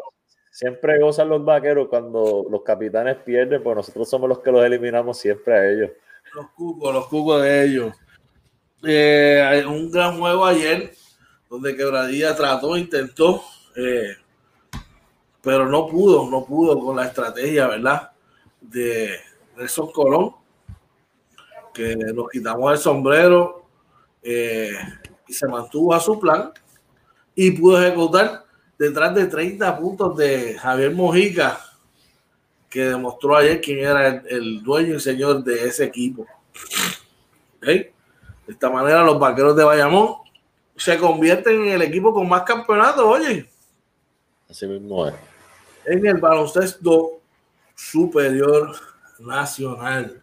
siempre 0.51 1.01
gozan 1.01 1.27
los 1.27 1.43
vaqueros 1.43 1.89
cuando 1.89 2.45
los 2.49 2.63
capitanes 2.63 3.17
pierden, 3.17 3.61
pues 3.61 3.75
nosotros 3.75 4.09
somos 4.09 4.29
los 4.29 4.39
que 4.39 4.51
los 4.53 4.63
eliminamos 4.63 5.17
siempre 5.17 5.53
a 5.53 5.69
ellos. 5.69 5.91
Los 6.33 6.51
cucos, 6.51 6.93
los 6.93 7.07
cucos 7.07 7.41
de 7.41 7.65
ellos. 7.65 7.93
Eh, 8.81 9.61
un 9.67 9.91
gran 9.91 10.17
juego 10.17 10.45
ayer 10.45 10.93
donde 11.49 11.75
Quebradilla 11.75 12.35
trató, 12.35 12.77
intentó, 12.77 13.43
eh, 13.75 14.15
pero 15.41 15.67
no 15.67 15.87
pudo, 15.87 16.29
no 16.29 16.45
pudo 16.45 16.79
con 16.79 16.95
la 16.95 17.05
estrategia, 17.05 17.67
¿verdad? 17.67 18.11
De 18.61 19.17
Nelson 19.57 19.91
Colón, 19.91 20.35
que 21.73 21.95
nos 21.95 22.29
quitamos 22.29 22.71
el 22.71 22.77
sombrero 22.77 23.65
eh, 24.21 24.73
y 25.27 25.33
se 25.33 25.47
mantuvo 25.47 25.93
a 25.93 25.99
su 25.99 26.19
plan 26.19 26.51
y 27.33 27.51
pudo 27.51 27.81
ejecutar 27.81 28.45
detrás 28.77 29.15
de 29.15 29.25
30 29.25 29.77
puntos 29.77 30.15
de 30.17 30.55
Javier 30.57 30.93
Mojica, 30.93 31.59
que 32.69 32.85
demostró 32.85 33.35
ayer 33.35 33.59
quién 33.59 33.79
era 33.79 34.07
el, 34.07 34.61
dueño 34.61 34.95
y 34.95 34.99
señor 34.99 35.43
de 35.43 35.67
ese 35.67 35.85
equipo. 35.85 36.27
De 37.61 37.91
esta 38.47 38.69
manera, 38.69 39.03
los 39.03 39.19
vaqueros 39.19 39.55
de 39.55 39.63
Bayamón 39.63 40.28
se 40.79 40.97
convierten 40.97 41.65
en 41.65 41.73
el 41.73 41.81
equipo 41.81 42.13
con 42.13 42.27
más 42.27 42.43
campeonatos, 42.43 43.03
oye. 43.03 43.49
Así 44.49 44.65
mismo 44.65 45.07
es. 45.07 45.13
En 45.85 46.05
el 46.05 46.17
baloncesto 46.17 47.19
superior 47.75 48.75
nacional. 49.19 50.21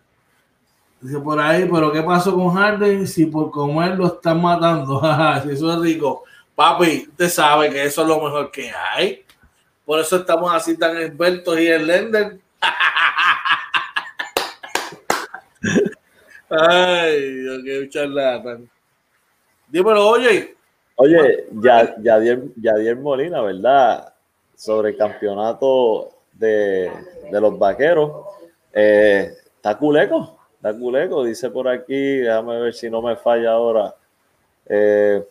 Dice 1.01 1.21
por 1.21 1.39
ahí, 1.39 1.69
pero 1.71 1.93
¿qué 1.93 2.03
pasó 2.03 2.35
con 2.35 2.55
Harden 2.55 3.07
si 3.07 3.27
por 3.27 3.51
comer 3.51 3.97
lo 3.97 4.07
están 4.07 4.41
matando? 4.41 5.01
si 5.45 5.51
eso 5.51 5.73
es 5.73 5.81
rico. 5.81 6.25
Papi, 6.55 7.07
usted 7.11 7.29
sabe 7.29 7.71
que 7.71 7.85
eso 7.85 8.03
es 8.03 8.09
lo 8.09 8.21
mejor 8.21 8.51
que 8.51 8.73
hay. 8.73 9.25
Por 9.85 10.01
eso 10.01 10.17
estamos 10.17 10.53
así 10.53 10.77
tan 10.77 10.97
expertos 10.97 11.61
y 11.61 11.69
en 11.69 11.87
Lender. 11.87 12.39
Ay, 16.49 17.35
Dios, 17.35 17.61
qué 17.65 17.89
charlatán. 17.91 18.71
Dímelo, 19.69 20.09
oye. 20.09 20.57
Oye, 20.97 21.47
ya, 21.61 21.95
Yadier, 22.01 22.97
Molina, 22.97 23.43
¿verdad? 23.43 24.15
Sobre 24.55 24.91
el 24.91 24.97
campeonato 24.97 26.11
de, 26.33 26.91
los 27.31 27.59
vaqueros. 27.59 28.25
Eh, 28.73 29.31
está 29.57 29.77
culeco, 29.77 30.39
está 30.55 30.73
culeco, 30.73 31.25
dice 31.25 31.51
por 31.51 31.69
aquí, 31.69 32.19
déjame 32.19 32.61
ver 32.61 32.75
si 32.75 32.89
no 32.89 33.03
me 33.03 33.17
falla 33.17 33.53
ahora. 33.53 33.95
Eh, 34.67 35.23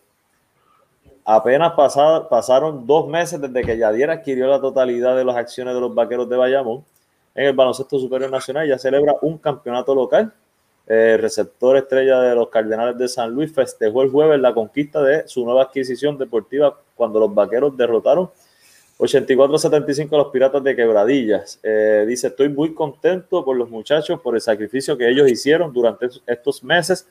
apenas 1.23 1.73
pasaron 1.73 2.86
dos 2.86 3.07
meses 3.07 3.41
desde 3.41 3.63
que 3.63 3.77
Yadier 3.77 4.11
adquirió 4.11 4.47
la 4.47 4.61
totalidad 4.61 5.15
de 5.15 5.25
las 5.25 5.36
acciones 5.36 5.73
de 5.73 5.81
los 5.81 5.95
vaqueros 5.95 6.29
de 6.29 6.38
Bayamón. 6.38 6.86
en 7.33 7.47
el 7.47 7.53
baloncesto 7.53 7.99
superior 7.99 8.29
nacional, 8.29 8.67
ya 8.67 8.77
celebra 8.77 9.15
un 9.21 9.38
campeonato 9.39 9.95
local. 9.95 10.31
El 10.88 11.19
receptor 11.19 11.77
estrella 11.77 12.19
de 12.21 12.36
los 12.36 12.49
Cardenales 12.49 12.97
de 12.97 13.07
San 13.07 13.31
Luis 13.31 13.51
festejó 13.53 14.03
el 14.03 14.11
jueves 14.11 14.39
la 14.39 14.53
conquista 14.53 15.01
de 15.01 15.27
su 15.27 15.43
nueva 15.43 15.63
adquisición 15.63 16.17
deportiva 16.17 16.79
cuando 16.95 17.19
los 17.19 17.33
vaqueros 17.33 17.75
derrotaron 17.75 18.29
84-75 18.97 20.13
a 20.13 20.17
los 20.17 20.27
Piratas 20.27 20.63
de 20.63 20.75
Quebradillas. 20.75 21.59
Eh, 21.63 22.05
dice, 22.07 22.27
estoy 22.27 22.49
muy 22.49 22.73
contento 22.73 23.43
por 23.43 23.57
los 23.57 23.69
muchachos, 23.69 24.21
por 24.21 24.36
el 24.36 24.41
sacrificio 24.41 24.97
que 24.97 25.09
ellos 25.09 25.29
hicieron 25.29 25.73
durante 25.73 26.07
estos 26.27 26.63
meses 26.63 27.07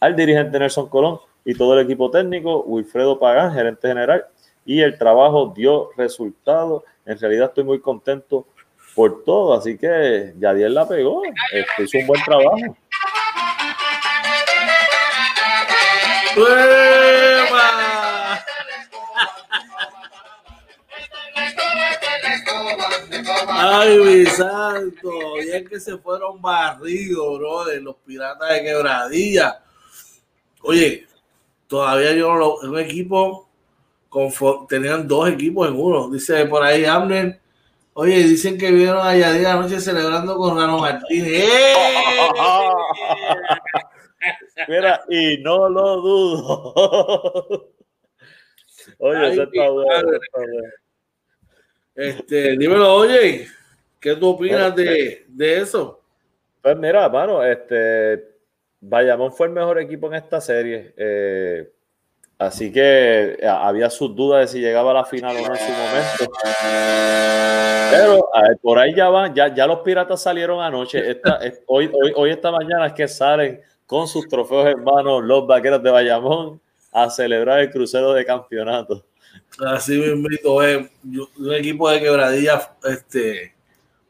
al 0.00 0.14
dirigente 0.16 0.58
Nelson 0.58 0.88
Colón 0.88 1.18
y 1.44 1.54
todo 1.54 1.78
el 1.78 1.84
equipo 1.84 2.10
técnico, 2.10 2.62
Wilfredo 2.62 3.18
Pagán, 3.18 3.52
gerente 3.52 3.88
general, 3.88 4.26
y 4.64 4.80
el 4.80 4.98
trabajo 4.98 5.52
dio 5.54 5.90
resultado. 5.96 6.84
En 7.04 7.18
realidad 7.18 7.48
estoy 7.48 7.64
muy 7.64 7.80
contento 7.80 8.46
por 8.94 9.22
todo, 9.24 9.52
así 9.54 9.76
que 9.76 10.32
Yadiel 10.38 10.74
la 10.74 10.88
pegó, 10.88 11.22
este, 11.52 11.84
hizo 11.84 11.98
un 11.98 12.06
buen 12.06 12.22
trabajo. 12.24 12.56
Ay, 23.48 23.98
mi 23.98 24.26
santo, 24.26 25.38
es 25.38 25.68
que 25.68 25.80
se 25.80 25.96
fueron 25.96 26.42
barridos, 26.42 27.38
bro, 27.38 27.64
de 27.64 27.80
los 27.80 27.96
piratas 28.04 28.50
de 28.50 28.62
quebradilla. 28.62 29.62
Oye, 30.60 31.06
todavía 31.66 32.12
yo 32.12 32.28
no 32.28 32.36
lo, 32.36 32.56
un 32.58 32.78
equipo, 32.80 33.48
tenían 34.68 35.08
dos 35.08 35.30
equipos 35.30 35.68
en 35.68 35.74
uno. 35.76 36.10
Dice 36.10 36.44
por 36.44 36.62
ahí 36.62 36.84
Amner, 36.84 37.40
oye, 37.94 38.24
dicen 38.24 38.58
que 38.58 38.70
vieron 38.70 39.06
a 39.06 39.16
Yadir 39.16 39.46
anoche 39.46 39.80
celebrando 39.80 40.36
con 40.36 40.58
Rano 40.58 40.78
Martínez. 40.80 41.44
¡Eh! 41.44 41.74
Mira, 44.68 45.04
y 45.08 45.38
no 45.38 45.68
lo 45.68 45.96
dudo. 46.00 47.72
Oye, 48.98 49.32
eso 49.32 49.42
está 49.42 49.70
bueno. 49.70 50.18
Este, 51.94 52.56
dímelo, 52.56 52.94
oye, 52.94 53.48
¿qué 54.00 54.16
tú 54.16 54.28
opinas 54.28 54.74
de, 54.74 55.24
de, 55.28 55.60
eso? 55.60 56.02
Pues 56.62 56.76
mira, 56.76 57.08
mano, 57.08 57.42
este, 57.42 58.36
Bayamón 58.80 59.32
fue 59.32 59.46
el 59.46 59.52
mejor 59.52 59.78
equipo 59.80 60.06
en 60.08 60.14
esta 60.14 60.40
serie. 60.40 60.92
Eh, 60.96 61.70
así 62.38 62.70
que 62.70 63.38
eh, 63.40 63.46
había 63.46 63.88
sus 63.88 64.14
dudas 64.14 64.40
de 64.40 64.46
si 64.48 64.60
llegaba 64.60 64.90
a 64.90 64.94
la 64.94 65.04
final 65.04 65.36
o 65.36 65.40
no 65.40 65.54
en 65.54 65.60
su 65.60 65.72
momento. 65.72 66.32
Pero 67.90 68.28
por 68.60 68.78
ahí 68.78 68.94
ya 68.94 69.08
van, 69.08 69.34
ya, 69.34 69.54
ya 69.54 69.66
los 69.66 69.80
piratas 69.80 70.20
salieron 70.20 70.60
anoche. 70.62 71.10
Esta, 71.10 71.40
hoy, 71.66 71.90
hoy, 71.92 72.12
hoy, 72.14 72.30
esta 72.30 72.50
mañana 72.50 72.88
es 72.88 72.92
que 72.92 73.08
salen 73.08 73.62
con 73.86 74.08
sus 74.08 74.28
trofeos 74.28 74.66
en 74.68 74.82
mano 74.82 75.20
los 75.20 75.46
vaqueros 75.46 75.82
de 75.82 75.90
Bayamón 75.90 76.60
a 76.92 77.10
celebrar 77.10 77.60
el 77.60 77.70
crucero 77.70 78.12
de 78.12 78.24
campeonato. 78.24 79.04
Así 79.64 79.98
mismo, 79.98 80.62
es 80.62 80.88
un 81.38 81.54
equipo 81.54 81.88
de 81.90 82.00
quebradillas, 82.00 82.70
este, 82.84 83.54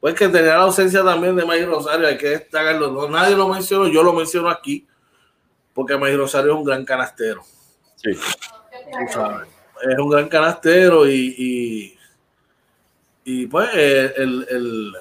pues 0.01 0.15
que 0.15 0.29
tenía 0.29 0.55
la 0.55 0.63
ausencia 0.63 1.03
también 1.03 1.37
de 1.37 1.45
May 1.45 1.65
Rosario, 1.65 2.07
hay 2.07 2.17
que 2.17 2.29
destacarlo. 2.29 2.91
No, 2.93 3.09
nadie 3.09 3.37
lo 3.37 3.49
mencionó, 3.49 3.89
yo 3.89 4.03
lo 4.03 4.13
menciono 4.13 4.49
aquí, 4.49 4.87
porque 5.75 5.97
May 5.97 6.17
Rosario 6.17 6.53
es 6.53 6.59
un 6.59 6.65
gran 6.65 6.85
canastero. 6.85 7.43
Sí. 7.97 8.11
Es 8.11 9.99
un 9.99 10.09
gran 10.09 10.29
canastero 10.29 11.09
y, 11.09 11.97
y, 13.25 13.47
pues 13.47 13.69
el, 13.75 14.47
el, 14.49 14.93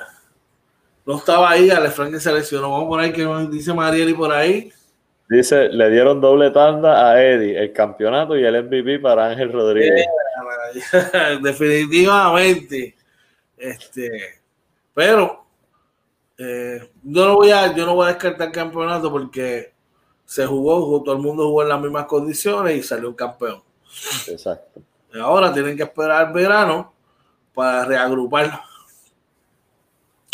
no 1.05 1.17
estaba 1.17 1.51
ahí, 1.51 1.69
Alefran 1.69 2.11
que 2.11 2.19
se 2.19 2.33
lesionó. 2.33 2.71
Vamos 2.71 2.87
por 2.87 2.99
ahí 2.99 3.11
que 3.11 3.25
dice 3.51 3.73
Marieli 3.73 4.13
por 4.13 4.31
ahí. 4.31 4.71
Dice, 5.29 5.69
le 5.69 5.89
dieron 5.89 6.21
doble 6.21 6.51
tanda 6.51 7.09
a 7.09 7.23
Eddie, 7.23 7.59
el 7.59 7.73
campeonato 7.73 8.37
y 8.37 8.43
el 8.43 8.63
MVP 8.63 8.99
para 8.99 9.27
Ángel 9.27 9.51
Rodríguez. 9.51 10.05
Definitivamente. 11.41 12.95
Este, 13.57 14.41
pero 14.93 15.45
eh, 16.37 16.91
yo 17.03 17.25
no 17.25 17.35
voy 17.35 17.51
a, 17.51 17.73
yo 17.75 17.85
no 17.85 17.95
voy 17.95 18.05
a 18.05 18.13
descartar 18.13 18.47
el 18.47 18.53
campeonato 18.53 19.11
porque 19.11 19.73
se 20.25 20.45
jugó, 20.45 21.01
todo 21.03 21.15
el 21.15 21.21
mundo 21.21 21.47
jugó 21.47 21.63
en 21.63 21.69
las 21.69 21.81
mismas 21.81 22.05
condiciones 22.05 22.75
y 22.77 22.83
salió 22.83 23.09
un 23.09 23.15
campeón. 23.15 23.63
Exacto. 24.27 24.81
ahora 25.21 25.53
tienen 25.53 25.77
que 25.77 25.83
esperar 25.83 26.27
el 26.27 26.33
verano 26.33 26.93
para 27.53 27.85
reagrupar 27.85 28.61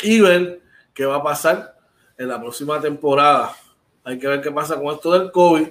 y 0.01 0.19
ver 0.19 0.60
qué 0.93 1.05
va 1.05 1.17
a 1.17 1.23
pasar 1.23 1.77
en 2.17 2.27
la 2.27 2.39
próxima 2.39 2.79
temporada 2.79 3.55
hay 4.03 4.17
que 4.17 4.27
ver 4.27 4.41
qué 4.41 4.51
pasa 4.51 4.75
con 4.75 4.93
esto 4.93 5.11
del 5.11 5.31
COVID. 5.31 5.67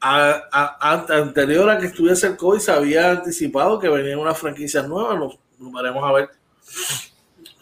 anterior 0.00 1.70
a 1.70 1.78
que 1.78 1.86
estuviese 1.86 2.28
el 2.28 2.36
COVID, 2.36 2.58
se 2.58 2.72
había 2.72 3.10
anticipado 3.10 3.78
que 3.78 3.88
venían 3.88 4.18
unas 4.18 4.38
franquicias 4.38 4.86
nuevas. 4.88 5.18
Nos, 5.18 5.38
veremos 5.72 6.04
a 6.04 6.12
ver. 6.12 6.30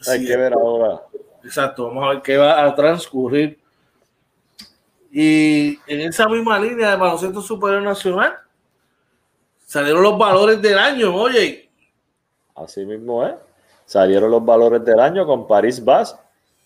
Hay 0.07 0.25
que 0.25 0.37
ver 0.37 0.53
ahora. 0.53 1.03
Exacto, 1.43 1.89
vamos 1.89 2.05
a 2.05 2.09
ver 2.11 2.23
qué 2.23 2.37
va 2.37 2.65
a 2.65 2.75
transcurrir. 2.75 3.59
Y 5.11 5.79
en 5.87 6.01
esa 6.01 6.29
misma 6.29 6.59
línea 6.59 6.91
de 6.91 6.97
baloncesto 6.97 7.41
superior 7.41 7.83
nacional, 7.83 8.35
salieron 9.65 10.03
los 10.03 10.19
valores 10.19 10.61
del 10.61 10.79
año, 10.79 11.15
oye. 11.15 11.71
Así 12.55 12.85
mismo 12.85 13.25
es. 13.27 13.35
Salieron 13.87 14.31
los 14.31 14.45
valores 14.45 14.85
del 14.85 14.99
año 14.99 15.27
con 15.27 15.47
Paris 15.47 15.85
Bass 15.85 16.17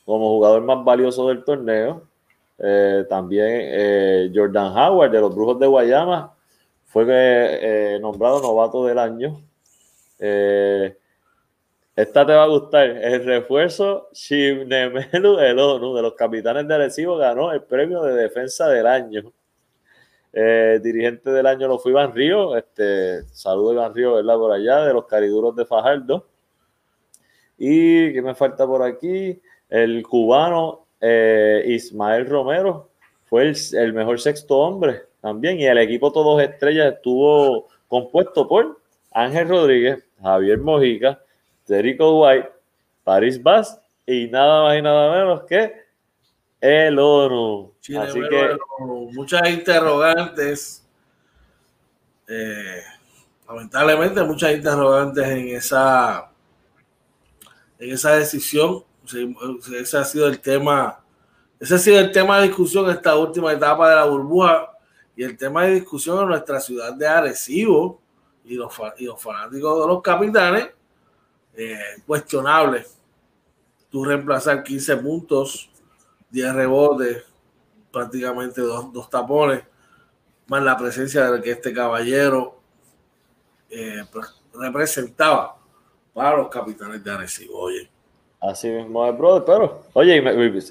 como 0.09 0.31
jugador 0.31 0.63
más 0.63 0.83
valioso 0.83 1.29
del 1.29 1.45
torneo. 1.45 2.09
Eh, 2.59 3.05
también 3.11 3.47
eh, 3.51 4.33
Jordan 4.35 4.75
Howard 4.75 5.11
de 5.11 5.21
los 5.21 5.35
Brujos 5.35 5.61
de 5.61 5.67
Guayama 5.67 6.35
fue 6.87 7.05
eh, 7.07 7.99
nombrado 8.01 8.41
novato 8.41 8.87
del 8.87 8.99
año. 8.99 9.39
esta 10.19 10.97
te 12.27 12.33
va 12.33 12.45
a 12.45 12.47
gustar. 12.47 12.87
El 12.87 13.27
refuerzo 13.27 14.09
Shimnemelu 14.15 15.41
Elonu 15.41 15.95
de 15.95 16.01
los 16.01 16.15
capitanes 16.15 16.67
de 16.67 16.75
Arecibo 16.75 17.19
ganó 17.19 17.53
el 17.53 17.65
premio 17.65 18.03
de 18.03 18.15
defensa 18.15 18.67
del 18.71 18.87
año. 18.87 19.31
dirigente 20.83 21.31
del 21.31 21.47
año 21.47 21.69
lo 21.69 21.79
fue 21.79 21.93
Iván 21.93 22.15
Río. 22.15 22.57
Este, 22.57 23.25
saludo 23.25 23.75
Iván 23.75 23.95
Río, 23.95 24.15
¿verdad? 24.15 24.39
Por 24.39 24.53
allá, 24.53 24.87
de 24.87 24.95
los 24.95 25.05
cariduros 25.05 25.55
de 25.55 25.67
Fajardo. 25.67 26.25
Y 27.59 28.11
¿qué 28.15 28.23
me 28.23 28.35
falta 28.35 28.67
por 28.67 28.83
aquí? 28.83 29.39
El 29.69 30.03
cubano 30.03 30.87
eh, 31.01 31.62
Ismael 31.66 32.27
Romero 32.27 32.91
fue 33.27 33.53
el, 33.73 33.93
mejor 33.93 34.21
sexto 34.21 34.59
hombre 34.59 35.03
también. 35.21 35.61
Y 35.61 35.66
el 35.66 35.79
equipo 35.79 36.12
Todos 36.12 36.43
Estrellas 36.43 36.95
estuvo 36.95 37.69
compuesto 37.87 38.49
por 38.49 38.81
Ángel 39.12 39.49
Rodríguez, 39.49 40.05
Javier 40.23 40.59
Mojica, 40.59 41.21
Jericho 41.66 42.21
White, 42.21 42.51
Paris 43.05 43.43
Bass 43.43 43.79
y 44.07 44.27
nada 44.29 44.62
más 44.62 44.79
y 44.79 44.83
nada 44.83 45.12
menos 45.12 45.43
que 45.45 45.73
el 46.61 46.99
ONU. 46.99 47.73
Así 47.99 48.21
que 48.21 48.57
muchas 49.12 49.49
interrogantes. 49.51 50.85
Eh, 52.27 52.83
lamentablemente 53.49 54.23
muchas 54.23 54.53
interrogantes 54.53 55.27
en 55.27 55.49
esa 55.49 56.31
en 57.79 57.93
esa 57.93 58.16
decisión 58.16 58.85
ese 59.81 59.99
ha 59.99 60.05
sido 60.05 60.27
el 60.27 60.41
tema, 60.41 61.01
ese 61.59 61.75
ha 61.75 61.79
sido 61.79 61.99
el 61.99 62.13
tema 62.13 62.39
de 62.39 62.49
discusión 62.49 62.85
en 62.87 62.93
esta 62.93 63.17
última 63.17 63.53
etapa 63.53 63.89
de 63.91 63.97
la 63.97 64.05
burbuja 64.05 64.71
y 65.17 65.25
el 65.25 65.37
tema 65.37 65.65
de 65.65 65.75
discusión 65.75 66.23
en 66.23 66.29
nuestra 66.29 66.61
ciudad 66.61 66.95
de 66.95 67.07
Arecibo 67.07 68.01
y 68.45 68.55
los, 68.55 68.73
fanáticos 68.75 69.81
de 69.81 69.87
los 69.87 70.01
capitanes, 70.01 70.71
eh, 71.55 72.03
cuestionable. 72.07 72.87
Tú 73.91 74.05
reemplazar 74.05 74.63
15 74.63 74.97
puntos, 74.99 75.71
10 76.31 76.55
rebotes, 76.55 77.25
prácticamente 77.93 78.61
dos, 78.61 79.11
tapones, 79.11 79.65
más 80.47 80.63
la 80.63 80.77
presencia 80.77 81.31
de 81.31 81.43
que 81.43 81.51
este 81.51 81.73
caballero 81.73 82.61
eh, 83.71 84.05
pues, 84.13 84.41
representaba 84.55 85.59
para 86.15 86.37
los 86.37 86.49
capitanes 86.49 87.03
de 87.03 87.11
Arecibo. 87.11 87.59
Oye, 87.59 87.91
Así 88.41 88.68
mismo 88.68 89.07
es, 89.07 89.16
brother. 89.16 89.43
Pero, 89.45 89.82
oye, 89.95 90.22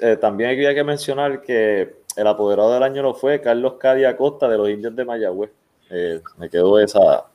eh, 0.02 0.18
también 0.18 0.52
había 0.52 0.74
que 0.74 0.84
mencionar 0.84 1.42
que 1.42 1.96
el 2.16 2.28
apoderado 2.28 2.74
del 2.74 2.84
año 2.84 3.04
lo 3.04 3.14
fue 3.14 3.42
Carlos 3.42 3.74
Cadi 3.80 4.06
Acosta 4.06 4.48
de 4.48 4.58
los 4.58 4.70
Indios 4.70 4.96
de 4.96 5.06
Mayagüez. 5.06 5.52
Eh, 5.90 6.22
me 6.38 6.50
quedó 6.50 6.80
esa 6.80 7.26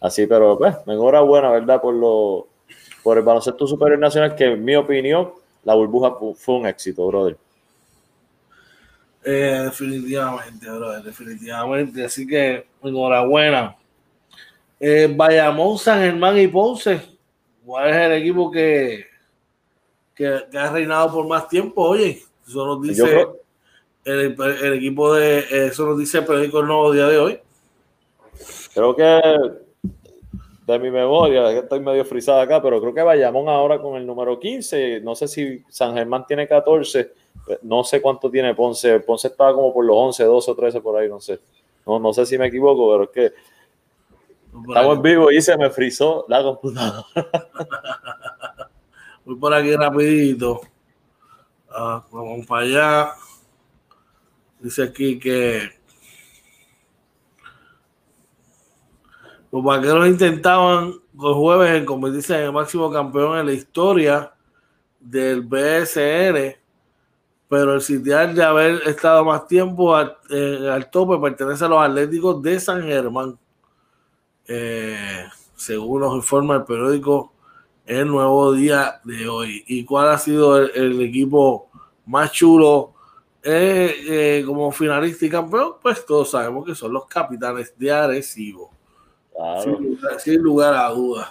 así, 0.00 0.26
pero 0.26 0.58
pues, 0.58 0.74
enhorabuena, 0.86 1.50
¿verdad? 1.50 1.80
Por, 1.80 1.94
lo, 1.94 2.48
por 3.02 3.16
el 3.18 3.24
baloncesto 3.24 3.66
superior 3.66 3.98
nacional, 3.98 4.34
que 4.34 4.44
en 4.44 4.64
mi 4.64 4.74
opinión, 4.74 5.32
la 5.64 5.74
burbuja 5.74 6.14
fue 6.34 6.56
un 6.56 6.66
éxito, 6.66 7.06
brother. 7.06 7.36
Eh, 9.24 9.62
definitivamente, 9.64 10.70
brother, 10.70 11.02
definitivamente. 11.02 12.04
Así 12.04 12.26
que, 12.26 12.66
enhorabuena. 12.82 13.76
Bayamón, 15.16 15.78
San 15.78 16.00
Germán 16.00 16.38
y 16.38 16.48
Ponce. 16.48 17.00
¿Cuál 17.64 17.90
es 17.90 17.96
el 17.96 18.12
equipo 18.12 18.50
que 18.50 19.05
que, 20.16 20.26
ha 20.26 20.70
reinado 20.72 21.12
por 21.12 21.28
más 21.28 21.48
tiempo. 21.48 21.82
Oye, 21.82 22.22
eso 22.46 22.66
nos 22.66 22.82
dice 22.82 23.28
el, 24.04 24.36
el, 24.40 24.72
equipo 24.72 25.14
de, 25.14 25.66
eso 25.68 25.86
nos 25.86 25.98
dice 25.98 26.18
el 26.18 26.24
periódico 26.24 26.60
El 26.60 26.66
Nuevo 26.66 26.92
Día 26.92 27.06
de 27.06 27.18
hoy. 27.18 27.38
Creo 28.74 28.96
que 28.96 29.20
de 30.66 30.78
mi 30.80 30.90
memoria, 30.90 31.48
estoy 31.52 31.78
medio 31.78 32.04
frisada 32.04 32.42
acá, 32.42 32.60
pero 32.60 32.80
creo 32.80 32.92
que 32.92 33.02
Bayamón 33.02 33.48
ahora 33.48 33.80
con 33.80 33.96
el 33.96 34.04
número 34.04 34.40
15, 34.40 35.00
no 35.00 35.14
sé 35.14 35.28
si 35.28 35.62
San 35.68 35.94
Germán 35.94 36.26
tiene 36.26 36.48
14, 36.48 37.12
no 37.62 37.84
sé 37.84 38.02
cuánto 38.02 38.28
tiene 38.30 38.52
Ponce, 38.54 38.98
Ponce 39.00 39.28
estaba 39.28 39.54
como 39.54 39.72
por 39.72 39.84
los 39.84 39.96
11, 39.96 40.24
12 40.24 40.50
o 40.50 40.54
13 40.56 40.80
por 40.80 40.98
ahí, 40.98 41.08
no 41.08 41.20
sé. 41.20 41.38
No, 41.86 42.00
no 42.00 42.12
sé 42.12 42.26
si 42.26 42.36
me 42.36 42.48
equivoco, 42.48 42.90
pero 42.90 43.04
es 43.04 43.10
que 43.10 43.32
estamos 44.68 44.96
en 44.96 45.02
vivo 45.02 45.30
y 45.30 45.40
se 45.40 45.56
me 45.56 45.70
frizó 45.70 46.24
la 46.28 46.42
computadora. 46.42 47.06
Voy 49.26 49.34
por 49.34 49.52
aquí 49.52 49.74
rapidito. 49.74 50.60
Ah, 51.68 52.02
vamos 52.12 52.46
para 52.46 52.62
allá. 52.62 53.12
Dice 54.60 54.84
aquí 54.84 55.18
que 55.18 55.68
Los 59.50 59.64
vaqueros 59.64 60.06
intentaban 60.06 60.92
el 61.14 61.34
jueves 61.34 61.74
en 61.74 61.84
convertirse 61.84 62.36
en 62.36 62.44
el 62.44 62.52
máximo 62.52 62.90
campeón 62.90 63.38
en 63.38 63.46
la 63.46 63.52
historia 63.52 64.32
del 65.00 65.42
BSN, 65.42 66.56
pero 67.48 67.74
el 67.74 67.80
sitial 67.80 68.34
de 68.34 68.44
haber 68.44 68.82
estado 68.86 69.24
más 69.24 69.46
tiempo 69.48 69.96
al, 69.96 70.18
tope 70.90 71.18
pertenece 71.18 71.64
a 71.64 71.68
los 71.68 71.80
Atléticos 71.82 72.42
de 72.42 72.60
San 72.60 72.82
Germán, 72.82 73.38
eh, 74.46 75.24
según 75.54 76.02
nos 76.02 76.14
informa 76.16 76.56
el 76.56 76.64
periódico 76.64 77.32
El 77.86 78.08
Nuevo 78.08 78.52
Día 78.52 79.00
de 79.04 79.28
hoy. 79.28 79.64
¿Y 79.68 79.84
cuál 79.84 80.08
ha 80.10 80.18
sido 80.18 80.58
el, 80.58 81.00
equipo 81.00 81.70
más 82.04 82.32
chulo 82.32 82.94
eh, 83.42 83.94
eh, 84.08 84.44
como 84.44 84.72
finalista 84.72 85.24
y 85.24 85.30
campeón? 85.30 85.74
Pues 85.80 86.04
todos 86.04 86.30
sabemos 86.30 86.66
que 86.66 86.74
son 86.74 86.92
los 86.92 87.06
capitanes 87.06 87.78
de 87.78 87.92
Arecibo. 87.92 88.72
Sin, 90.18 90.42
lugar, 90.42 90.74
a 90.74 90.88
dudas. 90.88 91.28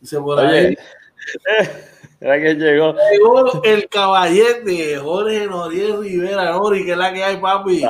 Dice 0.00 0.18
por 0.18 0.40
ahí. 0.40 0.76
Era 2.20 2.40
que 2.40 2.54
llegó. 2.54 2.94
Llegó 3.12 3.62
el 3.62 3.88
caballete 3.88 4.96
Jorge 4.96 5.46
Noriel 5.46 6.00
Rivera, 6.00 6.50
Nori, 6.50 6.84
que 6.84 6.92
es 6.92 6.98
la 6.98 7.12
que 7.12 7.22
hay, 7.22 7.36
papi. 7.36 7.84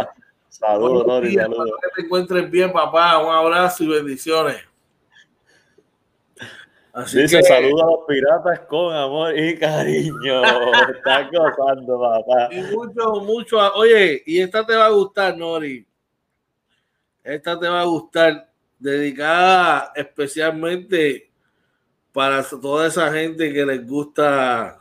Saludos, 0.48 1.06
Nori, 1.06 1.34
saludos. 1.34 1.70
Que 1.80 1.88
te 1.94 2.06
encuentres 2.06 2.50
bien, 2.50 2.72
papá. 2.72 3.18
Un 3.24 3.32
abrazo 3.32 3.84
y 3.84 3.88
bendiciones. 3.88 4.56
Así 6.96 7.20
Dice, 7.20 7.36
que... 7.36 7.42
saludos 7.42 7.82
a 7.82 7.86
los 7.86 8.06
piratas 8.08 8.60
con 8.60 8.96
amor 8.96 9.38
y 9.38 9.58
cariño. 9.58 10.42
Están 10.96 11.28
gozando, 11.30 12.00
papá. 12.00 12.48
Y 12.50 12.62
mucho, 12.74 13.20
mucho. 13.20 13.74
Oye, 13.74 14.22
y 14.24 14.40
esta 14.40 14.64
te 14.64 14.74
va 14.74 14.86
a 14.86 14.90
gustar, 14.90 15.36
Nori. 15.36 15.86
Esta 17.22 17.60
te 17.60 17.68
va 17.68 17.82
a 17.82 17.84
gustar 17.84 18.48
dedicada 18.78 19.92
especialmente 19.94 21.30
para 22.12 22.42
toda 22.42 22.86
esa 22.86 23.12
gente 23.12 23.52
que 23.52 23.66
les 23.66 23.86
gusta 23.86 24.78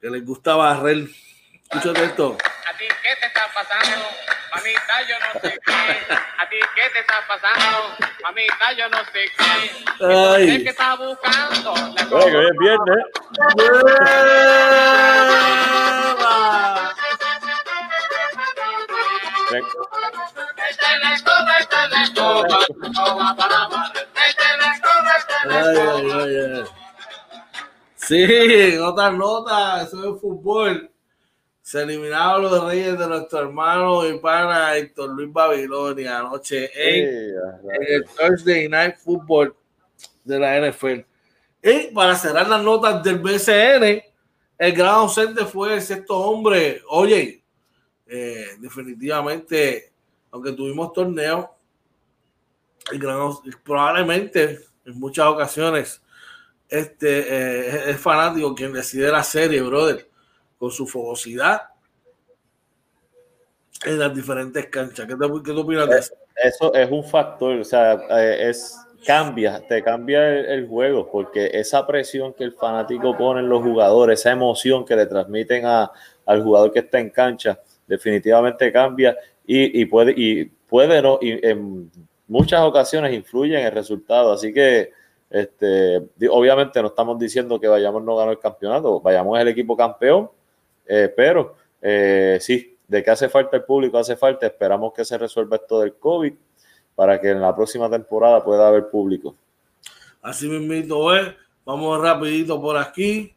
que 0.00 0.10
les 0.10 0.26
gusta 0.26 0.56
barrer. 0.56 1.06
Escúchate 1.62 2.04
esto. 2.04 2.36
¿A 2.66 2.76
ti 2.76 2.84
qué 2.84 3.20
te 3.20 3.26
está 3.28 3.42
pasando? 3.54 4.06
Mamita, 4.54 5.02
yo 5.08 5.14
no 5.20 5.40
sé 5.40 5.60
qué. 5.64 6.14
¿A 6.38 6.48
ti 6.48 6.56
qué 6.74 6.90
te 6.92 7.00
está 7.00 7.14
pasando? 7.28 7.96
Mamita, 8.22 8.72
yo 8.72 8.88
no 8.88 8.98
sé 9.12 9.30
qué. 9.38 10.04
Ay. 10.04 10.64
¿Qué 10.64 10.70
está 10.70 10.96
buscando? 10.96 11.72
Oye, 11.72 12.30
que 12.30 12.46
es 12.46 12.58
viernes. 12.58 13.04
Sí, 27.96 28.24
en 28.24 28.82
otras 28.82 29.12
notas, 29.12 29.86
eso 29.86 30.14
es 30.14 30.20
fútbol. 30.20 30.90
Se 31.70 31.82
eliminaron 31.82 32.42
los 32.42 32.64
reyes 32.64 32.98
de 32.98 33.06
nuestro 33.06 33.42
hermano 33.42 34.04
y 34.04 34.18
pana 34.18 34.76
Héctor 34.76 35.10
Luis 35.10 35.32
Babilonia 35.32 36.18
anoche 36.18 36.68
en, 36.74 37.32
el 37.86 38.04
Thursday 38.06 38.68
Night 38.68 38.96
Football 38.96 39.54
de 40.24 40.38
la 40.40 40.68
NFL. 40.68 41.02
Y 41.62 41.94
para 41.94 42.16
cerrar 42.16 42.48
las 42.48 42.60
notas 42.60 43.04
del 43.04 43.20
BCN, 43.20 44.02
el 44.58 44.72
gran 44.72 44.94
ausente 44.94 45.44
fue 45.44 45.74
el 45.74 45.80
sexto 45.80 46.18
hombre. 46.18 46.82
Oye, 46.88 47.44
eh, 48.08 48.46
definitivamente, 48.58 49.92
aunque 50.32 50.50
tuvimos 50.50 50.92
torneo, 50.92 51.54
el 52.90 52.98
gran, 52.98 53.30
probablemente 53.62 54.58
en 54.84 54.98
muchas 54.98 55.26
ocasiones 55.26 56.02
este, 56.68 57.20
eh, 57.28 57.90
es 57.90 58.00
fanático 58.00 58.56
quien 58.56 58.72
decide 58.72 59.12
la 59.12 59.22
serie, 59.22 59.62
brother, 59.62 60.09
con 60.60 60.70
su 60.70 60.86
fogosidad 60.86 61.62
en 63.86 63.98
las 63.98 64.14
diferentes 64.14 64.66
canchas. 64.66 65.06
¿Qué, 65.06 65.16
te, 65.16 65.26
qué 65.42 65.50
opinas 65.52 65.88
de 65.88 65.98
eso? 65.98 66.14
Eso 66.36 66.74
es 66.74 66.90
un 66.90 67.02
factor, 67.02 67.58
o 67.58 67.64
sea, 67.64 67.94
eh, 68.10 68.50
es 68.50 68.76
cambia, 69.06 69.66
te 69.66 69.82
cambia 69.82 70.28
el, 70.28 70.68
juego, 70.68 71.10
porque 71.10 71.50
esa 71.54 71.86
presión 71.86 72.34
que 72.34 72.44
el 72.44 72.52
fanático 72.52 73.16
pone 73.16 73.40
en 73.40 73.48
los 73.48 73.62
jugadores, 73.62 74.20
esa 74.20 74.32
emoción 74.32 74.84
que 74.84 74.96
le 74.96 75.06
transmiten 75.06 75.64
a, 75.64 75.90
al 76.26 76.42
jugador 76.42 76.70
que 76.72 76.80
está 76.80 76.98
en 76.98 77.08
cancha, 77.08 77.58
definitivamente 77.86 78.70
cambia 78.70 79.16
y, 79.46 79.80
y 79.80 79.86
puede, 79.86 80.12
y 80.14 80.44
puede 80.44 81.00
no, 81.00 81.18
y 81.22 81.46
en 81.46 81.90
muchas 82.28 82.60
ocasiones 82.60 83.14
influye 83.14 83.58
en 83.58 83.66
el 83.66 83.72
resultado. 83.72 84.32
Así 84.32 84.52
que 84.52 84.92
este, 85.30 86.02
obviamente 86.28 86.82
no 86.82 86.88
estamos 86.88 87.18
diciendo 87.18 87.58
que 87.58 87.68
Vayamos 87.68 88.02
no 88.02 88.16
ganó 88.16 88.32
el 88.32 88.38
campeonato, 88.38 89.00
Vayamos 89.00 89.38
es 89.38 89.42
el 89.42 89.48
equipo 89.48 89.74
campeón, 89.74 90.30
eh, 90.92 91.12
pero 91.14 91.54
eh, 91.80 92.38
sí, 92.40 92.76
de 92.88 93.02
que 93.04 93.10
hace 93.12 93.28
falta 93.28 93.56
el 93.56 93.62
público, 93.62 93.96
hace 93.96 94.16
falta, 94.16 94.46
esperamos 94.46 94.92
que 94.92 95.04
se 95.04 95.16
resuelva 95.16 95.54
esto 95.54 95.78
del 95.78 95.94
COVID 95.94 96.32
para 96.96 97.20
que 97.20 97.30
en 97.30 97.40
la 97.40 97.54
próxima 97.54 97.88
temporada 97.88 98.42
pueda 98.42 98.66
haber 98.66 98.90
público. 98.90 99.36
Así 100.20 100.48
mismo 100.48 101.12
es, 101.14 101.28
vamos 101.64 102.00
rapidito 102.02 102.60
por 102.60 102.76
aquí 102.76 103.32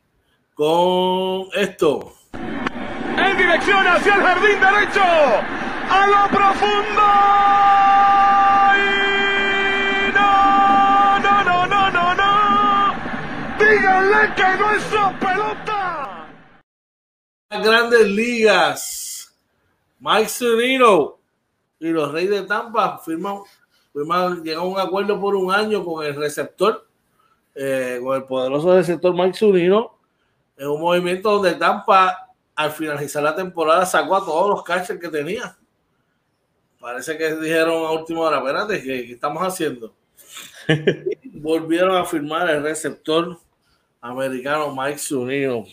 con 0.55 1.47
esto. 1.53 2.13
En 2.33 3.37
dirección 3.37 3.85
hacia 3.85 4.15
el 4.15 4.21
jardín 4.21 4.59
derecho, 4.59 5.03
a 5.89 6.07
lo 6.07 6.35
profundo. 6.35 7.01
Díganle 13.59 14.33
que 14.35 14.57
no 14.59 14.71
es 14.71 14.83
pelota. 15.19 15.72
Grandes 17.61 18.07
ligas. 18.07 19.33
Mike 19.99 20.29
Zunino 20.29 21.19
y 21.79 21.89
los 21.89 22.11
Reyes 22.11 22.31
de 22.31 22.41
Tampa 22.43 22.97
firman, 22.99 23.39
firman 23.93 24.43
llegan 24.43 24.61
a 24.61 24.65
un 24.65 24.79
acuerdo 24.79 25.19
por 25.19 25.35
un 25.35 25.53
año 25.53 25.83
con 25.83 26.05
el 26.05 26.15
receptor, 26.15 26.87
eh, 27.55 27.99
con 28.03 28.15
el 28.15 28.23
poderoso 28.23 28.75
receptor 28.75 29.13
Mike 29.13 29.37
Zunino, 29.37 29.97
en 30.57 30.67
un 30.67 30.81
movimiento 30.81 31.31
donde 31.31 31.53
Tampa 31.53 32.29
al 32.55 32.71
finalizar 32.71 33.23
la 33.23 33.35
temporada 33.35 33.85
sacó 33.85 34.15
a 34.15 34.25
todos 34.25 34.49
los 34.49 34.63
catchers 34.63 34.99
que 34.99 35.09
tenía. 35.09 35.57
Parece 36.79 37.17
que 37.17 37.35
dijeron 37.35 37.85
a 37.85 37.91
última 37.91 38.21
hora, 38.21 38.37
espérate, 38.37 38.81
¿qué, 38.83 39.05
qué 39.05 39.13
estamos 39.13 39.41
haciendo? 39.41 39.93
volvieron 41.33 41.95
a 41.95 42.05
firmar 42.05 42.49
el 42.49 42.63
receptor 42.63 43.37
americano 44.01 44.73
Mike 44.75 44.99
Zunino. 44.99 45.65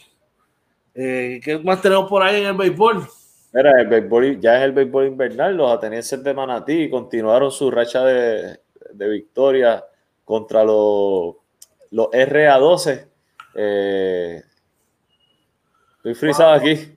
Eh, 0.95 1.41
¿Qué 1.43 1.59
más 1.59 1.81
tenemos 1.81 2.09
por 2.09 2.23
ahí 2.23 2.43
en 2.43 2.49
el 2.49 2.55
béisbol? 2.55 3.07
Mira, 3.53 3.81
el 3.81 3.89
béisbol, 3.89 4.41
ya 4.41 4.57
en 4.57 4.63
el 4.63 4.73
béisbol 4.73 5.07
invernal, 5.07 5.57
los 5.57 5.73
atenienses 5.73 6.23
de 6.23 6.35
Manatí 6.35 6.89
continuaron 6.89 7.51
su 7.51 7.71
racha 7.71 8.05
de, 8.05 8.61
de 8.93 9.09
victoria 9.09 9.85
contra 10.25 10.63
los, 10.65 11.37
los 11.91 12.07
RA12. 12.09 13.07
Eh, 13.55 14.43
estoy 15.97 16.15
frisado 16.15 16.53
aquí. 16.53 16.97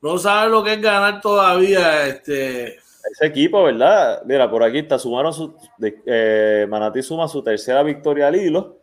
No, 0.00 0.18
saben, 0.18 0.52
lo 0.52 0.64
que 0.64 0.74
es 0.74 0.82
ganar 0.82 1.20
todavía. 1.20 2.06
Este... 2.06 2.76
Ese 3.10 3.26
equipo, 3.26 3.62
¿verdad? 3.62 4.22
Mira, 4.24 4.50
por 4.50 4.62
aquí 4.62 4.78
está, 4.78 4.98
sumaron 4.98 5.32
su, 5.32 5.56
eh, 5.80 6.66
Manatí 6.68 7.02
suma 7.02 7.28
su 7.28 7.42
tercera 7.42 7.82
victoria 7.82 8.26
al 8.26 8.36
hilo 8.36 8.78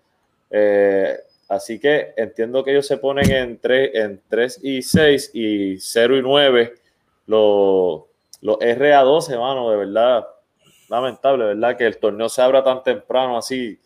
eh, 0.50 1.18
así 1.48 1.80
que 1.80 2.14
entiendo 2.18 2.64
que 2.64 2.72
ellos 2.72 2.88
se 2.88 2.98
ponen 2.98 3.32
en 3.32 3.60
3, 3.60 3.92
en 3.94 4.22
3 4.28 4.60
y 4.64 4.82
6 4.82 5.32
y 5.34 5.80
0 5.80 6.18
y 6.18 6.22
9. 6.22 6.74
Los, 7.28 8.04
los 8.42 8.58
RA12, 8.58 9.40
mano, 9.40 9.70
de 9.70 9.78
verdad, 9.78 10.28
lamentable, 10.90 11.46
¿verdad? 11.46 11.78
Que 11.78 11.86
el 11.86 11.98
torneo 11.98 12.30
se 12.30 12.42
abra 12.42 12.64
tan 12.64 12.84
temprano 12.84 13.38
así. 13.38 13.80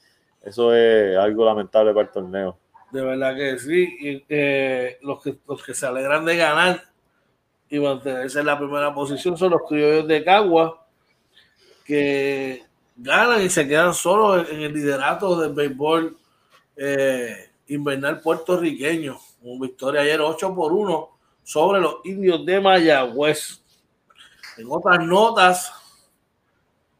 Eso 0.44 0.74
es 0.74 1.18
algo 1.18 1.46
lamentable 1.46 1.94
para 1.94 2.08
el 2.08 2.12
torneo. 2.12 2.58
De 2.92 3.02
verdad 3.02 3.36
que 3.36 3.60
sí. 3.60 3.98
Y, 4.00 4.26
eh, 4.30 4.98
los, 5.02 5.22
que, 5.22 5.38
los 5.48 5.64
que 5.64 5.74
se 5.74 5.86
alegran 5.86 6.26
de 6.26 6.38
ganar 6.38 6.84
y 7.70 7.80
mantenerse 7.80 8.40
en 8.40 8.46
la 8.48 8.58
primera 8.58 8.94
posición 8.94 9.38
son 9.38 9.52
los 9.52 9.62
criollos 9.68 10.08
de 10.08 10.24
Cagua, 10.24 10.86
que 11.86 12.64
ganan 12.96 13.42
y 13.44 13.50
se 13.50 13.68
quedan 13.68 13.94
solos 13.94 14.50
en 14.50 14.62
el 14.62 14.74
liderato 14.74 15.40
del 15.40 15.54
béisbol 15.54 16.18
eh, 16.76 17.49
invernal 17.70 18.20
puertorriqueño. 18.22 19.18
Una 19.42 19.68
victoria 19.68 20.02
ayer 20.02 20.20
8 20.20 20.54
por 20.54 20.74
1 20.74 21.10
sobre 21.44 21.82
los 21.82 21.98
indios 22.04 22.46
de 22.46 22.60
Mayagüez. 22.60 23.62
En 24.58 24.68
otras 24.70 25.06
notas, 25.06 25.72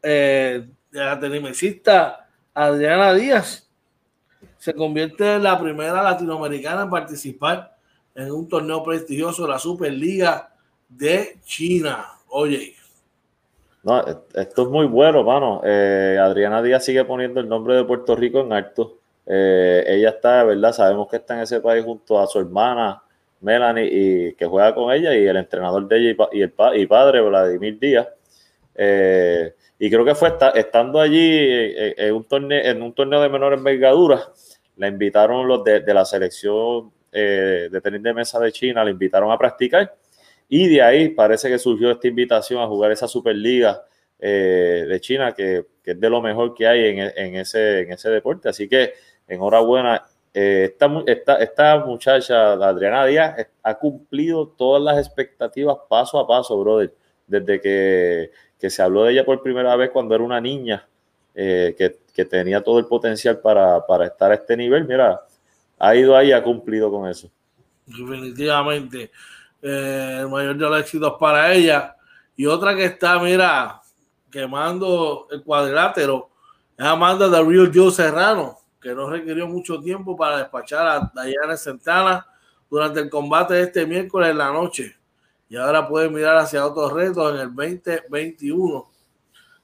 eh, 0.02 0.66
la 0.90 1.20
tenimesista 1.20 2.28
Adriana 2.54 3.12
Díaz 3.14 3.68
se 4.58 4.74
convierte 4.74 5.34
en 5.34 5.42
la 5.42 5.58
primera 5.60 6.02
latinoamericana 6.02 6.82
en 6.82 6.90
participar 6.90 7.76
en 8.14 8.30
un 8.32 8.48
torneo 8.48 8.82
prestigioso 8.82 9.42
de 9.42 9.48
la 9.48 9.58
Superliga 9.58 10.52
de 10.88 11.38
China. 11.44 12.06
Oye. 12.28 12.74
No, 13.82 14.04
esto 14.34 14.62
es 14.62 14.68
muy 14.68 14.86
bueno, 14.86 15.22
mano. 15.22 15.62
Eh, 15.64 16.18
Adriana 16.20 16.62
Díaz 16.62 16.84
sigue 16.84 17.04
poniendo 17.04 17.40
el 17.40 17.48
nombre 17.48 17.74
de 17.74 17.84
Puerto 17.84 18.14
Rico 18.14 18.40
en 18.40 18.52
alto. 18.52 18.99
Eh, 19.32 19.84
ella 19.86 20.08
está, 20.08 20.42
¿verdad? 20.42 20.72
Sabemos 20.72 21.08
que 21.08 21.16
está 21.16 21.34
en 21.34 21.42
ese 21.42 21.60
país 21.60 21.84
junto 21.84 22.18
a 22.18 22.26
su 22.26 22.40
hermana 22.40 23.00
Melanie 23.40 23.88
y 23.90 24.34
que 24.34 24.44
juega 24.46 24.74
con 24.74 24.92
ella 24.92 25.14
y 25.14 25.24
el 25.24 25.36
entrenador 25.36 25.86
de 25.86 25.96
ella 25.98 26.28
y, 26.32 26.42
el 26.42 26.52
y 26.74 26.86
padre 26.86 27.20
Vladimir 27.20 27.78
Díaz. 27.78 28.08
Eh, 28.74 29.54
y 29.78 29.88
creo 29.88 30.04
que 30.04 30.14
fue 30.14 30.36
estando 30.54 31.00
allí 31.00 31.22
en 31.96 32.14
un, 32.14 32.24
torneo, 32.24 32.60
en 32.62 32.82
un 32.82 32.92
torneo 32.92 33.20
de 33.22 33.28
menor 33.28 33.54
envergadura, 33.54 34.20
la 34.76 34.88
invitaron 34.88 35.46
los 35.46 35.62
de, 35.62 35.82
la 35.94 36.04
selección 36.04 36.90
de 37.12 37.80
tenis 37.82 38.02
de 38.02 38.12
mesa 38.12 38.40
de 38.40 38.52
China, 38.52 38.84
la 38.84 38.90
invitaron 38.90 39.30
a 39.30 39.38
practicar 39.38 39.94
y 40.52 40.66
de 40.66 40.82
ahí 40.82 41.08
parece 41.10 41.48
que 41.48 41.60
surgió 41.60 41.92
esta 41.92 42.08
invitación 42.08 42.60
a 42.60 42.66
jugar 42.66 42.90
esa 42.90 43.06
Superliga 43.06 43.84
eh, 44.18 44.84
de 44.88 45.00
China, 45.00 45.32
que, 45.32 45.64
es 45.84 46.00
de 46.00 46.10
lo 46.10 46.20
mejor 46.20 46.54
que 46.54 46.66
hay 46.66 46.98
en, 46.98 47.36
ese, 47.36 47.80
en 47.80 47.92
ese 47.92 48.10
deporte. 48.10 48.48
Así 48.48 48.68
que 48.68 48.92
enhorabuena. 49.30 50.02
Eh, 50.34 50.74
esta, 51.06 51.36
esta, 51.36 51.78
muchacha, 51.84 52.52
Adriana 52.52 53.06
Díaz, 53.06 53.46
ha 53.62 53.74
cumplido 53.74 54.48
todas 54.48 54.82
las 54.82 54.98
expectativas 54.98 55.78
paso 55.88 56.18
a 56.18 56.26
paso, 56.26 56.58
brother. 56.60 56.92
Desde 57.26 57.60
que, 57.60 58.30
se 58.68 58.82
habló 58.82 59.04
de 59.04 59.12
ella 59.12 59.24
por 59.24 59.42
primera 59.42 59.74
vez 59.76 59.90
cuando 59.90 60.14
era 60.14 60.24
una 60.24 60.40
niña, 60.40 60.86
eh, 61.34 61.74
que, 61.78 61.98
tenía 62.26 62.62
todo 62.62 62.78
el 62.78 62.84
potencial 62.84 63.38
para, 63.38 63.82
estar 64.04 64.30
a 64.30 64.34
este 64.34 64.54
nivel. 64.54 64.86
Mira, 64.86 65.22
ha 65.78 65.94
ido 65.94 66.14
ahí 66.14 66.32
ha 66.32 66.42
cumplido 66.42 66.90
con 66.90 67.08
eso. 67.08 67.30
Definitivamente 67.86 69.10
eh, 69.62 70.18
el 70.20 70.28
mayor 70.28 70.54
de 70.56 70.68
los 70.68 70.80
éxitos 70.80 71.14
para 71.18 71.50
ella. 71.54 71.96
Y 72.36 72.44
otra 72.44 72.76
que 72.76 72.84
está, 72.84 73.18
mira, 73.18 73.80
quemando 74.30 75.28
el 75.30 75.42
cuadrilátero, 75.42 76.30
es 76.76 76.84
Amanda 76.84 77.28
de 77.28 77.42
Real 77.42 77.70
Joe 77.74 77.90
Serrano, 77.90 78.59
que 78.80 78.94
no 78.94 79.08
requirió 79.08 79.46
mucho 79.46 79.80
tiempo 79.80 80.16
para 80.16 80.38
despachar 80.38 80.86
a 80.86 81.22
Diana 81.24 81.56
Santana 81.56 82.26
durante 82.68 83.00
el 83.00 83.10
combate 83.10 83.54
de 83.54 83.62
este 83.62 83.86
miércoles 83.86 84.30
en 84.30 84.38
la 84.38 84.52
noche. 84.52 84.96
Y 85.48 85.56
ahora 85.56 85.86
puede 85.86 86.08
mirar 86.08 86.36
hacia 86.36 86.64
otros 86.64 86.92
retos 86.92 87.34
en 87.34 87.40
el 87.40 87.54
2021. 87.54 88.90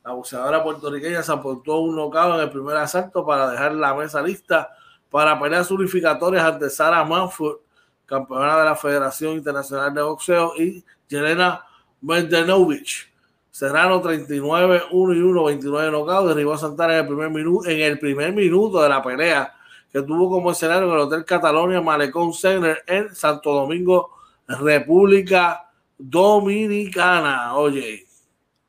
La 0.05 0.13
boxeadora 0.13 0.63
puertorriqueña 0.63 1.23
se 1.23 1.33
aportó 1.33 1.79
un 1.79 1.97
knockout 1.97 2.35
en 2.35 2.41
el 2.41 2.51
primer 2.51 2.77
asalto 2.77 3.25
para 3.25 3.51
dejar 3.51 3.73
la 3.73 3.95
mesa 3.95 4.21
lista 4.23 4.71
para 5.11 5.41
peleas 5.41 5.71
unificatorias 5.71 6.45
ante 6.45 6.69
Sarah 6.69 7.05
Manford 7.05 7.59
campeona 8.07 8.59
de 8.59 8.65
la 8.65 8.77
Federación 8.77 9.35
Internacional 9.35 9.93
de 9.93 10.03
Boxeo, 10.03 10.53
y 10.57 10.85
Jelena 11.09 11.65
Mendenovic. 12.01 13.13
Serrano 13.57 14.03
39, 14.03 14.83
1 14.91 15.15
y 15.15 15.19
1, 15.19 15.45
29 15.45 15.91
nocaut, 15.91 16.29
derribó 16.29 16.53
a 16.53 16.59
Santana 16.59 16.93
en 16.93 17.01
el 17.01 17.07
primer 17.07 17.31
minuto, 17.31 17.67
en 17.67 17.81
el 17.81 17.99
primer 17.99 18.35
minuto 18.35 18.83
de 18.83 18.89
la 18.91 19.03
pelea 19.03 19.51
que 19.91 20.03
tuvo 20.03 20.29
como 20.29 20.51
escenario 20.51 20.89
en 20.89 20.93
el 20.93 20.99
Hotel 20.99 21.25
Catalonia 21.25 21.81
Malecón 21.81 22.35
Center 22.35 22.83
en 22.87 23.15
Santo 23.15 23.55
Domingo, 23.55 24.11
República 24.47 25.71
Dominicana. 25.97 27.57
Oye. 27.57 28.05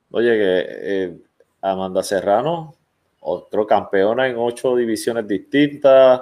Oye, 0.10 0.30
que 0.30 0.66
eh, 0.70 1.18
Amanda 1.64 2.02
Serrano, 2.02 2.74
otro 3.20 3.68
campeona 3.68 4.26
en 4.26 4.38
ocho 4.38 4.74
divisiones 4.74 5.28
distintas, 5.28 6.22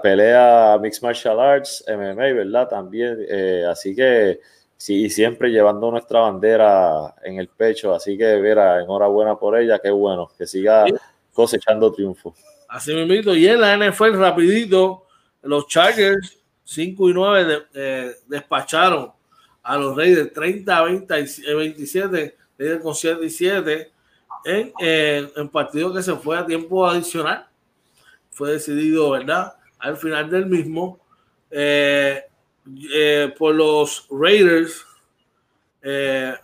pelea 0.00 0.78
Mixed 0.80 1.02
Martial 1.02 1.40
Arts, 1.40 1.84
MMA, 1.88 2.14
¿verdad? 2.14 2.68
También, 2.68 3.26
eh, 3.28 3.66
así 3.68 3.92
que 3.92 4.38
sí, 4.82 5.08
siempre 5.10 5.50
llevando 5.50 5.92
nuestra 5.92 6.20
bandera 6.20 7.14
en 7.22 7.38
el 7.38 7.46
pecho, 7.46 7.94
así 7.94 8.18
que, 8.18 8.40
Vera, 8.40 8.82
enhorabuena 8.82 9.36
por 9.36 9.56
ella, 9.56 9.78
qué 9.78 9.90
bueno, 9.90 10.28
que 10.36 10.44
siga 10.44 10.86
cosechando 11.32 11.92
triunfo. 11.92 12.34
Así 12.68 12.92
me 12.92 13.02
invito, 13.02 13.32
y 13.36 13.46
en 13.46 13.60
la 13.60 13.76
NFL 13.76 14.18
rapidito, 14.18 15.06
los 15.42 15.68
Chargers 15.68 16.36
5 16.64 17.10
y 17.10 17.14
9 17.14 17.58
eh, 17.74 18.12
despacharon 18.26 19.12
a 19.62 19.76
los 19.78 19.94
Reyes 19.94 20.32
30 20.32 20.76
a 20.76 20.82
27, 20.82 22.36
líder 22.58 22.80
con 22.80 22.96
7 22.96 23.24
y 23.24 23.30
7, 23.30 23.92
en, 24.46 24.72
eh, 24.82 25.32
en 25.36 25.48
partido 25.48 25.94
que 25.94 26.02
se 26.02 26.16
fue 26.16 26.36
a 26.36 26.44
tiempo 26.44 26.84
adicional 26.84 27.46
fue 28.30 28.50
decidido, 28.50 29.10
¿verdad? 29.10 29.52
Al 29.78 29.96
final 29.96 30.28
del 30.28 30.46
mismo, 30.46 30.98
eh, 31.52 32.24
eh, 32.94 33.34
por 33.36 33.54
los 33.54 34.06
Raiders. 34.10 34.86
Eh, 35.82 36.34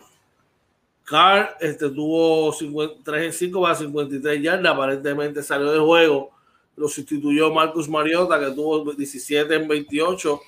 Carr 1.05 1.57
este, 1.61 1.89
tuvo 1.91 2.55
3 3.03 3.25
en 3.25 3.33
5 3.33 3.63
para 3.63 3.75
53 3.75 4.43
yardas, 4.43 4.73
aparentemente 4.73 5.43
salió 5.43 5.73
de 5.73 5.79
juego. 5.79 6.31
Lo 6.77 6.89
sustituyó 6.89 7.53
Marcus 7.53 7.89
Mariota, 7.89 8.39
que 8.39 8.51
tuvo 8.51 8.93
17 8.93 9.55
en 9.55 9.69
28 9.69 10.41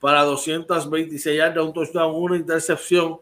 para 0.00 0.22
226 0.22 1.36
yardas, 1.36 1.64
un 1.64 1.72
touchdown, 1.72 2.14
una 2.14 2.36
intercepción. 2.36 3.18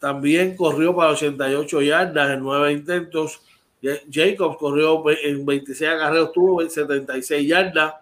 también 0.00 0.56
corrió 0.56 0.94
para 0.96 1.12
88 1.12 1.82
yardas 1.82 2.30
en 2.30 2.40
9 2.40 2.72
intentos. 2.72 3.40
Jacobs 4.10 4.56
corrió 4.58 5.02
en 5.08 5.46
26 5.46 5.90
agarreos, 5.90 6.32
tuvo 6.32 6.68
76 6.68 7.48
yardas. 7.48 7.94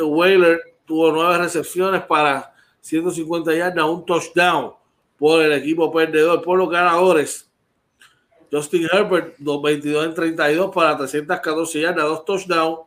Whaler 0.00 0.73
tuvo 0.86 1.12
nueve 1.12 1.38
recepciones 1.38 2.02
para 2.02 2.54
150 2.80 3.54
yardas, 3.54 3.84
un 3.84 4.04
touchdown 4.04 4.72
por 5.18 5.42
el 5.42 5.52
equipo 5.52 5.92
perdedor, 5.92 6.42
por 6.42 6.58
los 6.58 6.68
ganadores. 6.68 7.48
Justin 8.50 8.88
Herbert, 8.92 9.36
22 9.38 10.06
en 10.06 10.14
32 10.14 10.74
para 10.74 10.96
314 10.96 11.80
yardas, 11.80 12.04
dos 12.04 12.24
touchdowns. 12.24 12.80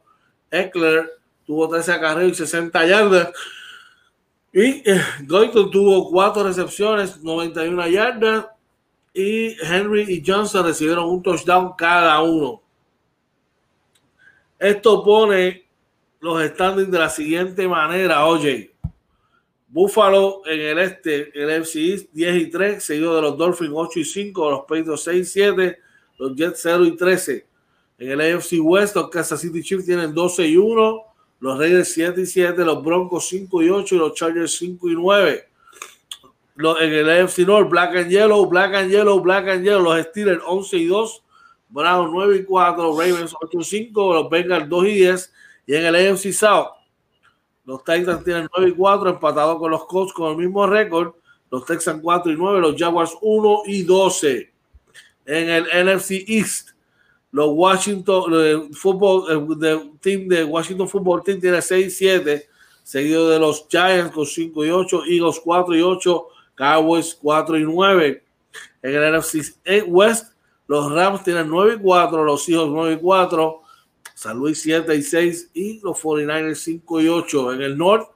Eckler 0.49 1.11
tuvo 1.45 1.67
13 1.67 1.91
acarreos 1.91 2.31
y 2.31 2.35
60 2.35 2.85
yardas. 2.85 3.29
Y 4.53 4.89
eh, 4.89 5.01
Goyton 5.25 5.69
tuvo 5.71 6.09
cuatro 6.09 6.43
recepciones, 6.43 7.21
91 7.21 7.87
yardas 7.87 8.45
y 9.13 9.57
Henry 9.61 10.05
y 10.07 10.23
Johnson 10.25 10.65
recibieron 10.65 11.09
un 11.09 11.21
touchdown 11.23 11.73
cada 11.77 12.21
uno. 12.21 12.61
Esto 14.59 15.03
pone 15.03 15.66
los 16.19 16.43
standings 16.43 16.91
de 16.91 16.99
la 16.99 17.09
siguiente 17.09 17.67
manera, 17.67 18.25
oye. 18.25 18.71
Buffalo 19.69 20.41
en 20.45 20.59
el 20.59 20.79
este, 20.79 21.29
el 21.39 21.49
FC 21.49 22.07
10 22.13 22.35
y 22.35 22.49
3, 22.49 22.83
seguido 22.83 23.15
de 23.15 23.21
los 23.21 23.37
Dolphins 23.37 23.71
8 23.73 23.99
y 23.99 24.05
5, 24.05 24.51
los 24.51 24.61
Patriots 24.61 25.03
6 25.03 25.27
y 25.27 25.29
7, 25.29 25.79
los 26.17 26.35
Jets 26.35 26.59
0 26.63 26.85
y 26.85 26.95
13. 26.95 27.45
En 27.99 28.11
el 28.11 28.21
AFC 28.21 28.53
West, 28.61 28.95
los 28.95 29.09
Kansas 29.09 29.41
City 29.41 29.61
Chiefs 29.61 29.85
tienen 29.85 30.13
12 30.13 30.47
y 30.47 30.57
1, 30.57 31.03
los 31.39 31.59
Raiders 31.59 31.93
7 31.93 32.21
y 32.21 32.25
7, 32.25 32.63
los 32.63 32.83
Broncos 32.83 33.27
5 33.27 33.63
y 33.63 33.69
8 33.69 33.95
y 33.95 33.97
los 33.97 34.13
Chargers 34.13 34.57
5 34.57 34.89
y 34.89 34.95
9 34.95 35.47
en 36.57 36.93
el 36.93 37.09
AFC 37.09 37.39
North, 37.39 37.69
Black 37.69 37.95
and 37.95 38.09
Yellow, 38.09 38.45
Black 38.47 38.73
and 38.73 38.89
Yellow, 38.89 39.19
Black 39.19 39.47
and 39.47 39.63
Yellow, 39.63 39.83
los 39.83 40.05
Steelers 40.07 40.41
11 40.45 40.77
y 40.77 40.85
2, 40.87 41.23
Browns 41.69 42.11
9 42.11 42.37
y 42.37 42.43
4, 42.43 42.99
Ravens 42.99 43.35
8 43.39 43.59
y 43.59 43.63
5, 43.63 44.13
los 44.13 44.29
Bengals 44.29 44.67
2 44.67 44.85
y 44.87 44.93
10, 44.95 45.33
y 45.67 45.75
en 45.75 45.85
el 45.85 45.95
AFC 45.95 46.31
South, 46.31 46.69
los 47.65 47.83
Titans 47.83 48.23
tienen 48.23 48.47
9 48.55 48.71
y 48.71 48.73
4, 48.73 49.09
empatados 49.09 49.59
con 49.59 49.69
los 49.69 49.85
Colts 49.85 50.13
con 50.13 50.31
el 50.31 50.37
mismo 50.37 50.65
récord, 50.65 51.13
los 51.51 51.65
Texans 51.65 51.99
4 52.01 52.31
y 52.31 52.35
9, 52.37 52.61
los 52.61 52.75
Jaguars 52.77 53.11
1 53.21 53.63
y 53.65 53.83
12. 53.83 54.53
En 55.25 55.49
el 55.49 55.63
NFC 55.65 56.23
East, 56.25 56.69
los 57.31 57.49
Washington, 57.51 58.33
el 58.33 58.73
fútbol, 58.73 59.61
el 59.61 59.91
team 59.99 60.29
de 60.29 60.45
Washington 60.45 60.87
Football 60.87 61.23
Team 61.23 61.41
tiene 61.41 61.61
6 61.61 61.87
y 61.87 61.89
7, 61.89 62.47
seguido 62.83 63.29
de 63.29 63.37
los 63.37 63.67
Giants 63.69 64.13
con 64.13 64.25
5 64.25 64.65
y 64.65 64.69
8, 64.69 65.03
Eagles 65.05 65.41
4 65.43 65.75
y 65.75 65.81
8, 65.81 66.27
Cowboys 66.55 67.13
4 67.21 67.57
y 67.57 67.63
9. 67.63 68.23
En 68.81 68.95
el 68.95 69.19
NFC 69.19 69.53
West, 69.87 70.31
los 70.67 70.89
Rams 70.93 71.25
tienen 71.25 71.49
9 71.49 71.75
y 71.75 71.83
4, 71.83 72.23
los 72.23 72.45
Seahawks 72.45 72.71
9 72.71 72.93
y 72.93 72.97
4, 72.97 73.61
San 74.17 74.35
Luis 74.39 74.59
7 74.63 74.95
y 74.95 75.03
6 75.03 75.51
y 75.53 75.79
los 75.81 76.01
49ers 76.01 76.55
5 76.55 77.01
y 77.01 77.07
8. 77.07 77.53
En 77.53 77.61
el 77.61 77.77
norte, 77.77 78.11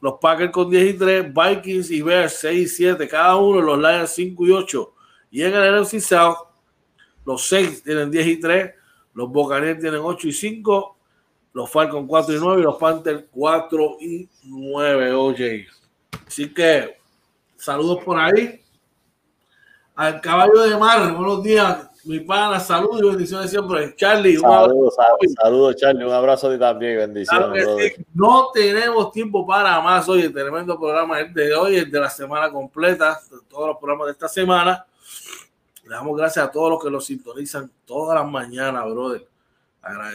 los 0.00 0.14
Packers 0.18 0.50
con 0.50 0.70
10 0.70 0.94
y 0.94 0.98
3, 0.98 1.34
Vikings 1.34 1.90
y 1.90 2.00
Bears 2.00 2.38
6 2.40 2.62
y 2.62 2.66
7, 2.66 3.08
cada 3.08 3.36
uno, 3.36 3.60
los 3.60 3.78
Lions 3.78 4.08
5 4.08 4.46
y 4.46 4.50
8. 4.52 4.94
Y 5.32 5.42
en 5.42 5.52
el 5.52 5.82
NFC 5.82 6.00
South, 6.00 6.38
los 7.26 7.46
6 7.46 7.82
tienen 7.82 8.10
10 8.10 8.26
y 8.26 8.40
3, 8.40 8.74
los 9.12 9.28
Buccaneers 9.28 9.80
tienen 9.80 10.00
8 10.02 10.28
y 10.28 10.32
5, 10.32 10.96
los 11.52 11.70
Falcons 11.70 12.06
4 12.08 12.34
y 12.34 12.38
9 12.40 12.60
y 12.62 12.64
los 12.64 12.76
Panthers 12.76 13.24
4 13.30 13.96
y 14.00 14.26
9, 14.44 15.12
oye. 15.12 15.66
Así 16.26 16.54
que 16.54 16.96
saludos 17.58 18.02
por 18.02 18.18
ahí. 18.18 18.62
Al 19.94 20.22
caballo 20.22 20.62
de 20.62 20.74
mar, 20.78 21.14
buenos 21.14 21.42
días, 21.42 21.91
mi 22.04 22.20
pana, 22.20 22.58
saludos 22.58 23.00
y 23.02 23.06
bendiciones 23.08 23.50
siempre. 23.50 23.94
Charlie, 23.96 24.36
saludos, 24.36 24.94
saludos, 25.40 25.76
Charlie, 25.76 26.04
un 26.04 26.12
abrazo 26.12 26.48
a 26.48 26.52
ti 26.52 26.58
también, 26.58 26.98
bendiciones. 26.98 27.66
No 28.12 28.50
tenemos 28.52 29.12
tiempo 29.12 29.46
para 29.46 29.80
más 29.80 30.08
hoy, 30.08 30.22
el 30.22 30.32
tremendo 30.32 30.78
programa 30.78 31.22
de 31.22 31.54
hoy, 31.54 31.76
el 31.76 31.90
de 31.90 32.00
la 32.00 32.10
semana 32.10 32.50
completa, 32.50 33.20
todos 33.48 33.68
los 33.68 33.76
programas 33.78 34.06
de 34.06 34.12
esta 34.12 34.28
semana. 34.28 34.84
Le 35.84 35.90
damos 35.90 36.16
gracias 36.16 36.44
a 36.44 36.50
todos 36.50 36.70
los 36.70 36.82
que 36.82 36.90
nos 36.90 37.04
sintonizan 37.04 37.70
todas 37.84 38.20
las 38.20 38.30
mañanas, 38.30 38.84
brother. 38.84 39.26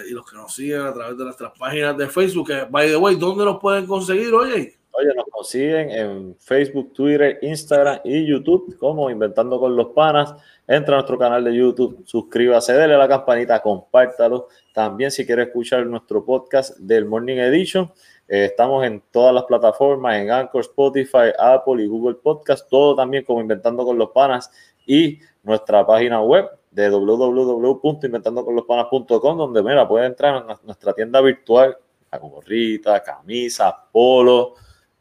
Y 0.09 0.11
los 0.11 0.29
que 0.29 0.37
nos 0.37 0.53
siguen 0.53 0.81
a 0.81 0.93
través 0.93 1.17
de 1.17 1.25
nuestras 1.25 1.51
páginas 1.57 1.97
de 1.97 2.07
Facebook. 2.07 2.49
by 2.69 2.87
the 2.87 2.95
way, 2.95 3.15
¿dónde 3.15 3.43
nos 3.43 3.59
pueden 3.59 3.85
conseguir, 3.85 4.33
oye? 4.33 4.76
Oye, 4.99 5.13
nos 5.13 5.25
consiguen 5.29 5.91
en 5.91 6.35
Facebook, 6.39 6.91
Twitter, 6.91 7.37
Instagram 7.43 7.99
y 8.03 8.25
YouTube 8.25 8.75
como 8.79 9.11
Inventando 9.11 9.59
con 9.59 9.75
los 9.75 9.89
Panas. 9.89 10.33
Entra 10.67 10.95
a 10.95 10.97
nuestro 10.97 11.19
canal 11.19 11.43
de 11.43 11.55
YouTube, 11.55 12.01
suscríbase, 12.03 12.73
dele 12.73 12.95
a 12.95 12.97
la 12.97 13.07
campanita, 13.07 13.61
compártalo. 13.61 14.47
También 14.73 15.11
si 15.11 15.23
quiere 15.23 15.43
escuchar 15.43 15.85
nuestro 15.85 16.25
podcast 16.25 16.79
del 16.79 17.05
Morning 17.05 17.37
Edition, 17.37 17.91
eh, 18.27 18.45
estamos 18.45 18.83
en 18.85 19.03
todas 19.11 19.35
las 19.35 19.43
plataformas, 19.43 20.15
en 20.15 20.31
Anchor, 20.31 20.61
Spotify, 20.61 21.29
Apple 21.37 21.83
y 21.83 21.85
Google 21.85 22.15
Podcast, 22.15 22.67
todo 22.67 22.95
también 22.95 23.23
como 23.23 23.39
Inventando 23.39 23.85
con 23.85 23.99
los 23.99 24.09
Panas 24.09 24.49
y 24.87 25.19
nuestra 25.43 25.85
página 25.85 26.23
web 26.23 26.49
de 26.71 26.89
www.inventandoconlospanas.com 26.89 29.37
donde 29.37 29.61
mira, 29.61 29.87
puede 29.87 30.07
entrar 30.07 30.37
a 30.37 30.59
nuestra 30.63 30.93
tienda 30.93 31.21
virtual, 31.21 31.77
la 32.11 32.17
gorrita, 32.17 33.03
camisas, 33.03 33.75
polo 33.91 34.55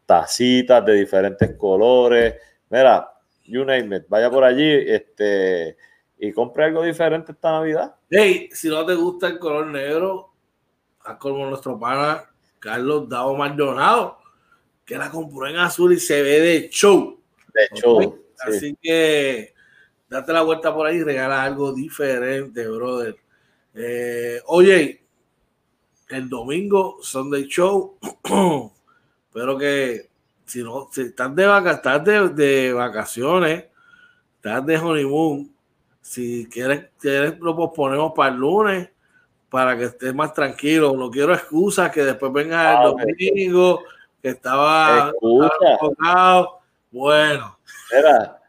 tacitas 0.06 0.84
de 0.86 0.94
diferentes 0.94 1.56
colores. 1.56 2.36
Mira, 2.70 3.12
you 3.44 3.64
name 3.64 3.96
it, 3.96 4.04
vaya 4.08 4.30
por 4.30 4.44
allí 4.44 4.70
este, 4.70 5.76
y 6.18 6.32
compre 6.32 6.64
algo 6.64 6.82
diferente 6.82 7.32
esta 7.32 7.52
Navidad. 7.52 7.96
Hey, 8.08 8.48
si 8.52 8.68
no 8.68 8.86
te 8.86 8.94
gusta 8.94 9.26
el 9.28 9.38
color 9.38 9.66
negro, 9.66 10.32
haz 11.00 11.16
como 11.18 11.46
nuestro 11.46 11.78
pana 11.78 12.24
Carlos 12.58 13.08
Davo 13.08 13.36
Maldonado, 13.36 14.18
que 14.84 14.96
la 14.96 15.10
compró 15.10 15.46
en 15.48 15.56
azul 15.56 15.92
y 15.92 16.00
se 16.00 16.22
ve 16.22 16.40
de 16.40 16.70
show. 16.70 17.20
De 17.52 17.68
show. 17.78 18.22
Así 18.40 18.76
que 18.80 19.54
date 20.08 20.32
la 20.32 20.42
vuelta 20.42 20.74
por 20.74 20.86
ahí 20.86 20.96
y 20.96 21.02
regala 21.02 21.42
algo 21.42 21.72
diferente, 21.72 22.66
brother. 22.68 23.16
Eh, 23.74 24.40
oye, 24.46 25.04
el 26.08 26.28
domingo 26.28 26.98
Sunday 27.02 27.46
Show 27.46 27.98
Espero 29.36 29.58
que 29.58 30.08
si 30.46 30.62
no, 30.62 30.88
si 30.90 31.02
estás 31.02 31.36
de 31.36 31.46
vacaciones, 31.46 32.34
de, 32.34 32.72
vacaciones, 32.72 33.64
estás 34.36 34.64
de 34.64 34.78
honeymoon, 34.78 35.54
si 36.00 36.48
quieres, 36.50 36.86
quieres, 36.98 37.38
lo 37.40 37.54
posponemos 37.54 38.14
para 38.16 38.32
el 38.32 38.38
lunes 38.38 38.88
para 39.50 39.76
que 39.76 39.84
estés 39.84 40.14
más 40.14 40.32
tranquilo. 40.32 40.96
No 40.96 41.10
quiero 41.10 41.34
excusas 41.34 41.90
que 41.90 42.02
después 42.02 42.32
venga 42.32 42.70
el 42.70 42.76
ah, 42.78 42.94
domingo, 42.96 43.82
que 44.22 44.30
estaba, 44.30 45.12
enfocado. 45.20 46.60
Bueno. 46.90 47.58
Mira, 47.94 48.40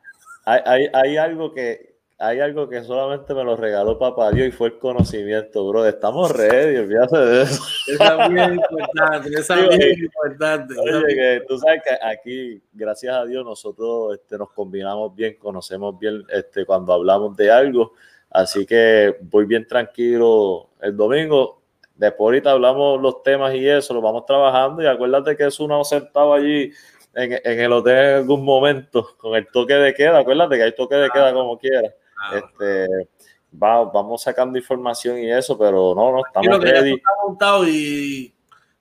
hay, 0.45 0.61
hay, 0.65 0.89
hay 0.93 1.17
algo 1.17 1.53
que, 1.53 1.96
hay 2.19 2.39
algo 2.39 2.67
que 2.67 2.83
solamente 2.83 3.33
me 3.35 3.43
lo 3.43 3.55
regaló 3.55 3.99
papá 3.99 4.31
Dios 4.31 4.47
y 4.47 4.51
fue 4.51 4.69
el 4.69 4.79
conocimiento, 4.79 5.67
bro. 5.67 5.85
Estamos 5.85 6.31
ready, 6.31 6.77
olvídate 6.77 7.17
de 7.17 7.41
eso. 7.43 7.63
Esa 7.87 8.25
es 8.25 8.33
bien 8.33 8.53
importante, 8.55 9.29
esa 9.39 9.59
es 9.59 9.69
bien 9.77 9.99
importante. 9.99 10.73
Oye, 10.79 11.15
que 11.15 11.43
tú 11.47 11.59
sabes 11.59 11.83
que 11.83 11.91
aquí, 12.03 12.61
gracias 12.73 13.15
a 13.15 13.23
Dios, 13.25 13.45
nosotros 13.45 14.15
este, 14.15 14.35
nos 14.35 14.49
combinamos 14.51 15.13
bien, 15.13 15.35
conocemos 15.35 15.99
bien 15.99 16.23
este, 16.29 16.65
cuando 16.65 16.91
hablamos 16.91 17.37
de 17.37 17.51
algo. 17.51 17.93
Así 18.31 18.65
que 18.65 19.15
voy 19.21 19.45
bien 19.45 19.67
tranquilo 19.67 20.69
el 20.81 20.97
domingo. 20.97 21.61
Después 21.95 22.25
ahorita 22.25 22.51
hablamos 22.51 22.99
los 22.99 23.21
temas 23.21 23.53
y 23.53 23.67
eso, 23.67 23.93
lo 23.93 24.01
vamos 24.01 24.25
trabajando. 24.25 24.81
Y 24.81 24.87
acuérdate 24.87 25.35
que 25.37 25.45
es 25.45 25.59
uno 25.59 25.83
sentado 25.83 26.33
allí 26.33 26.71
en, 27.13 27.33
en, 27.43 27.59
el 27.59 27.71
hotel 27.71 27.97
en 27.97 28.15
algún 28.15 28.43
momento 28.43 29.07
con 29.17 29.35
el 29.35 29.45
toque 29.51 29.75
de 29.75 29.93
queda. 29.93 30.17
Acuérdate 30.17 30.57
que 30.57 30.63
hay 30.63 30.75
toque 30.75 30.95
de 30.95 31.11
queda 31.11 31.31
como 31.31 31.59
quiera. 31.59 31.93
Este, 32.33 33.09
va, 33.51 33.83
vamos 33.85 34.23
sacando 34.23 34.57
información 34.57 35.19
y 35.19 35.31
eso, 35.31 35.57
pero 35.57 35.93
no, 35.95 36.11
no, 36.11 36.25
estamos 36.25 36.59
ready. 36.61 36.95
Está 36.95 37.09
montado 37.25 37.67
y 37.67 38.33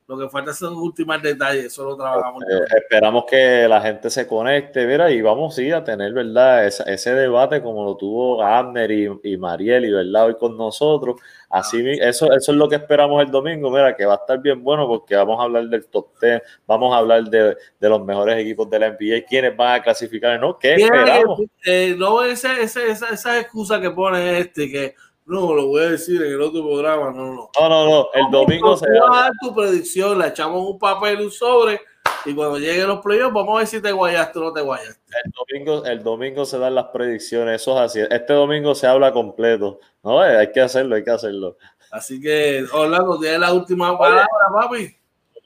lo 0.09 0.16
que 0.18 0.28
falta 0.28 0.52
son 0.52 0.76
últimos 0.76 1.20
detalles, 1.20 1.66
eso 1.66 1.84
lo 1.84 1.96
trabajamos. 1.96 2.42
Este, 2.48 2.78
esperamos 2.78 3.24
que 3.28 3.66
la 3.68 3.80
gente 3.80 4.09
se 4.09 4.26
conecte, 4.26 4.86
mira, 4.86 5.11
y 5.11 5.20
vamos 5.20 5.57
sí, 5.57 5.72
a 5.72 5.82
tener, 5.82 6.12
¿verdad? 6.12 6.64
Ese, 6.64 6.84
ese 6.86 7.14
debate 7.14 7.61
como 7.61 7.84
lo 7.84 7.96
tuvo 7.96 8.42
Abner 8.42 8.90
y, 8.90 9.09
y 9.24 9.36
Mariel, 9.36 9.84
y 9.84 9.92
¿verdad? 9.92 10.26
Hoy 10.26 10.36
con 10.36 10.57
nosotros 10.57 11.16
Así, 11.48 11.80
eso, 12.00 12.32
eso 12.32 12.52
es 12.52 12.59
lo 12.59 12.68
que 12.68 12.76
esperamos 12.76 13.22
el 13.22 13.30
domingo. 13.30 13.70
Mira, 13.70 13.94
que 13.94 14.04
va 14.04 14.14
a 14.14 14.16
estar 14.16 14.40
bien 14.40 14.62
bueno 14.62 14.86
porque 14.88 15.14
vamos 15.14 15.38
a 15.38 15.44
hablar 15.44 15.64
del 15.68 15.86
top 15.86 16.09
10, 16.20 16.42
vamos 16.66 16.92
a 16.92 16.98
hablar 16.98 17.24
de, 17.24 17.57
de 17.78 17.88
los 17.88 18.04
mejores 18.04 18.36
equipos 18.38 18.68
de 18.68 18.78
la 18.80 18.90
NBA, 18.90 19.26
quiénes 19.28 19.57
van 19.57 19.80
a 19.80 19.82
clasificar, 19.82 20.40
¿no? 20.40 20.59
¿Qué 20.59 20.74
esperamos? 20.74 21.40
Eh, 21.64 21.94
no 21.96 22.24
esa, 22.24 22.59
esa, 22.59 22.84
esa, 22.88 23.40
excusa 23.40 23.80
que 23.80 23.90
pone 23.90 24.40
este, 24.40 24.70
que 24.70 24.94
no, 25.27 25.55
lo 25.55 25.66
voy 25.66 25.83
a 25.83 25.91
decir 25.91 26.22
en 26.22 26.33
el 26.33 26.41
otro 26.41 26.62
programa, 26.62 27.11
no, 27.11 27.33
no. 27.33 27.51
No, 27.59 27.68
no, 27.68 27.85
no, 27.87 28.09
el 28.14 28.31
domingo 28.31 28.77
se 28.77 28.87
va 28.99 29.18
a 29.18 29.22
dar 29.22 29.33
tu 29.41 29.55
predicción, 29.55 30.18
le 30.18 30.29
echamos 30.29 30.68
un 30.68 30.79
papel 30.79 31.20
un 31.20 31.31
sobre 31.31 31.81
y 32.24 32.35
cuando 32.35 32.59
lleguen 32.59 32.89
los 32.89 33.01
playoffs, 33.01 33.35
vamos 33.35 33.55
a 33.55 33.59
ver 33.59 33.66
si 33.66 33.81
te 33.81 33.93
guayaste 33.93 34.39
o 34.39 34.43
no 34.43 34.53
te 34.53 34.61
guayaste. 34.61 35.01
El 35.24 35.33
domingo, 35.33 35.85
el 35.85 36.03
domingo 36.03 36.45
se 36.45 36.59
dan 36.59 36.74
las 36.74 36.87
predicciones, 36.87 37.62
eso 37.62 37.77
es 37.77 37.81
así. 37.81 38.01
Este 38.11 38.33
domingo 38.33 38.74
se 38.74 38.87
habla 38.87 39.12
completo. 39.12 39.79
No, 40.03 40.24
eh, 40.24 40.37
hay 40.37 40.51
que 40.51 40.61
hacerlo, 40.61 40.97
hay 40.97 41.05
que 41.05 41.11
hacerlo. 41.11 41.57
Así 41.91 42.20
que, 42.20 42.64
Orlando, 42.72 43.18
tiene 43.20 43.39
la 43.39 43.53
última 43.53 43.97
palabra, 43.97 44.27
papi. 44.53 44.97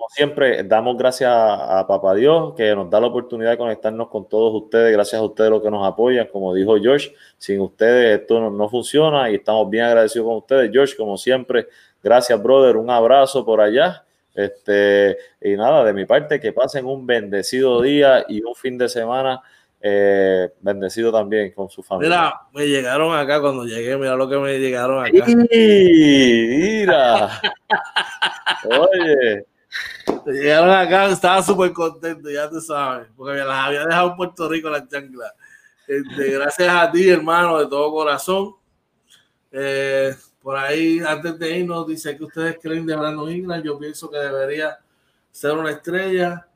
Como 0.01 0.09
siempre, 0.09 0.63
damos 0.63 0.97
gracias 0.97 1.31
a, 1.31 1.85
Papá 1.87 2.15
Dios 2.15 2.55
que 2.57 2.75
nos 2.75 2.89
da 2.89 3.03
la 3.03 3.09
oportunidad 3.09 3.51
de 3.51 3.59
conectarnos 3.59 4.09
con 4.09 4.27
todos 4.27 4.63
ustedes. 4.63 4.95
Gracias 4.95 5.21
a 5.21 5.23
ustedes 5.23 5.51
los 5.51 5.61
que 5.61 5.71
nos 5.71 5.87
apoyan. 5.87 6.27
Como 6.29 6.55
dijo 6.55 6.81
George, 6.81 7.15
sin 7.37 7.61
ustedes 7.61 8.19
esto 8.19 8.41
no, 8.41 8.49
no 8.49 8.67
funciona 8.71 9.31
y 9.31 9.35
estamos 9.35 9.69
bien 9.69 9.85
agradecidos 9.85 10.27
con 10.27 10.39
ustedes. 10.39 10.71
George, 10.73 10.97
como 10.97 11.19
siempre, 11.19 11.69
gracias, 12.03 12.43
brother. 12.43 12.79
Un 12.79 12.89
abrazo 12.89 13.45
por 13.45 13.61
allá 13.61 14.07
este, 14.35 15.19
y 15.39 15.55
nada, 15.55 15.85
de 15.85 15.93
mi 15.93 16.07
parte, 16.07 16.41
que 16.41 16.55
pasen 16.55 16.87
un 16.87 17.07
bendecido 17.07 17.83
día 17.83 18.25
y 18.27 18.43
un 18.43 18.55
fin 18.55 18.79
de 18.79 18.89
semana 18.89 19.43
eh, 19.83 20.49
bendecido 20.63 21.13
también 21.13 21.53
con 21.53 21.69
su 21.69 21.83
familia. 21.83 22.17
Mira, 22.17 22.41
me 22.55 22.67
llegaron 22.67 23.15
acá 23.15 23.39
cuando 23.43 23.67
llegué, 23.67 23.99
mira 23.99 24.17
lo 24.17 24.31
que 24.31 24.39
me 24.39 24.59
llegaron 24.59 25.05
acá. 25.05 25.27
Mira, 25.27 27.29
oye. 28.65 29.45
Llegaron 30.27 30.71
acá, 30.71 31.07
estaba 31.07 31.43
súper 31.43 31.73
contento, 31.73 32.31
ya 32.31 32.49
tú 32.49 32.61
sabes, 32.61 33.09
porque 33.17 33.39
me 33.39 33.45
las 33.45 33.67
había 33.67 33.85
dejado 33.85 34.11
en 34.11 34.17
Puerto 34.17 34.49
Rico 34.49 34.71
la 34.71 34.87
chancla. 34.87 35.35
Este, 35.87 36.33
gracias 36.33 36.69
a 36.69 36.91
ti, 36.91 37.09
hermano, 37.09 37.59
de 37.59 37.67
todo 37.67 37.91
corazón. 37.91 38.55
Eh, 39.51 40.15
por 40.43 40.57
ahí, 40.57 41.01
antes 41.01 41.39
de 41.39 41.59
irnos, 41.59 41.87
dice 41.87 42.17
que 42.17 42.25
ustedes 42.25 42.59
creen 42.63 42.87
de 42.87 42.97
Brandon 42.97 43.31
Ingram. 43.31 43.63
Yo 43.63 43.79
pienso 43.79 44.11
que 44.11 44.19
debería 44.19 44.79
ser 45.31 45.53
una 45.53 45.71
estrella. 45.71 46.47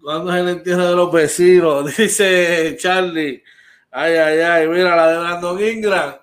¿Cuándo 0.00 0.32
es 0.32 0.40
el 0.40 0.48
entierro 0.48 0.88
de 0.88 0.96
los 0.96 1.12
vecinos? 1.12 1.84
Dice 1.96 2.76
Charlie. 2.78 3.42
Ay, 3.90 4.14
ay, 4.14 4.38
ay. 4.38 4.68
Mira, 4.68 4.96
la 4.96 5.10
de 5.10 5.18
Brandon 5.18 5.60
Ingram 5.62 6.14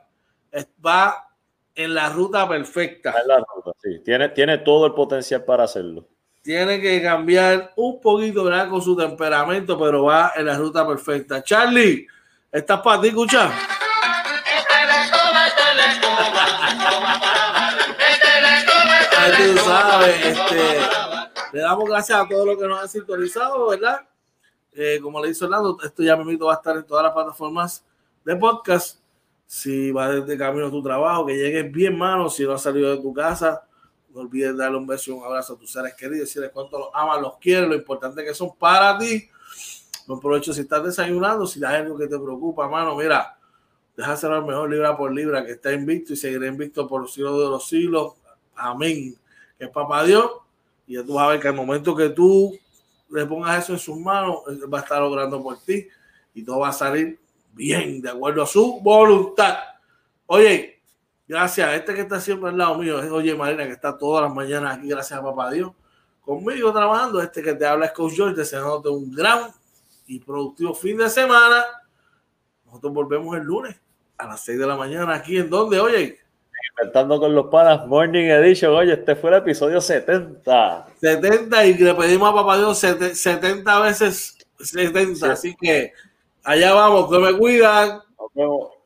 va 0.84 1.28
en 1.76 1.94
la 1.94 2.10
ruta 2.10 2.48
perfecta. 2.48 3.14
En 3.22 3.28
la 3.28 3.38
ruta, 3.38 3.72
sí. 3.82 4.00
Tiene, 4.04 4.30
tiene 4.30 4.60
todo 4.60 4.88
el 4.88 4.94
potencial 4.94 5.44
para 5.44 5.66
hacerlo. 5.66 6.08
Tiene 6.48 6.80
que 6.80 7.02
cambiar 7.02 7.74
un 7.76 8.00
poquito 8.00 8.46
¿verdad? 8.46 8.70
con 8.70 8.82
su 8.82 8.96
temperamento, 8.96 9.78
pero 9.78 10.04
va 10.06 10.32
en 10.34 10.46
la 10.46 10.58
ruta 10.58 10.88
perfecta. 10.88 11.44
Charlie, 11.44 12.08
¿estás 12.50 12.80
para 12.80 13.02
ti, 13.02 13.10
escucha? 13.10 13.52
Este, 20.24 20.80
le 21.52 21.60
damos 21.60 21.90
gracias 21.90 22.18
a 22.18 22.26
todos 22.26 22.48
los 22.48 22.58
que 22.58 22.66
nos 22.66 22.82
han 22.82 22.88
sintonizado, 22.88 23.68
¿verdad? 23.68 24.08
Eh, 24.72 25.00
como 25.02 25.22
le 25.22 25.28
dice 25.28 25.44
Orlando, 25.44 25.78
esto 25.84 26.02
ya 26.02 26.16
me 26.16 26.38
va 26.38 26.54
a 26.54 26.56
estar 26.56 26.78
en 26.78 26.86
todas 26.86 27.04
las 27.04 27.12
plataformas 27.12 27.84
de 28.24 28.38
podcast. 28.38 29.02
si 29.46 29.92
vas 29.92 30.14
desde 30.14 30.38
camino 30.38 30.68
a 30.68 30.72
tu 30.72 30.82
trabajo, 30.82 31.26
que 31.26 31.36
llegues 31.36 31.70
bien, 31.70 31.98
mano. 31.98 32.30
Si 32.30 32.46
no 32.46 32.54
has 32.54 32.62
salido 32.62 32.96
de 32.96 33.02
tu 33.02 33.14
casa, 33.14 33.68
no 34.10 34.22
olvides 34.22 34.56
darle 34.56 34.78
un 34.78 34.88
beso 34.88 35.12
y 35.12 35.14
un 35.14 35.24
abrazo 35.24 35.54
a 35.54 35.58
tus 35.58 35.72
seres 35.72 35.94
queridos, 35.96 36.28
decirles 36.28 36.52
cuánto 36.54 36.80
los 36.80 36.90
amas, 36.94 37.22
los 37.22 37.38
quieres, 37.38 37.68
lo 37.68 37.76
importante 37.76 38.24
que 38.24 38.34
son 38.34 38.56
para 38.58 38.98
ti. 38.98 39.30
No 40.08 40.16
aprovecho 40.16 40.54
si 40.54 40.62
estás 40.62 40.84
desayunando, 40.84 41.46
si 41.46 41.64
hay 41.64 41.78
algo 41.78 41.98
que 41.98 42.08
te 42.08 42.18
preocupa, 42.18 42.68
mano, 42.70 42.96
mira, 42.96 43.38
déjaselo 43.96 44.36
al 44.36 44.46
mejor 44.46 44.70
libra 44.70 44.96
por 44.96 45.14
libra, 45.14 45.46
que 45.46 45.54
está 45.54 45.74
invicto 45.74 46.14
y 46.14 46.16
seguirá 46.16 46.48
invicto 46.48 46.88
por 46.88 47.02
los 47.02 47.14
siglos 47.14 47.40
de 47.40 47.46
los 47.46 47.68
siglos. 47.68 48.14
Amén. 48.56 49.16
Que 49.58 49.66
es 49.66 49.72
papá 49.72 50.04
Dios. 50.04 50.32
Y 50.86 50.94
ya 50.94 51.04
tú 51.04 51.16
vas 51.16 51.26
a 51.26 51.32
ver 51.32 51.40
que 51.40 51.48
al 51.50 51.56
momento 51.56 51.96
que 51.96 52.10
tú 52.10 52.58
le 53.10 53.26
pongas 53.26 53.64
eso 53.64 53.74
en 53.74 53.80
sus 53.80 53.98
manos, 53.98 54.42
él 54.48 54.74
va 54.74 54.80
a 54.80 54.82
estar 54.82 55.02
logrando 55.02 55.42
por 55.42 55.60
ti 55.60 55.88
y 56.34 56.44
todo 56.44 56.60
va 56.60 56.70
a 56.70 56.74
salir 56.74 57.20
bien, 57.54 58.02
de 58.02 58.10
acuerdo 58.10 58.44
a 58.44 58.48
su 58.48 58.80
voluntad. 58.80 59.58
Oye, 60.28 60.77
gracias. 61.28 61.74
Este 61.74 61.94
que 61.94 62.02
está 62.02 62.20
siempre 62.20 62.50
al 62.50 62.58
lado 62.58 62.78
mío 62.78 63.00
es 63.02 63.12
Oye 63.12 63.36
Marina, 63.36 63.66
que 63.66 63.74
está 63.74 63.98
todas 63.98 64.24
las 64.24 64.34
mañanas 64.34 64.78
aquí, 64.78 64.88
gracias 64.88 65.20
a 65.20 65.24
papá 65.24 65.52
Dios, 65.52 65.72
conmigo 66.22 66.72
trabajando. 66.72 67.22
Este 67.22 67.42
que 67.42 67.54
te 67.54 67.66
habla 67.66 67.88
es 67.88 67.92
Coach 67.92 68.14
George, 68.16 68.36
deseándote 68.36 68.90
un 68.90 69.14
gran 69.14 69.52
y 70.08 70.20
productivo 70.20 70.74
fin 70.74 70.98
de 70.98 71.10
semana. 71.10 71.66
Nosotros 72.66 72.94
volvemos 72.94 73.36
el 73.38 73.44
lunes 73.44 73.76
a 74.18 74.28
las 74.28 74.42
6 74.42 74.60
de 74.60 74.68
la 74.68 74.76
mañana 74.76 75.16
aquí 75.16 75.38
en 75.38 75.50
donde, 75.50 75.80
oye. 75.80 76.20
Inventando 76.80 77.20
con 77.20 77.34
los 77.34 77.48
panas, 77.48 77.88
Morning 77.88 78.26
Edition. 78.26 78.74
Oye, 78.74 78.94
este 78.94 79.16
fue 79.16 79.32
el 79.32 79.38
episodio 79.38 79.82
70. 79.82 80.88
70 81.00 81.66
y 81.66 81.74
le 81.76 81.94
pedimos 81.94 82.30
a 82.30 82.34
papá 82.34 82.58
Dios 82.58 82.78
70 82.78 83.80
veces 83.80 84.38
70. 84.60 85.32
Así 85.32 85.56
que 85.56 85.94
allá 86.44 86.74
vamos, 86.74 87.10
que 87.10 87.20
me 87.20 87.38
cuidan. 87.38 88.02
Nos 88.20 88.34
vemos. 88.34 88.77